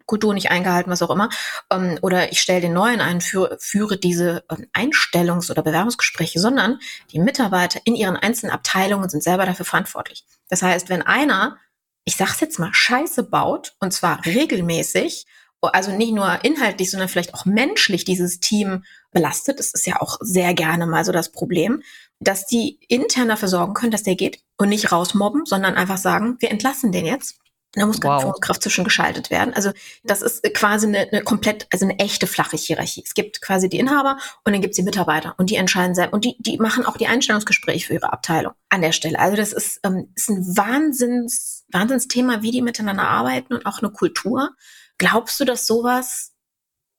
Kultur 0.07 0.35
nicht 0.35 0.51
eingehalten, 0.51 0.91
was 0.91 1.03
auch 1.03 1.11
immer. 1.11 1.31
Ähm, 1.71 1.99
oder 2.03 2.33
ich 2.33 2.41
stelle 2.41 2.61
den 2.61 2.75
neuen 2.75 3.01
ein, 3.01 3.21
führe, 3.21 3.57
führe 3.61 3.97
diese 3.97 4.45
ähm, 4.51 4.67
Einstellungs- 4.73 5.51
oder 5.51 5.63
Bewerbungsgespräche, 5.63 6.41
sondern 6.41 6.79
die 7.13 7.19
Mitarbeiter 7.19 7.81
in 7.85 7.95
ihren 7.95 8.17
einzelnen 8.17 8.53
Abteilungen 8.53 9.09
sind 9.09 9.23
selber 9.23 9.47
dafür 9.47 9.65
verantwortlich. 9.65 10.25
Das 10.49 10.63
heißt, 10.63 10.89
wenn 10.89 11.03
einer, 11.03 11.57
ich 12.05 12.17
sag's 12.17 12.41
jetzt 12.41 12.59
mal, 12.59 12.75
Scheiße 12.75 13.23
baut, 13.23 13.75
und 13.81 13.93
zwar 13.93 14.25
regelmäßig, 14.27 15.27
also 15.63 15.93
nicht 15.93 16.13
nur 16.13 16.45
inhaltlich, 16.45 16.91
sondern 16.91 17.09
vielleicht 17.09 17.35
auch 17.35 17.45
menschlich 17.45 18.05
dieses 18.05 18.41
Team 18.41 18.85
belastet, 19.13 19.61
das 19.61 19.73
ist 19.73 19.87
ja 19.87 20.01
auch 20.01 20.19
sehr 20.21 20.55
gerne 20.55 20.87
mal 20.87 21.05
so 21.05 21.13
das 21.13 21.31
Problem, 21.31 21.83
dass 22.19 22.47
die 22.47 22.81
intern 22.89 23.29
dafür 23.29 23.49
sorgen 23.49 23.75
können, 23.75 23.93
dass 23.93 24.03
der 24.03 24.17
geht 24.17 24.41
und 24.57 24.71
nicht 24.71 24.91
rausmobben, 24.91 25.47
sondern 25.47 25.77
einfach 25.77 25.99
sagen, 25.99 26.37
wir 26.41 26.51
entlassen 26.51 26.91
den 26.91 27.07
jetzt 27.07 27.42
da 27.75 27.87
muss 27.87 28.01
keine 28.01 28.15
wow. 28.15 28.23
Führungskraft 28.23 28.63
zwischengeschaltet 28.63 29.31
werden. 29.31 29.55
Also 29.55 29.73
das 30.05 30.21
ist 30.21 30.43
quasi 30.55 30.87
eine, 30.87 31.09
eine 31.11 31.23
komplett, 31.23 31.67
also 31.73 31.87
eine 31.87 31.99
echte 31.99 32.27
flache 32.27 32.57
Hierarchie. 32.57 33.03
Es 33.05 33.15
gibt 33.15 33.41
quasi 33.41 33.69
die 33.69 33.79
Inhaber 33.79 34.19
und 34.45 34.53
dann 34.53 34.61
gibt 34.61 34.73
es 34.73 34.77
die 34.77 34.83
Mitarbeiter 34.83 35.35
und 35.39 35.49
die 35.49 35.57
entscheiden 35.57 35.95
selbst 35.95 36.13
und 36.13 36.25
die, 36.25 36.37
die 36.39 36.59
machen 36.59 36.85
auch 36.85 36.99
die 36.99 37.07
Einstellungsgespräche 37.07 37.87
für 37.87 37.95
ihre 37.95 38.13
Abteilung 38.13 38.53
an 38.69 38.83
der 38.83 38.93
Stelle. 38.93 39.19
Also 39.19 39.37
das 39.37 39.53
ist, 39.53 39.81
ähm, 39.85 40.09
ist 40.15 40.29
ein 40.29 40.57
Wahnsinns, 40.57 41.65
Wahnsinnsthema, 41.73 42.43
wie 42.43 42.51
die 42.51 42.63
miteinander 42.63 43.09
arbeiten 43.09 43.55
und 43.55 43.65
auch 43.65 43.79
eine 43.79 43.91
Kultur. 43.91 44.51
Glaubst 44.99 45.41
du, 45.41 45.47
dass 45.47 45.67
sowas 45.67 46.33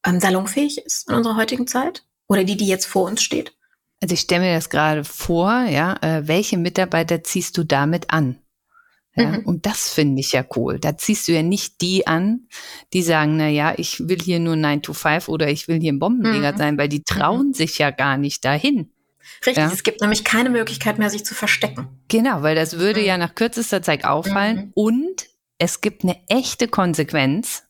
ähm, 0.05 0.19
salonfähig 0.19 0.79
ist 0.79 1.07
in 1.07 1.15
unserer 1.15 1.35
heutigen 1.35 1.67
Zeit? 1.67 2.03
Oder 2.27 2.45
die, 2.45 2.57
die 2.57 2.67
jetzt 2.67 2.85
vor 2.85 3.03
uns 3.03 3.21
steht? 3.21 3.55
Also 4.01 4.13
ich 4.13 4.21
stelle 4.21 4.41
mir 4.41 4.55
das 4.55 4.69
gerade 4.69 5.03
vor, 5.03 5.65
ja, 5.65 5.97
äh, 6.01 6.27
welche 6.27 6.57
Mitarbeiter 6.57 7.23
ziehst 7.23 7.57
du 7.57 7.63
damit 7.63 8.09
an? 8.09 8.39
Ja, 9.15 9.27
mhm. 9.27 9.39
Und 9.45 9.65
das 9.65 9.93
finde 9.93 10.21
ich 10.21 10.31
ja 10.31 10.43
cool. 10.55 10.79
Da 10.79 10.97
ziehst 10.97 11.27
du 11.27 11.33
ja 11.33 11.43
nicht 11.43 11.81
die 11.81 12.07
an, 12.07 12.47
die 12.93 13.03
sagen, 13.03 13.37
na 13.37 13.47
ja, 13.47 13.73
ich 13.77 14.07
will 14.07 14.19
hier 14.19 14.39
nur 14.39 14.55
9 14.55 14.81
to 14.81 14.93
5 14.93 15.29
oder 15.29 15.49
ich 15.49 15.67
will 15.67 15.79
hier 15.79 15.93
ein 15.93 15.99
Bombenleger 15.99 16.53
mhm. 16.53 16.57
sein, 16.57 16.77
weil 16.77 16.89
die 16.89 16.99
mhm. 16.99 17.05
trauen 17.05 17.47
mhm. 17.49 17.53
sich 17.53 17.77
ja 17.77 17.91
gar 17.91 18.17
nicht 18.17 18.43
dahin. 18.43 18.89
Richtig, 19.45 19.63
ja? 19.63 19.71
es 19.71 19.83
gibt 19.83 20.01
nämlich 20.01 20.23
keine 20.23 20.49
Möglichkeit 20.49 20.97
mehr, 20.97 21.09
sich 21.09 21.25
zu 21.25 21.35
verstecken. 21.35 21.87
Genau, 22.07 22.41
weil 22.41 22.55
das 22.55 22.79
würde 22.79 23.01
mhm. 23.01 23.05
ja 23.05 23.17
nach 23.17 23.35
kürzester 23.35 23.81
Zeit 23.81 24.03
auffallen 24.03 24.57
mhm. 24.57 24.71
und 24.73 25.25
es 25.59 25.81
gibt 25.81 26.03
eine 26.03 26.17
echte 26.27 26.67
Konsequenz. 26.67 27.63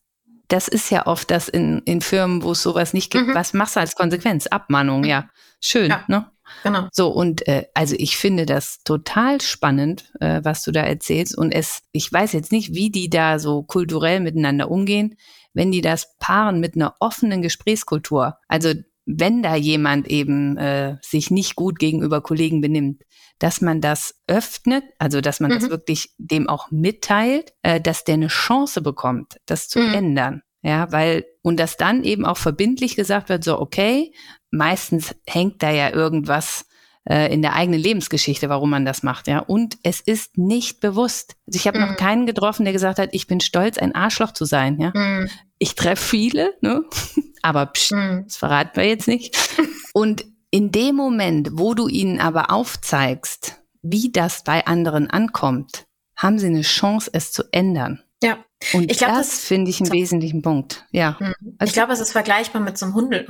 Das 0.48 0.68
ist 0.68 0.90
ja 0.90 1.06
oft 1.06 1.30
das 1.30 1.48
in, 1.48 1.80
in 1.84 2.00
Firmen, 2.00 2.42
wo 2.42 2.52
es 2.52 2.62
sowas 2.62 2.92
nicht 2.92 3.10
gibt. 3.10 3.34
Was 3.34 3.54
machst 3.54 3.76
du 3.76 3.80
als 3.80 3.94
Konsequenz? 3.94 4.46
Abmahnung, 4.46 5.04
ja. 5.04 5.30
Schön, 5.60 5.90
ja. 5.90 6.04
ne? 6.06 6.30
Genau. 6.62 6.88
So, 6.92 7.08
und 7.08 7.46
äh, 7.48 7.66
also 7.74 7.94
ich 7.98 8.16
finde 8.16 8.46
das 8.46 8.82
total 8.84 9.40
spannend, 9.40 10.12
äh, 10.20 10.40
was 10.44 10.62
du 10.62 10.72
da 10.72 10.82
erzählst. 10.82 11.36
Und 11.36 11.52
es, 11.52 11.82
ich 11.92 12.12
weiß 12.12 12.32
jetzt 12.32 12.52
nicht, 12.52 12.74
wie 12.74 12.90
die 12.90 13.10
da 13.10 13.38
so 13.38 13.62
kulturell 13.62 14.20
miteinander 14.20 14.70
umgehen, 14.70 15.16
wenn 15.52 15.72
die 15.72 15.80
das 15.80 16.16
paaren 16.18 16.60
mit 16.60 16.74
einer 16.74 16.94
offenen 17.00 17.42
Gesprächskultur. 17.42 18.38
Also 18.48 18.72
wenn 19.06 19.42
da 19.42 19.54
jemand 19.54 20.08
eben 20.08 20.56
äh, 20.56 20.96
sich 21.02 21.30
nicht 21.30 21.56
gut 21.56 21.78
gegenüber 21.78 22.20
Kollegen 22.22 22.60
benimmt, 22.60 23.02
dass 23.38 23.60
man 23.60 23.80
das 23.80 24.22
öffnet, 24.26 24.84
also 24.98 25.20
dass 25.20 25.40
man 25.40 25.50
mhm. 25.50 25.54
das 25.56 25.70
wirklich 25.70 26.14
dem 26.18 26.48
auch 26.48 26.70
mitteilt, 26.70 27.52
äh, 27.62 27.80
dass 27.80 28.04
der 28.04 28.14
eine 28.14 28.28
Chance 28.28 28.80
bekommt, 28.80 29.36
das 29.46 29.68
zu 29.68 29.80
mhm. 29.80 29.94
ändern. 29.94 30.42
Ja, 30.62 30.90
weil, 30.92 31.26
und 31.42 31.60
dass 31.60 31.76
dann 31.76 32.04
eben 32.04 32.24
auch 32.24 32.38
verbindlich 32.38 32.96
gesagt 32.96 33.28
wird, 33.28 33.44
so, 33.44 33.60
okay, 33.60 34.14
meistens 34.54 35.14
hängt 35.26 35.62
da 35.62 35.70
ja 35.70 35.90
irgendwas 35.90 36.66
äh, 37.08 37.32
in 37.32 37.42
der 37.42 37.54
eigenen 37.54 37.80
Lebensgeschichte, 37.80 38.48
warum 38.48 38.70
man 38.70 38.84
das 38.84 39.02
macht, 39.02 39.28
ja. 39.28 39.40
Und 39.40 39.76
es 39.82 40.00
ist 40.00 40.38
nicht 40.38 40.80
bewusst. 40.80 41.36
Also 41.46 41.58
ich 41.58 41.66
habe 41.66 41.78
mhm. 41.78 41.86
noch 41.86 41.96
keinen 41.96 42.26
getroffen, 42.26 42.64
der 42.64 42.72
gesagt 42.72 42.98
hat, 42.98 43.10
ich 43.12 43.26
bin 43.26 43.40
stolz, 43.40 43.78
ein 43.78 43.94
Arschloch 43.94 44.32
zu 44.32 44.44
sein, 44.44 44.80
ja. 44.80 44.92
Mhm. 44.94 45.28
Ich 45.58 45.74
treffe 45.74 46.02
viele, 46.02 46.54
ne? 46.60 46.82
Aber 47.42 47.66
pst, 47.66 47.92
mhm. 47.92 48.24
das 48.26 48.36
verraten 48.36 48.76
wir 48.76 48.88
jetzt 48.88 49.08
nicht. 49.08 49.36
Und 49.92 50.24
in 50.50 50.70
dem 50.72 50.94
Moment, 50.94 51.50
wo 51.52 51.74
du 51.74 51.88
ihnen 51.88 52.20
aber 52.20 52.52
aufzeigst, 52.52 53.60
wie 53.82 54.12
das 54.12 54.44
bei 54.44 54.64
anderen 54.66 55.10
ankommt, 55.10 55.84
haben 56.16 56.38
sie 56.38 56.46
eine 56.46 56.62
Chance, 56.62 57.10
es 57.12 57.32
zu 57.32 57.42
ändern. 57.50 58.00
Ja. 58.22 58.38
Und 58.72 58.90
ich 58.90 58.98
glaub, 58.98 59.10
das, 59.10 59.30
das 59.30 59.40
finde 59.40 59.70
ich 59.70 59.80
einen 59.80 59.88
so, 59.88 59.92
wesentlichen 59.92 60.42
Punkt. 60.42 60.86
Ja. 60.90 61.18
Hm. 61.18 61.34
Also, 61.58 61.70
ich 61.70 61.74
glaube, 61.74 61.92
es 61.92 62.00
ist 62.00 62.12
vergleichbar 62.12 62.62
mit 62.62 62.78
so 62.78 62.86
einem 62.86 62.94
Hunde, 62.94 63.26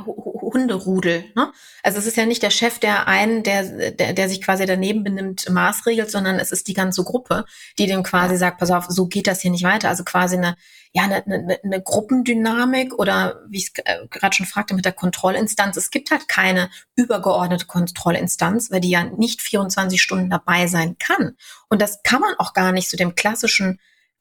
Hunderudel. 0.54 1.24
Ne? 1.34 1.52
Also 1.82 1.98
es 1.98 2.06
ist 2.06 2.16
ja 2.16 2.24
nicht 2.24 2.42
der 2.42 2.50
Chef, 2.50 2.78
der 2.78 3.08
einen, 3.08 3.42
der, 3.42 3.90
der, 3.90 4.12
der 4.12 4.28
sich 4.28 4.40
quasi 4.40 4.64
daneben 4.64 5.02
benimmt, 5.02 5.50
maßregelt, 5.50 6.10
sondern 6.10 6.38
es 6.38 6.52
ist 6.52 6.68
die 6.68 6.74
ganze 6.74 7.02
Gruppe, 7.02 7.44
die 7.78 7.86
dem 7.86 8.04
quasi 8.04 8.36
sagt, 8.36 8.58
pass 8.58 8.70
auf, 8.70 8.86
so 8.88 9.06
geht 9.06 9.26
das 9.26 9.40
hier 9.40 9.50
nicht 9.50 9.64
weiter. 9.64 9.88
Also 9.88 10.04
quasi 10.04 10.36
eine, 10.36 10.56
ja, 10.92 11.02
eine, 11.02 11.24
eine, 11.24 11.58
eine 11.62 11.82
Gruppendynamik 11.82 12.94
oder 12.94 13.40
wie 13.48 13.58
ich 13.58 13.72
äh, 13.84 14.06
gerade 14.08 14.36
schon 14.36 14.46
fragte 14.46 14.74
mit 14.74 14.84
der 14.84 14.92
Kontrollinstanz. 14.92 15.76
Es 15.76 15.90
gibt 15.90 16.12
halt 16.12 16.28
keine 16.28 16.70
übergeordnete 16.94 17.66
Kontrollinstanz, 17.66 18.70
weil 18.70 18.80
die 18.80 18.90
ja 18.90 19.02
nicht 19.02 19.42
24 19.42 20.00
Stunden 20.00 20.30
dabei 20.30 20.68
sein 20.68 20.96
kann. 20.98 21.36
Und 21.68 21.82
das 21.82 22.02
kann 22.04 22.20
man 22.20 22.34
auch 22.38 22.54
gar 22.54 22.70
nicht 22.70 22.88
zu 22.88 22.96
so 22.96 22.98
dem 22.98 23.16
klassischen 23.16 23.80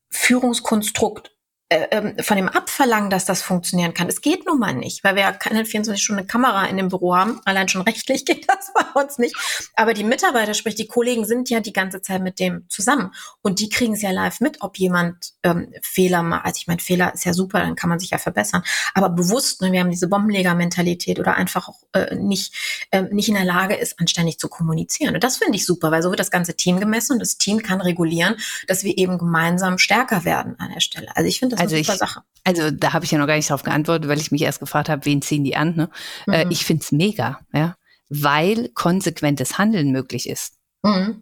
Führungskonstrukt 0.09 1.32
äh, 1.73 1.87
ähm, 1.89 2.13
von 2.19 2.37
dem 2.37 2.49
abverlangen, 2.49 3.09
dass 3.09 3.25
das 3.25 3.41
funktionieren 3.41 3.95
kann. 3.95 4.07
Es 4.07 4.21
geht 4.21 4.45
nun 4.45 4.59
mal 4.59 4.75
nicht, 4.75 5.03
weil 5.03 5.15
wir 5.15 5.23
ja 5.23 5.31
keine 5.31 5.65
24 5.65 6.03
Stunden 6.03 6.27
Kamera 6.27 6.65
in 6.67 6.77
dem 6.77 6.89
Büro 6.89 7.15
haben. 7.15 7.41
Allein 7.45 7.67
schon 7.67 7.81
rechtlich 7.81 8.25
geht 8.25 8.47
das 8.47 8.71
bei 8.73 9.01
uns 9.01 9.17
nicht. 9.17 9.35
Aber 9.75 9.95
die 9.95 10.03
Mitarbeiter, 10.03 10.53
sprich 10.53 10.75
die 10.75 10.85
Kollegen, 10.85 11.25
sind 11.25 11.49
ja 11.49 11.61
die 11.61 11.73
ganze 11.73 12.01
Zeit 12.01 12.21
mit 12.21 12.39
dem 12.39 12.65
zusammen. 12.69 13.11
Und 13.41 13.59
die 13.59 13.69
kriegen 13.69 13.93
es 13.93 14.03
ja 14.03 14.11
live 14.11 14.39
mit, 14.39 14.61
ob 14.61 14.77
jemand 14.77 15.33
ähm, 15.41 15.73
Fehler 15.81 16.21
macht. 16.21 16.45
Also 16.45 16.57
ich 16.57 16.67
meine, 16.67 16.79
Fehler 16.79 17.11
ist 17.13 17.25
ja 17.25 17.33
super, 17.33 17.59
dann 17.59 17.75
kann 17.75 17.89
man 17.89 17.99
sich 17.99 18.11
ja 18.11 18.19
verbessern. 18.19 18.63
Aber 18.93 19.09
bewusst, 19.09 19.61
ne, 19.61 19.71
wir 19.71 19.79
haben 19.79 19.89
diese 19.89 20.07
Bombenleger-Mentalität 20.07 21.19
oder 21.19 21.35
einfach 21.35 21.69
auch 21.69 21.81
äh, 21.93 22.13
nicht, 22.13 22.53
äh, 22.91 23.01
nicht 23.01 23.29
in 23.29 23.35
der 23.35 23.45
Lage 23.45 23.75
ist, 23.75 23.99
anständig 23.99 24.37
zu 24.37 24.47
kommunizieren. 24.47 25.15
Und 25.15 25.23
das 25.23 25.37
finde 25.37 25.55
ich 25.55 25.65
super, 25.65 25.89
weil 25.89 26.03
so 26.03 26.09
wird 26.09 26.19
das 26.19 26.31
ganze 26.31 26.55
Team 26.55 26.79
gemessen 26.79 27.13
und 27.13 27.19
das 27.19 27.37
Team 27.37 27.63
kann 27.63 27.81
regulieren, 27.81 28.35
dass 28.67 28.83
wir 28.83 28.95
eben 28.95 29.17
gemeinsam 29.17 29.79
stärker 29.79 30.23
werden 30.23 30.55
an 30.59 30.71
der 30.71 30.81
Stelle. 30.81 31.15
Also 31.15 31.27
ich 31.27 31.39
finde 31.39 31.55
das 31.55 31.62
also 31.63 31.75
ich, 31.75 31.87
Sache. 31.87 32.21
Also 32.43 32.71
da 32.71 32.93
habe 32.93 33.05
ich 33.05 33.11
ja 33.11 33.17
noch 33.17 33.27
gar 33.27 33.35
nicht 33.35 33.49
darauf 33.49 33.63
geantwortet, 33.63 34.09
weil 34.09 34.19
ich 34.19 34.31
mich 34.31 34.41
erst 34.41 34.59
gefragt 34.59 34.89
habe, 34.89 35.05
wen 35.05 35.21
ziehen 35.21 35.43
die 35.43 35.55
an. 35.55 35.75
Ne? 35.75 35.89
Äh, 36.27 36.45
mhm. 36.45 36.49
Äh, 36.49 36.53
ich 36.53 36.65
finde 36.65 36.83
es 36.83 36.91
mega, 36.91 37.39
ja, 37.53 37.75
weil 38.09 38.69
konsequentes 38.69 39.57
Handeln 39.57 39.91
möglich 39.91 40.29
ist. 40.29 40.55
Mhm. 40.83 41.21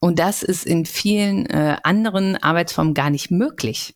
Und 0.00 0.18
das 0.18 0.42
ist 0.42 0.64
in 0.64 0.86
vielen 0.86 1.46
äh, 1.46 1.76
anderen 1.82 2.36
Arbeitsformen 2.36 2.94
gar 2.94 3.10
nicht 3.10 3.30
möglich. 3.30 3.94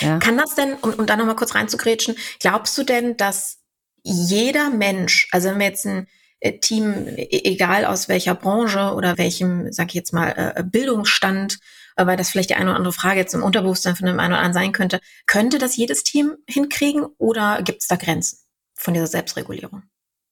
Ja. 0.00 0.18
Kann 0.18 0.36
das 0.36 0.54
denn, 0.56 0.74
um, 0.74 0.92
um 0.94 1.06
da 1.06 1.16
nochmal 1.16 1.36
kurz 1.36 1.54
reinzugrätschen, 1.54 2.16
glaubst 2.40 2.76
du 2.76 2.82
denn, 2.82 3.16
dass 3.16 3.60
jeder 4.02 4.70
Mensch, 4.70 5.28
also 5.30 5.50
wenn 5.50 5.58
wir 5.58 5.66
jetzt 5.66 5.86
ein 5.86 6.08
äh, 6.40 6.58
Team, 6.58 7.06
e, 7.06 7.40
egal 7.44 7.84
aus 7.84 8.08
welcher 8.08 8.34
Branche 8.34 8.94
oder 8.94 9.16
welchem, 9.18 9.72
sag 9.72 9.88
ich 9.88 9.94
jetzt 9.94 10.12
mal, 10.12 10.30
äh, 10.56 10.62
Bildungsstand 10.64 11.58
weil 11.96 12.16
das 12.16 12.30
vielleicht 12.30 12.50
die 12.50 12.54
eine 12.54 12.70
oder 12.70 12.76
andere 12.76 12.92
Frage 12.92 13.20
jetzt 13.20 13.34
im 13.34 13.42
Unterbewusstsein 13.42 13.96
von 13.96 14.06
dem 14.06 14.18
einen 14.18 14.32
oder 14.32 14.42
anderen 14.42 14.54
sein 14.54 14.72
könnte. 14.72 15.00
Könnte 15.26 15.58
das 15.58 15.76
jedes 15.76 16.02
Team 16.02 16.36
hinkriegen 16.48 17.04
oder 17.18 17.62
gibt 17.62 17.82
es 17.82 17.88
da 17.88 17.96
Grenzen 17.96 18.38
von 18.74 18.94
dieser 18.94 19.06
Selbstregulierung? 19.06 19.82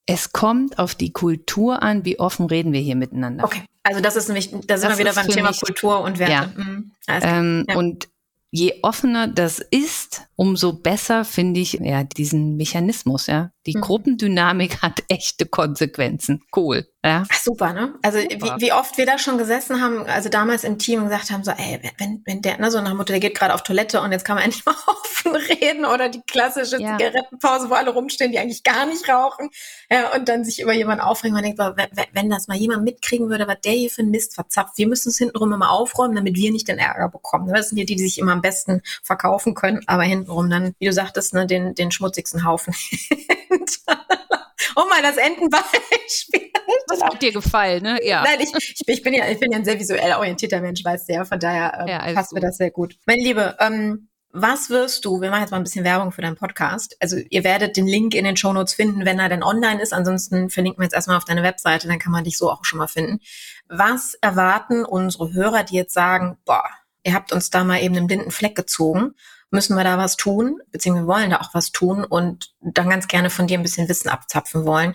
Es 0.07 0.33
kommt 0.33 0.79
auf 0.79 0.95
die 0.95 1.13
Kultur 1.13 1.83
an, 1.83 2.05
wie 2.05 2.19
offen 2.19 2.47
reden 2.47 2.73
wir 2.73 2.81
hier 2.81 2.97
miteinander. 2.97 3.45
Okay, 3.45 3.63
also 3.85 4.01
das 4.01 4.17
ist 4.17 4.29
nämlich, 4.29 4.51
da 4.51 4.77
sind 4.77 4.91
das 4.91 4.99
wir 4.99 4.99
wieder 4.99 5.15
beim 5.15 5.29
Thema 5.29 5.49
mich, 5.49 5.61
Kultur 5.61 6.01
und 6.01 6.19
Werte. 6.19 6.33
Ja. 6.33 6.47
Mhm. 6.57 6.93
Ähm, 7.09 7.67
ja. 7.69 7.77
Und 7.77 8.09
je 8.51 8.81
offener 8.83 9.29
das 9.29 9.61
ist, 9.61 10.27
umso 10.35 10.73
besser 10.73 11.25
finde 11.25 11.61
ich 11.61 11.75
ja 11.75 12.03
diesen 12.03 12.57
Mechanismus, 12.57 13.29
ja. 13.29 13.52
Die 13.67 13.77
mhm. 13.77 13.81
Gruppendynamik 13.81 14.83
hat 14.83 15.05
echte 15.09 15.47
Konsequenzen. 15.47 16.43
Cool. 16.55 16.87
Ja. 17.05 17.25
Ach, 17.29 17.41
super, 17.41 17.73
ne? 17.73 17.95
Also 18.03 18.19
wie, 18.19 18.61
wie 18.61 18.73
oft 18.73 18.97
wir 18.97 19.07
da 19.07 19.19
schon 19.19 19.37
gesessen 19.37 19.81
haben, 19.81 20.07
also 20.07 20.29
damals 20.29 20.63
im 20.63 20.79
Team 20.79 21.01
und 21.01 21.07
gesagt 21.07 21.33
haben, 21.33 21.43
so, 21.43 21.51
ey, 21.51 21.81
wenn, 21.99 22.23
wenn 22.25 22.43
der, 22.43 22.59
ne, 22.59 22.71
so 22.71 22.81
nach 22.81 22.95
Motto, 22.95 23.13
der 23.13 23.19
geht 23.19 23.37
gerade 23.37 23.55
auf 23.55 23.65
Toilette 23.65 24.01
und 24.01 24.13
jetzt 24.13 24.25
kann 24.25 24.37
man 24.37 24.45
endlich 24.45 24.65
mal 24.65 24.77
offen 24.87 25.35
reden 25.35 25.85
oder 25.85 26.09
die 26.09 26.23
klassische 26.23 26.81
ja. 26.81 26.97
Zigarettenpause, 26.97 27.71
wo 27.71 27.75
alle 27.75 27.91
rumstehen, 27.91 28.31
die 28.31 28.39
eigentlich 28.39 28.63
gar 28.63 28.87
nicht 28.87 29.09
rauchen, 29.09 29.51
ja, 29.91 30.15
und 30.15 30.29
dann 30.29 30.45
sich 30.45 30.61
über 30.61 30.73
jemanden 30.73 31.03
aufregen. 31.03 31.35
Man 31.35 31.43
denkt, 31.43 31.59
boah, 31.59 31.75
wenn, 32.13 32.31
das 32.31 32.47
mal 32.47 32.57
jemand 32.57 32.85
mitkriegen 32.85 33.29
würde, 33.29 33.49
was 33.49 33.61
der 33.65 33.73
hier 33.73 33.91
für 33.91 34.03
ein 34.03 34.11
Mist 34.11 34.37
verzapft, 34.37 34.79
wir 34.79 34.87
müssen 34.87 35.09
es 35.09 35.19
hintenrum 35.19 35.53
immer 35.53 35.71
aufräumen, 35.73 36.15
damit 36.15 36.37
wir 36.37 36.53
nicht 36.53 36.69
den 36.69 36.79
Ärger 36.79 37.09
bekommen. 37.09 37.53
Das 37.53 37.71
sind 37.71 37.79
hier 37.79 37.87
die, 37.87 37.97
die 37.97 38.05
sich 38.05 38.19
immer 38.19 38.33
am 38.33 38.43
besten 38.43 38.81
verkaufen 39.03 39.55
können, 39.55 39.83
aber 39.89 40.05
hintenrum 40.05 40.49
dann, 40.49 40.75
wie 40.79 40.87
du 40.87 40.93
sagtest, 40.93 41.35
ne, 41.35 41.49
den, 41.49 41.75
den 41.75 41.91
schmutzigsten 41.91 42.45
Haufen. 42.45 42.75
oh 44.77 44.85
mal, 44.89 45.03
das 45.03 45.17
Entenbeispiel. 45.17 46.51
Das 46.89 47.03
hat 47.03 47.21
dir 47.21 47.33
gefallen, 47.33 47.83
ne? 47.83 48.01
Ja. 48.05 48.23
Nein, 48.23 48.41
ich, 48.41 48.53
ich, 48.57 48.83
ich, 48.87 49.03
bin 49.03 49.15
ja, 49.15 49.29
ich 49.29 49.39
bin 49.41 49.53
ja 49.53 49.59
ein 49.59 49.65
sehr 49.65 49.79
visuell 49.79 50.15
orientierter 50.15 50.61
Mensch, 50.61 50.85
weißt 50.85 51.09
du 51.09 51.15
ja. 51.15 51.25
Von 51.25 51.39
daher 51.39 51.81
ähm, 51.81 51.89
ja, 51.89 52.13
passt 52.15 52.33
mir 52.33 52.41
das 52.41 52.57
sehr 52.57 52.71
gut. 52.71 52.97
Meine 53.07 53.23
Liebe, 53.23 53.57
ähm, 53.61 54.09
was 54.35 54.71
wirst 54.71 55.05
du, 55.05 55.21
wir 55.21 55.31
machen 55.31 55.43
jetzt 55.43 55.51
mal 55.51 55.59
ein 55.59 55.63
bisschen 55.63 55.85
Werbung 55.85 56.11
für 56.11 56.23
deinen 56.23 56.37
Podcast. 56.37 56.97
Also 57.01 57.19
ihr 57.29 57.45
werdet 57.45 57.77
den 57.77 57.87
Link 57.87 58.15
in 58.15 58.25
den 58.25 58.37
Show 58.37 58.53
Notes 58.53 58.73
finden, 58.73 59.05
wenn 59.05 59.19
er 59.19 59.29
denn 59.29 59.43
online 59.43 59.83
ist. 59.83 59.93
Ansonsten 59.93 60.49
verlinken 60.49 60.81
wir 60.81 60.85
jetzt 60.85 60.95
erstmal 60.95 61.19
auf 61.19 61.25
deine 61.25 61.43
Webseite, 61.43 61.87
dann 61.87 61.99
kann 61.99 62.13
man 62.13 62.25
dich 62.25 62.39
so 62.39 62.51
auch 62.51 62.65
schon 62.65 62.79
mal 62.79 62.89
finden. 62.89 63.21
Was 63.69 64.15
erwarten 64.23 64.85
unsere 64.87 65.35
Hörer, 65.35 65.65
die 65.65 65.77
jetzt 65.77 65.93
sagen, 65.93 66.39
boah, 66.47 66.65
ihr 67.05 67.13
habt 67.13 67.33
uns 67.33 67.51
da 67.51 67.63
mal 67.63 67.83
eben 67.83 67.97
einen 67.97 68.07
blinden 68.07 68.31
Fleck 68.31 68.55
gezogen. 68.55 69.13
Müssen 69.53 69.77
wir 69.77 69.85
da 69.85 69.99
was 69.99 70.17
tun? 70.17 70.63
Beziehungsweise 70.71 71.07
wollen 71.07 71.31
da 71.31 71.41
auch 71.41 71.53
was 71.53 71.73
tun 71.73 72.05
und 72.05 72.55
dann 72.63 72.89
ganz 72.89 73.07
gerne 73.07 73.29
von 73.29 73.47
dir 73.47 73.59
ein 73.59 73.63
bisschen 73.63 73.87
Wissen 73.87 74.09
abzapfen 74.09 74.65
wollen. 74.65 74.95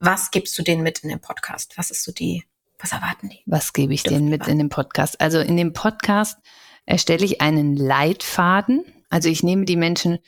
Was 0.00 0.30
gibst 0.30 0.58
du 0.58 0.62
denen 0.62 0.82
mit 0.82 1.00
in 1.00 1.10
dem 1.10 1.20
Podcast? 1.20 1.76
Was 1.76 1.90
ist 1.90 2.02
so 2.02 2.10
die, 2.10 2.44
was 2.78 2.92
erwarten 2.92 3.28
die? 3.28 3.42
Was 3.44 3.74
gebe 3.74 3.92
ich 3.92 4.02
denen 4.02 4.30
mit 4.30 4.48
in 4.48 4.56
dem 4.56 4.70
Podcast? 4.70 5.20
Also 5.20 5.38
in 5.38 5.58
dem 5.58 5.74
Podcast 5.74 6.38
erstelle 6.86 7.26
ich 7.26 7.42
einen 7.42 7.76
Leitfaden. 7.76 8.86
Also 9.10 9.28
ich 9.28 9.42
nehme 9.42 9.66
die 9.66 9.76
Menschen 9.76 10.18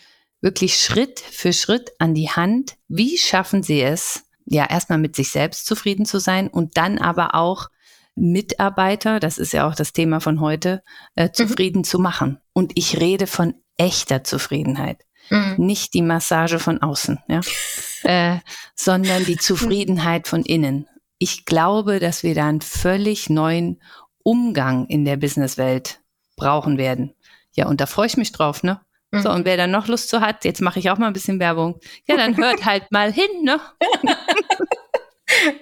wirklich 0.42 0.76
Schritt 0.76 1.18
für 1.18 1.54
Schritt 1.54 1.92
an 1.98 2.12
die 2.12 2.28
Hand. 2.28 2.76
Wie 2.88 3.16
schaffen 3.16 3.62
sie 3.62 3.80
es, 3.80 4.24
ja, 4.44 4.66
erstmal 4.68 4.98
mit 4.98 5.16
sich 5.16 5.30
selbst 5.30 5.64
zufrieden 5.64 6.04
zu 6.04 6.20
sein 6.20 6.48
und 6.48 6.76
dann 6.76 6.98
aber 6.98 7.34
auch 7.34 7.68
Mitarbeiter, 8.16 9.20
das 9.20 9.38
ist 9.38 9.52
ja 9.52 9.68
auch 9.68 9.74
das 9.74 9.92
Thema 9.92 10.20
von 10.20 10.40
heute, 10.40 10.82
äh, 11.14 11.26
mhm. 11.26 11.34
zufrieden 11.34 11.78
mhm. 11.78 11.84
zu 11.84 11.98
machen. 11.98 12.40
Und 12.52 12.72
ich 12.74 12.98
rede 12.98 13.26
von 13.26 13.54
echter 13.76 14.24
Zufriedenheit. 14.24 15.04
Mhm. 15.30 15.54
Nicht 15.58 15.94
die 15.94 16.02
Massage 16.02 16.58
von 16.58 16.82
außen, 16.82 17.20
ja, 17.28 17.40
äh, 18.04 18.38
sondern 18.74 19.24
die 19.24 19.36
Zufriedenheit 19.36 20.28
von 20.28 20.42
innen. 20.42 20.88
Ich 21.18 21.44
glaube, 21.44 21.98
dass 22.00 22.22
wir 22.22 22.34
da 22.34 22.48
einen 22.48 22.60
völlig 22.60 23.30
neuen 23.30 23.80
Umgang 24.22 24.86
in 24.86 25.04
der 25.04 25.16
Businesswelt 25.16 26.00
brauchen 26.36 26.78
werden. 26.78 27.14
Ja, 27.52 27.66
und 27.66 27.80
da 27.80 27.86
freue 27.86 28.06
ich 28.06 28.16
mich 28.16 28.32
drauf, 28.32 28.62
ne? 28.62 28.80
Mhm. 29.10 29.22
So, 29.22 29.30
und 29.30 29.44
wer 29.44 29.56
da 29.56 29.66
noch 29.66 29.88
Lust 29.88 30.08
zu 30.08 30.20
hat, 30.20 30.44
jetzt 30.44 30.60
mache 30.60 30.78
ich 30.78 30.90
auch 30.90 30.98
mal 30.98 31.06
ein 31.06 31.12
bisschen 31.12 31.40
Werbung. 31.40 31.80
Ja, 32.06 32.16
dann 32.16 32.36
hört 32.36 32.64
halt 32.64 32.90
mal 32.92 33.12
hin, 33.12 33.42
ne? 33.42 33.60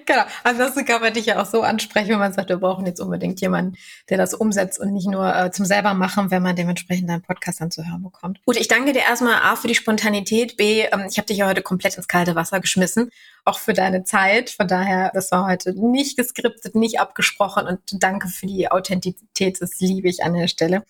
genau. 0.05 0.23
Ansonsten 0.43 0.85
kann 0.85 1.01
man 1.01 1.13
dich 1.13 1.27
ja 1.27 1.41
auch 1.41 1.45
so 1.45 1.61
ansprechen, 1.61 2.09
wenn 2.09 2.19
man 2.19 2.33
sagt, 2.33 2.49
wir 2.49 2.57
brauchen 2.57 2.85
jetzt 2.85 2.99
unbedingt 2.99 3.41
jemanden, 3.41 3.77
der 4.09 4.17
das 4.17 4.33
umsetzt 4.33 4.79
und 4.79 4.93
nicht 4.93 5.07
nur 5.07 5.35
äh, 5.35 5.51
zum 5.51 5.65
selber 5.65 5.93
machen, 5.93 6.31
wenn 6.31 6.43
man 6.43 6.55
dementsprechend 6.55 7.09
deinen 7.09 7.21
Podcast 7.21 7.61
dann 7.61 7.71
zu 7.71 7.85
hören 7.87 8.03
bekommt. 8.03 8.39
Gut, 8.45 8.57
ich 8.57 8.67
danke 8.67 8.93
dir 8.93 9.01
erstmal 9.01 9.41
A 9.41 9.55
für 9.55 9.67
die 9.67 9.75
Spontanität, 9.75 10.57
B, 10.57 10.81
ähm, 10.81 11.05
ich 11.09 11.17
habe 11.17 11.27
dich 11.27 11.37
ja 11.37 11.47
heute 11.47 11.61
komplett 11.61 11.97
ins 11.97 12.07
kalte 12.07 12.35
Wasser 12.35 12.59
geschmissen, 12.59 13.09
auch 13.43 13.59
für 13.59 13.73
deine 13.73 14.03
Zeit. 14.03 14.49
Von 14.49 14.67
daher, 14.67 15.11
das 15.13 15.31
war 15.31 15.47
heute 15.47 15.73
nicht 15.73 16.17
geskriptet, 16.17 16.75
nicht 16.75 16.99
abgesprochen 16.99 17.67
und 17.67 17.79
danke 17.91 18.27
für 18.27 18.47
die 18.47 18.71
Authentizität, 18.71 19.61
das 19.61 19.79
liebe 19.79 20.09
ich 20.09 20.23
an 20.23 20.33
der 20.33 20.47
Stelle. 20.47 20.83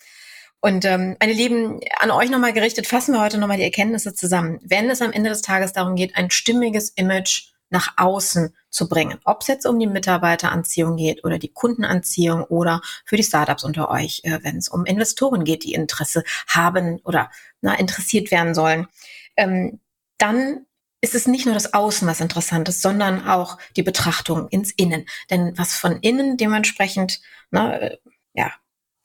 Und 0.66 0.84
ähm, 0.84 1.16
meine 1.20 1.34
Lieben, 1.34 1.80
an 2.00 2.10
euch 2.10 2.32
nochmal 2.32 2.52
gerichtet, 2.52 2.88
fassen 2.88 3.14
wir 3.14 3.22
heute 3.22 3.38
nochmal 3.38 3.58
die 3.58 3.64
Erkenntnisse 3.64 4.16
zusammen. 4.16 4.60
Wenn 4.64 4.90
es 4.90 5.00
am 5.00 5.12
Ende 5.12 5.30
des 5.30 5.44
Tages 5.44 5.74
darum 5.74 5.96
geht, 5.96 6.16
ein 6.16 6.32
stimmiges 6.32 6.90
Image 6.90 7.52
nach 7.76 7.94
außen 7.98 8.56
zu 8.70 8.88
bringen, 8.88 9.20
ob 9.26 9.42
es 9.42 9.48
jetzt 9.48 9.66
um 9.66 9.78
die 9.78 9.86
Mitarbeiteranziehung 9.86 10.96
geht 10.96 11.26
oder 11.26 11.38
die 11.38 11.52
Kundenanziehung 11.52 12.46
oder 12.46 12.82
für 13.04 13.18
die 13.18 13.24
Startups 13.24 13.66
unter 13.66 13.92
euch, 13.92 14.22
äh, 14.24 14.40
wenn 14.44 14.56
es 14.56 14.70
um 14.70 14.86
Investoren 14.86 15.44
geht, 15.44 15.66
die 15.66 15.74
Interesse 15.74 16.24
haben 16.48 17.02
oder 17.04 17.30
na, 17.60 17.74
interessiert 17.78 18.32
werden 18.32 18.56
sollen, 18.56 18.88
ähm, 19.36 19.82
dann 20.18 20.66
ist 21.02 21.16
es 21.16 21.28
nicht 21.28 21.46
nur 21.46 21.54
das 21.54 21.74
Außen, 21.74 22.08
was 22.08 22.22
interessant 22.22 22.70
ist, 22.70 22.82
sondern 22.82 23.28
auch 23.28 23.58
die 23.76 23.84
Betrachtung 23.84 24.48
ins 24.48 24.72
Innen. 24.72 25.06
Denn 25.30 25.54
was 25.58 25.74
von 25.74 26.00
innen 26.00 26.38
dementsprechend, 26.38 27.20
na, 27.52 27.78
äh, 27.78 27.98
ja, 28.34 28.54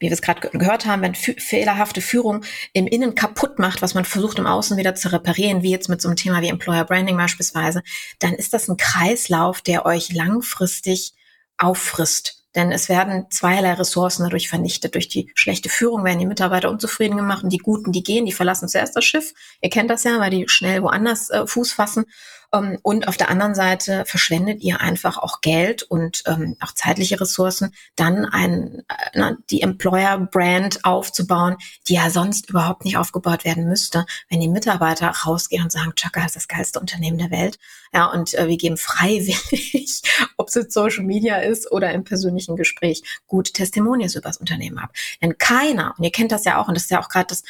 wie 0.01 0.07
wir 0.07 0.13
es 0.13 0.23
gerade 0.23 0.49
gehört 0.49 0.87
haben, 0.87 1.03
wenn 1.03 1.15
fehlerhafte 1.15 2.01
Führung 2.01 2.43
im 2.73 2.87
Innen 2.87 3.15
kaputt 3.15 3.59
macht, 3.59 3.83
was 3.83 3.95
man 3.95 4.05
versucht 4.05 4.39
im 4.39 4.47
Außen 4.47 4.77
wieder 4.77 4.95
zu 4.95 5.13
reparieren, 5.13 5.63
wie 5.63 5.71
jetzt 5.71 5.89
mit 5.89 6.01
so 6.01 6.09
einem 6.09 6.17
Thema 6.17 6.41
wie 6.41 6.49
Employer 6.49 6.85
Branding 6.85 7.17
beispielsweise, 7.17 7.83
dann 8.19 8.35
ist 8.35 8.53
das 8.53 8.69
ein 8.69 8.79
Kreislauf, 8.79 9.61
der 9.61 9.87
euch 9.87 10.13
langfristig 10.13 11.13
auffrisst. 11.59 12.41
Denn 12.57 12.73
es 12.73 12.89
werden 12.89 13.27
zweierlei 13.31 13.75
Ressourcen 13.75 14.25
dadurch 14.25 14.49
vernichtet. 14.49 14.97
Durch 14.97 15.07
die 15.07 15.31
schlechte 15.35 15.69
Führung 15.69 16.05
werden 16.05 16.19
die 16.19 16.27
Mitarbeiter 16.27 16.71
unzufrieden 16.71 17.17
gemacht 17.17 17.45
und 17.45 17.53
die 17.53 17.59
Guten, 17.59 17.93
die 17.93 18.03
gehen, 18.03 18.27
die 18.27 18.33
verlassen 18.33 18.69
zuerst 18.69 18.97
das 18.97 19.05
Schiff. 19.05 19.35
Ihr 19.61 19.71
kennt 19.71 19.89
das 19.89 20.03
ja, 20.03 20.19
weil 20.19 20.31
die 20.31 20.49
schnell 20.49 20.83
woanders 20.83 21.31
äh, 21.31 21.47
Fuß 21.47 21.73
fassen. 21.73 22.07
Ähm, 22.53 22.79
und 22.83 23.09
auf 23.09 23.17
der 23.17 23.31
anderen 23.31 23.55
Seite 23.55 24.05
verschwendet 24.07 24.63
ihr 24.63 24.81
einfach 24.81 25.19
auch 25.19 25.41
Geld 25.41 25.83
und 25.83 26.23
ähm, 26.27 26.57
auch 26.61 26.73
zeitliche 26.73 27.21
Ressourcen, 27.21 27.75
dann 27.97 28.25
ein, 28.25 28.83
äh, 29.13 29.33
die 29.51 29.63
Employer-Brand 29.63 30.85
aufzubauen, 30.85 31.57
die 31.89 31.95
ja 31.95 32.11
sonst 32.11 32.51
überhaupt 32.51 32.85
nicht 32.85 32.97
aufgebaut 32.97 33.45
werden 33.45 33.69
müsste, 33.69 34.07
wenn 34.29 34.41
die 34.41 34.49
Mitarbeiter 34.49 35.09
rausgehen 35.09 35.63
und 35.63 35.73
sagen, 35.73 35.95
Chaka 35.95 36.25
ist 36.25 36.37
das 36.37 36.49
geilste 36.49 36.81
Unternehmen 36.81 37.19
der 37.19 37.31
Welt. 37.31 37.59
Ja, 37.93 38.07
und 38.07 38.35
äh, 38.35 38.49
wir 38.49 38.57
geben 38.57 38.77
freiwillig, 38.77 40.03
ob 40.37 40.49
es 40.49 40.55
jetzt 40.55 40.75
Social 40.75 41.05
Media 41.05 41.37
ist 41.39 41.71
oder 41.71 41.93
im 41.93 42.05
persönlichen 42.05 42.57
Gespräch, 42.57 43.03
gute 43.27 43.53
Testimonials 43.53 44.15
über 44.15 44.29
das 44.29 44.39
Unternehmen 44.39 44.79
ab. 44.79 44.93
Denn 45.23 45.39
keiner, 45.39 45.95
und 45.97 46.05
ihr 46.05 46.13
kennt 46.13 46.33
das 46.33 46.45
ja 46.45 46.59
auch, 46.61 46.69
und 46.69 46.75
das 46.75 46.85
ist 46.85 46.91
ja 46.91 47.01
auch 47.01 47.09
gerade 47.09 47.27
das, 47.29 47.43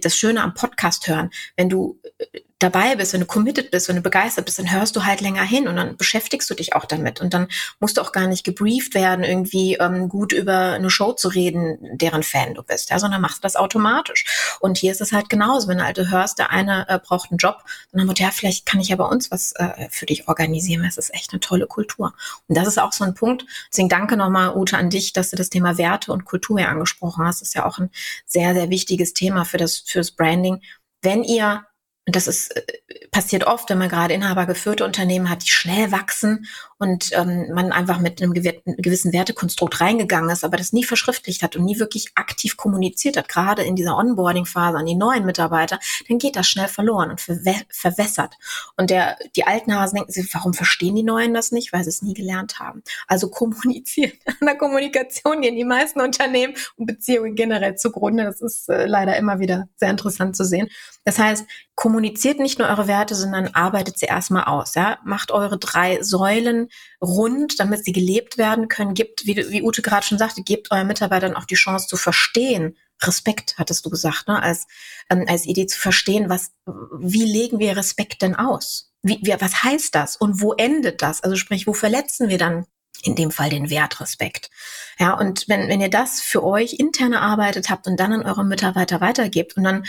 das 0.00 0.16
Schöne 0.16 0.42
am 0.42 0.54
Podcast 0.54 1.06
hören, 1.08 1.30
wenn 1.56 1.68
du 1.68 2.00
äh, 2.18 2.40
dabei 2.64 2.96
bist, 2.96 3.12
wenn 3.12 3.20
du 3.20 3.26
committed 3.26 3.70
bist, 3.70 3.88
wenn 3.88 3.96
du 3.96 4.02
begeistert 4.02 4.46
bist, 4.46 4.58
dann 4.58 4.72
hörst 4.72 4.96
du 4.96 5.04
halt 5.04 5.20
länger 5.20 5.42
hin 5.42 5.68
und 5.68 5.76
dann 5.76 5.96
beschäftigst 5.96 6.48
du 6.48 6.54
dich 6.54 6.74
auch 6.74 6.86
damit 6.86 7.20
und 7.20 7.34
dann 7.34 7.48
musst 7.78 7.98
du 7.98 8.00
auch 8.00 8.10
gar 8.10 8.26
nicht 8.26 8.42
gebrieft 8.42 8.94
werden, 8.94 9.22
irgendwie 9.22 9.74
ähm, 9.74 10.08
gut 10.08 10.32
über 10.32 10.72
eine 10.72 10.88
Show 10.88 11.12
zu 11.12 11.28
reden, 11.28 11.78
deren 11.98 12.22
Fan 12.22 12.54
du 12.54 12.62
bist, 12.62 12.88
ja, 12.90 12.98
sondern 12.98 13.20
machst 13.20 13.44
das 13.44 13.56
automatisch. 13.56 14.56
Und 14.60 14.78
hier 14.78 14.92
ist 14.92 15.02
es 15.02 15.12
halt 15.12 15.28
genauso, 15.28 15.68
wenn 15.68 15.78
du 15.78 15.84
halt 15.84 15.98
hörst, 15.98 16.38
der 16.38 16.50
eine 16.50 16.88
äh, 16.88 16.98
braucht 16.98 17.30
einen 17.30 17.38
Job, 17.38 17.62
dann 17.92 18.00
haben 18.00 18.08
wir, 18.08 18.14
ja, 18.14 18.30
vielleicht 18.30 18.64
kann 18.64 18.80
ich 18.80 18.88
ja 18.88 18.96
bei 18.96 19.04
uns 19.04 19.30
was 19.30 19.52
äh, 19.56 19.88
für 19.90 20.06
dich 20.06 20.26
organisieren, 20.26 20.84
es 20.84 20.96
ist 20.96 21.12
echt 21.12 21.32
eine 21.32 21.40
tolle 21.40 21.66
Kultur. 21.66 22.14
Und 22.48 22.56
das 22.56 22.66
ist 22.66 22.78
auch 22.78 22.92
so 22.92 23.04
ein 23.04 23.14
Punkt, 23.14 23.44
deswegen 23.70 23.90
danke 23.90 24.16
nochmal, 24.16 24.56
Ute, 24.56 24.78
an 24.78 24.88
dich, 24.88 25.12
dass 25.12 25.28
du 25.28 25.36
das 25.36 25.50
Thema 25.50 25.76
Werte 25.76 26.12
und 26.12 26.24
Kultur 26.24 26.58
hier 26.58 26.70
angesprochen 26.70 27.26
hast. 27.26 27.42
Das 27.42 27.48
ist 27.48 27.54
ja 27.54 27.66
auch 27.66 27.78
ein 27.78 27.90
sehr, 28.24 28.54
sehr 28.54 28.70
wichtiges 28.70 29.12
Thema 29.12 29.44
für 29.44 29.58
das, 29.58 29.80
fürs 29.80 30.12
Branding. 30.12 30.62
Wenn 31.02 31.22
ihr 31.24 31.66
und 32.06 32.16
das 32.16 32.26
ist, 32.26 32.54
äh, 32.56 32.62
passiert 33.10 33.44
oft, 33.44 33.70
wenn 33.70 33.78
man 33.78 33.88
gerade 33.88 34.14
inhabergeführte 34.14 34.84
Unternehmen 34.84 35.30
hat, 35.30 35.44
die 35.44 35.50
schnell 35.50 35.92
wachsen 35.92 36.46
und 36.78 37.10
ähm, 37.12 37.52
man 37.52 37.72
einfach 37.72 37.98
mit 37.98 38.22
einem 38.22 38.32
gewissen 38.32 39.12
Wertekonstrukt 39.12 39.80
reingegangen 39.80 40.30
ist, 40.30 40.44
aber 40.44 40.56
das 40.56 40.72
nie 40.72 40.84
verschriftlicht 40.84 41.42
hat 41.42 41.56
und 41.56 41.64
nie 41.64 41.78
wirklich 41.78 42.12
aktiv 42.14 42.56
kommuniziert 42.56 43.16
hat, 43.16 43.28
gerade 43.28 43.62
in 43.62 43.76
dieser 43.76 43.96
Onboarding-Phase 43.96 44.78
an 44.78 44.86
die 44.86 44.94
neuen 44.94 45.24
Mitarbeiter, 45.24 45.78
dann 46.08 46.18
geht 46.18 46.36
das 46.36 46.46
schnell 46.46 46.68
verloren 46.68 47.10
und 47.10 47.20
verwä 47.20 47.54
verwässert. 47.70 48.34
Und 48.76 48.90
der, 48.90 49.16
die 49.36 49.46
alten 49.46 49.74
Hasen 49.74 49.96
denken 49.96 50.12
sich, 50.12 50.32
warum 50.34 50.54
verstehen 50.54 50.94
die 50.94 51.02
Neuen 51.02 51.34
das 51.34 51.52
nicht? 51.52 51.72
Weil 51.72 51.84
sie 51.84 51.90
es 51.90 52.02
nie 52.02 52.14
gelernt 52.14 52.58
haben. 52.58 52.82
Also 53.06 53.28
kommunizieren. 53.30 54.12
An 54.26 54.46
der 54.46 54.56
Kommunikation 54.56 55.40
gehen 55.40 55.56
die 55.56 55.64
meisten 55.64 56.00
Unternehmen 56.00 56.54
und 56.76 56.86
Beziehungen 56.86 57.34
generell 57.34 57.76
zugrunde. 57.76 58.24
Das 58.24 58.40
ist 58.40 58.68
äh, 58.68 58.86
leider 58.86 59.16
immer 59.16 59.38
wieder 59.38 59.68
sehr 59.76 59.90
interessant 59.90 60.36
zu 60.36 60.44
sehen. 60.44 60.68
Das 61.04 61.18
heißt, 61.18 61.44
kommuniziert 61.74 62.38
nicht 62.38 62.58
nur 62.58 62.68
eure 62.68 62.86
Werte, 62.86 63.14
sondern 63.14 63.48
arbeitet 63.48 63.98
sie 63.98 64.06
erstmal 64.06 64.44
aus. 64.44 64.74
Ja? 64.74 64.98
Macht 65.04 65.32
eure 65.32 65.58
drei 65.58 66.02
Säulen 66.02 66.63
rund, 67.00 67.58
damit 67.60 67.84
sie 67.84 67.92
gelebt 67.92 68.38
werden 68.38 68.68
können. 68.68 68.94
Gibt, 68.94 69.26
wie, 69.26 69.36
wie 69.36 69.62
Ute 69.62 69.82
gerade 69.82 70.06
schon 70.06 70.18
sagte, 70.18 70.42
gebt 70.42 70.70
euren 70.70 70.86
Mitarbeitern 70.86 71.36
auch 71.36 71.44
die 71.44 71.54
Chance 71.54 71.86
zu 71.86 71.96
verstehen. 71.96 72.76
Respekt, 73.02 73.56
hattest 73.58 73.84
du 73.84 73.90
gesagt, 73.90 74.28
ne? 74.28 74.42
als, 74.42 74.66
ähm, 75.10 75.24
als 75.28 75.46
Idee 75.46 75.66
zu 75.66 75.78
verstehen, 75.78 76.28
was, 76.28 76.52
wie 76.98 77.24
legen 77.24 77.58
wir 77.58 77.76
Respekt 77.76 78.22
denn 78.22 78.34
aus? 78.34 78.92
Wie, 79.02 79.18
wie, 79.22 79.34
was 79.38 79.62
heißt 79.62 79.94
das? 79.94 80.16
Und 80.16 80.40
wo 80.40 80.52
endet 80.52 81.02
das? 81.02 81.22
Also 81.22 81.36
sprich, 81.36 81.66
wo 81.66 81.72
verletzen 81.72 82.28
wir 82.28 82.38
dann 82.38 82.66
in 83.02 83.14
dem 83.14 83.30
Fall 83.30 83.50
den 83.50 83.70
Wertrespekt. 83.70 84.50
Ja, 84.98 85.14
und 85.14 85.48
wenn, 85.48 85.68
wenn 85.68 85.80
ihr 85.80 85.90
das 85.90 86.20
für 86.20 86.42
euch 86.42 86.74
intern 86.74 87.12
erarbeitet 87.12 87.68
habt 87.68 87.86
und 87.86 87.98
dann 87.98 88.12
an 88.12 88.22
eure 88.22 88.44
Mitarbeiter 88.44 89.00
weitergebt 89.00 89.56
und 89.56 89.64
dann 89.64 89.84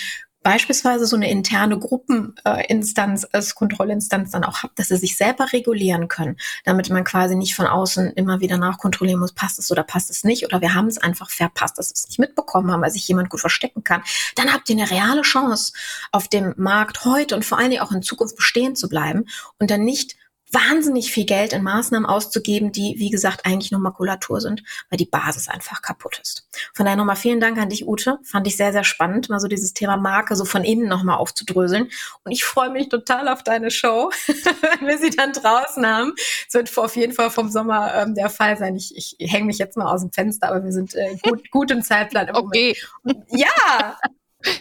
beispielsweise 0.45 1.07
so 1.07 1.15
eine 1.15 1.31
interne 1.31 1.79
Gruppeninstanz 1.79 3.27
als 3.31 3.55
Kontrollinstanz 3.55 4.29
dann 4.29 4.43
auch 4.43 4.61
habt, 4.61 4.77
dass 4.77 4.89
sie 4.89 4.97
sich 4.97 5.17
selber 5.17 5.51
regulieren 5.51 6.07
können, 6.07 6.37
damit 6.65 6.91
man 6.91 7.03
quasi 7.03 7.35
nicht 7.35 7.55
von 7.55 7.65
außen 7.65 8.11
immer 8.11 8.41
wieder 8.41 8.59
nachkontrollieren 8.59 9.19
muss, 9.19 9.33
passt 9.33 9.57
es 9.57 9.71
oder 9.71 9.81
passt 9.81 10.11
es 10.11 10.23
nicht 10.23 10.45
oder 10.45 10.61
wir 10.61 10.75
haben 10.75 10.85
es 10.85 10.99
einfach 10.99 11.31
verpasst, 11.31 11.79
dass 11.79 11.89
wir 11.89 11.95
es 11.95 12.07
nicht 12.09 12.19
mitbekommen 12.19 12.71
haben, 12.71 12.83
weil 12.83 12.91
sich 12.91 13.07
jemand 13.07 13.31
gut 13.31 13.39
verstecken 13.39 13.83
kann, 13.83 14.03
dann 14.35 14.53
habt 14.53 14.69
ihr 14.69 14.77
eine 14.77 14.91
reale 14.91 15.23
Chance, 15.23 15.73
auf 16.11 16.27
dem 16.27 16.53
Markt 16.57 17.05
heute 17.05 17.35
und 17.35 17.43
vor 17.43 17.57
allen 17.57 17.71
Dingen 17.71 17.81
auch 17.81 17.91
in 17.91 18.03
Zukunft 18.03 18.35
bestehen 18.35 18.75
zu 18.75 18.87
bleiben 18.87 19.25
und 19.57 19.71
dann 19.71 19.83
nicht 19.83 20.15
wahnsinnig 20.55 21.11
viel 21.11 21.25
Geld 21.25 21.53
in 21.53 21.63
Maßnahmen 21.63 22.07
auszugeben, 22.07 22.71
die, 22.71 22.95
wie 22.97 23.09
gesagt, 23.09 23.45
eigentlich 23.45 23.71
nur 23.71 23.81
Makulatur 23.81 24.39
sind, 24.39 24.63
weil 24.89 24.97
die 24.97 25.05
Basis 25.05 25.49
einfach 25.49 25.81
kaputt 25.81 26.19
ist. 26.21 26.47
Von 26.73 26.85
daher 26.85 26.95
nochmal 26.95 27.17
vielen 27.17 27.41
Dank 27.41 27.57
an 27.57 27.69
dich, 27.69 27.85
Ute. 27.85 28.19
Fand 28.23 28.47
ich 28.47 28.55
sehr, 28.55 28.71
sehr 28.71 28.85
spannend, 28.85 29.29
mal 29.29 29.39
so 29.39 29.47
dieses 29.47 29.73
Thema 29.73 29.97
Marke 29.97 30.35
so 30.35 30.45
von 30.45 30.63
innen 30.63 30.87
nochmal 30.87 31.17
aufzudröseln. 31.17 31.89
Und 32.23 32.31
ich 32.31 32.45
freue 32.45 32.69
mich 32.69 32.87
total 32.89 33.27
auf 33.27 33.43
deine 33.43 33.69
Show, 33.69 34.11
wenn 34.27 34.87
wir 34.87 34.97
sie 34.97 35.09
dann 35.09 35.33
draußen 35.33 35.85
haben. 35.85 36.13
Es 36.47 36.53
wird 36.53 36.75
auf 36.77 36.95
jeden 36.95 37.13
Fall 37.13 37.29
vom 37.29 37.49
Sommer 37.49 37.93
ähm, 37.93 38.15
der 38.15 38.29
Fall 38.29 38.57
sein. 38.57 38.75
Ich, 38.75 38.93
ich 38.95 39.31
hänge 39.31 39.45
mich 39.45 39.57
jetzt 39.57 39.75
mal 39.75 39.91
aus 39.91 40.01
dem 40.01 40.11
Fenster, 40.11 40.49
aber 40.49 40.63
wir 40.63 40.71
sind 40.71 40.95
äh, 40.95 41.17
gut, 41.21 41.51
gut 41.51 41.71
im 41.71 41.83
Zeitplan. 41.83 42.29
Im 42.29 42.35
okay. 42.35 42.77
Moment. 43.03 43.25
Ja, 43.29 43.97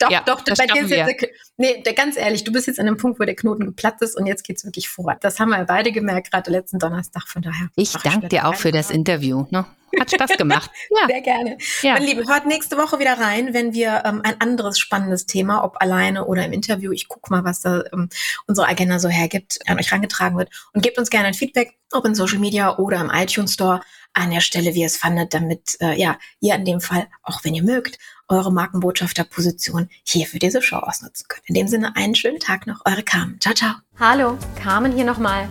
Doch, 0.01 0.11
ja, 0.11 0.22
doch, 0.24 0.43
bei 0.45 0.66
dir 0.66 0.82
ist 0.82 0.91
jetzt 0.91 1.20
der, 1.20 1.28
nee, 1.57 1.82
der, 1.82 1.93
ganz 1.95 2.16
ehrlich, 2.16 2.45
du 2.45 2.53
bist 2.53 2.66
jetzt 2.66 2.80
an 2.80 2.87
dem 2.87 2.97
Punkt, 2.97 3.20
wo 3.20 3.24
der 3.24 3.35
Knoten 3.35 3.66
geplatzt 3.66 4.03
ist 4.03 4.16
und 4.16 4.26
jetzt 4.26 4.45
geht's 4.45 4.64
wirklich 4.64 4.89
vor. 4.89 5.16
Das 5.20 5.41
haben 5.41 5.51
wir 5.51 5.64
beide 5.64 5.93
gemerkt, 5.93 6.30
gerade 6.30 6.51
letzten 6.51 6.78
Donnerstag, 6.78 7.28
von 7.28 7.43
daher. 7.43 7.68
Ich 7.76 7.93
danke 7.93 8.28
dir 8.28 8.49
auch 8.49 8.55
für 8.55 8.72
das 8.72 8.91
Interview. 8.91 9.47
Ne? 9.51 9.64
Hat 10.01 10.11
Spaß 10.11 10.30
gemacht. 10.39 10.70
Ja. 10.91 11.07
Sehr 11.07 11.20
gerne. 11.20 11.59
Ja. 11.82 11.95
Meine 11.95 12.07
Lieben, 12.07 12.28
hört 12.28 12.47
nächste 12.47 12.76
Woche 12.76 12.99
wieder 12.99 13.18
rein, 13.18 13.55
wenn 13.55 13.72
wir 13.72 14.03
ähm, 14.05 14.22
ein 14.24 14.41
anderes 14.41 14.78
spannendes 14.78 15.26
Thema, 15.26 15.64
ob 15.64 15.80
alleine 15.80 16.26
oder 16.26 16.45
im 16.45 16.53
Interview, 16.53 16.93
ich 16.93 17.09
gucke 17.09 17.32
mal, 17.32 17.45
was 17.45 17.61
da 17.61 17.85
ähm, 17.93 18.09
unsere 18.47 18.68
Agenda 18.68 18.99
so 18.99 19.09
hergibt, 19.09 19.59
an 19.66 19.78
euch 19.78 19.93
rangetragen 19.93 20.37
wird. 20.37 20.51
Und 20.72 20.82
gebt 20.82 20.99
uns 20.99 21.11
gerne 21.11 21.28
ein 21.28 21.35
Feedback, 21.35 21.74
ob 21.93 22.05
in 22.05 22.14
Social 22.14 22.39
Media 22.39 22.76
oder 22.78 23.01
im 23.01 23.11
iTunes 23.11 23.55
Store 23.55 23.80
an 24.14 24.30
der 24.30 24.40
Stelle, 24.40 24.74
wie 24.74 24.80
ihr 24.80 24.86
es 24.86 24.96
fandet, 24.96 25.34
damit 25.34 25.76
äh, 25.80 26.00
ja 26.00 26.18
ihr 26.40 26.54
in 26.54 26.64
dem 26.64 26.80
Fall, 26.80 27.06
auch 27.22 27.44
wenn 27.44 27.54
ihr 27.54 27.62
mögt, 27.62 27.98
eure 28.28 28.52
Markenbotschafterposition 28.52 29.88
hier 30.04 30.26
für 30.26 30.38
diese 30.38 30.62
Show 30.62 30.76
ausnutzen 30.76 31.26
könnt. 31.28 31.48
In 31.48 31.54
dem 31.54 31.68
Sinne 31.68 31.94
einen 31.96 32.14
schönen 32.14 32.40
Tag 32.40 32.66
noch, 32.66 32.80
eure 32.84 33.02
Carmen. 33.02 33.38
Ciao, 33.40 33.54
ciao. 33.54 33.74
Hallo, 33.98 34.38
Carmen 34.56 34.92
hier 34.92 35.04
nochmal. 35.04 35.48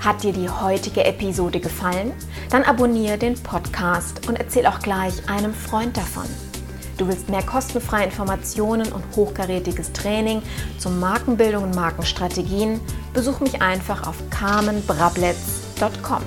Hat 0.00 0.22
dir 0.22 0.32
die 0.32 0.48
heutige 0.48 1.04
Episode 1.04 1.60
gefallen? 1.60 2.12
Dann 2.48 2.64
abonniere 2.64 3.18
den 3.18 3.34
Podcast 3.34 4.26
und 4.28 4.36
erzähl 4.36 4.66
auch 4.66 4.78
gleich 4.80 5.28
einem 5.28 5.52
Freund 5.52 5.96
davon. 5.96 6.24
Du 6.96 7.06
willst 7.08 7.28
mehr 7.28 7.42
kostenfreie 7.42 8.04
Informationen 8.06 8.92
und 8.92 9.04
hochkarätiges 9.16 9.92
Training 9.92 10.42
zur 10.78 10.92
Markenbildung 10.92 11.64
und 11.64 11.74
Markenstrategien? 11.74 12.80
Besuch 13.14 13.40
mich 13.40 13.60
einfach 13.62 14.06
auf 14.06 14.16
carmenbrabletz.com. 14.30 16.22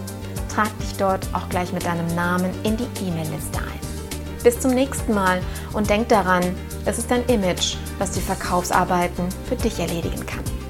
Trag 0.53 0.77
dich 0.77 0.93
dort 0.97 1.27
auch 1.33 1.49
gleich 1.49 1.73
mit 1.73 1.83
deinem 1.83 2.05
Namen 2.13 2.51
in 2.63 2.77
die 2.77 2.87
E-Mail-Liste 3.07 3.57
ein. 3.57 4.43
Bis 4.43 4.59
zum 4.59 4.71
nächsten 4.71 5.11
Mal 5.11 5.41
und 5.73 5.89
denk 5.89 6.09
daran, 6.09 6.43
es 6.85 6.99
ist 6.99 7.09
dein 7.09 7.25
Image, 7.25 7.77
was 7.97 8.11
die 8.11 8.21
Verkaufsarbeiten 8.21 9.29
für 9.49 9.55
dich 9.55 9.79
erledigen 9.79 10.23
kann. 10.27 10.62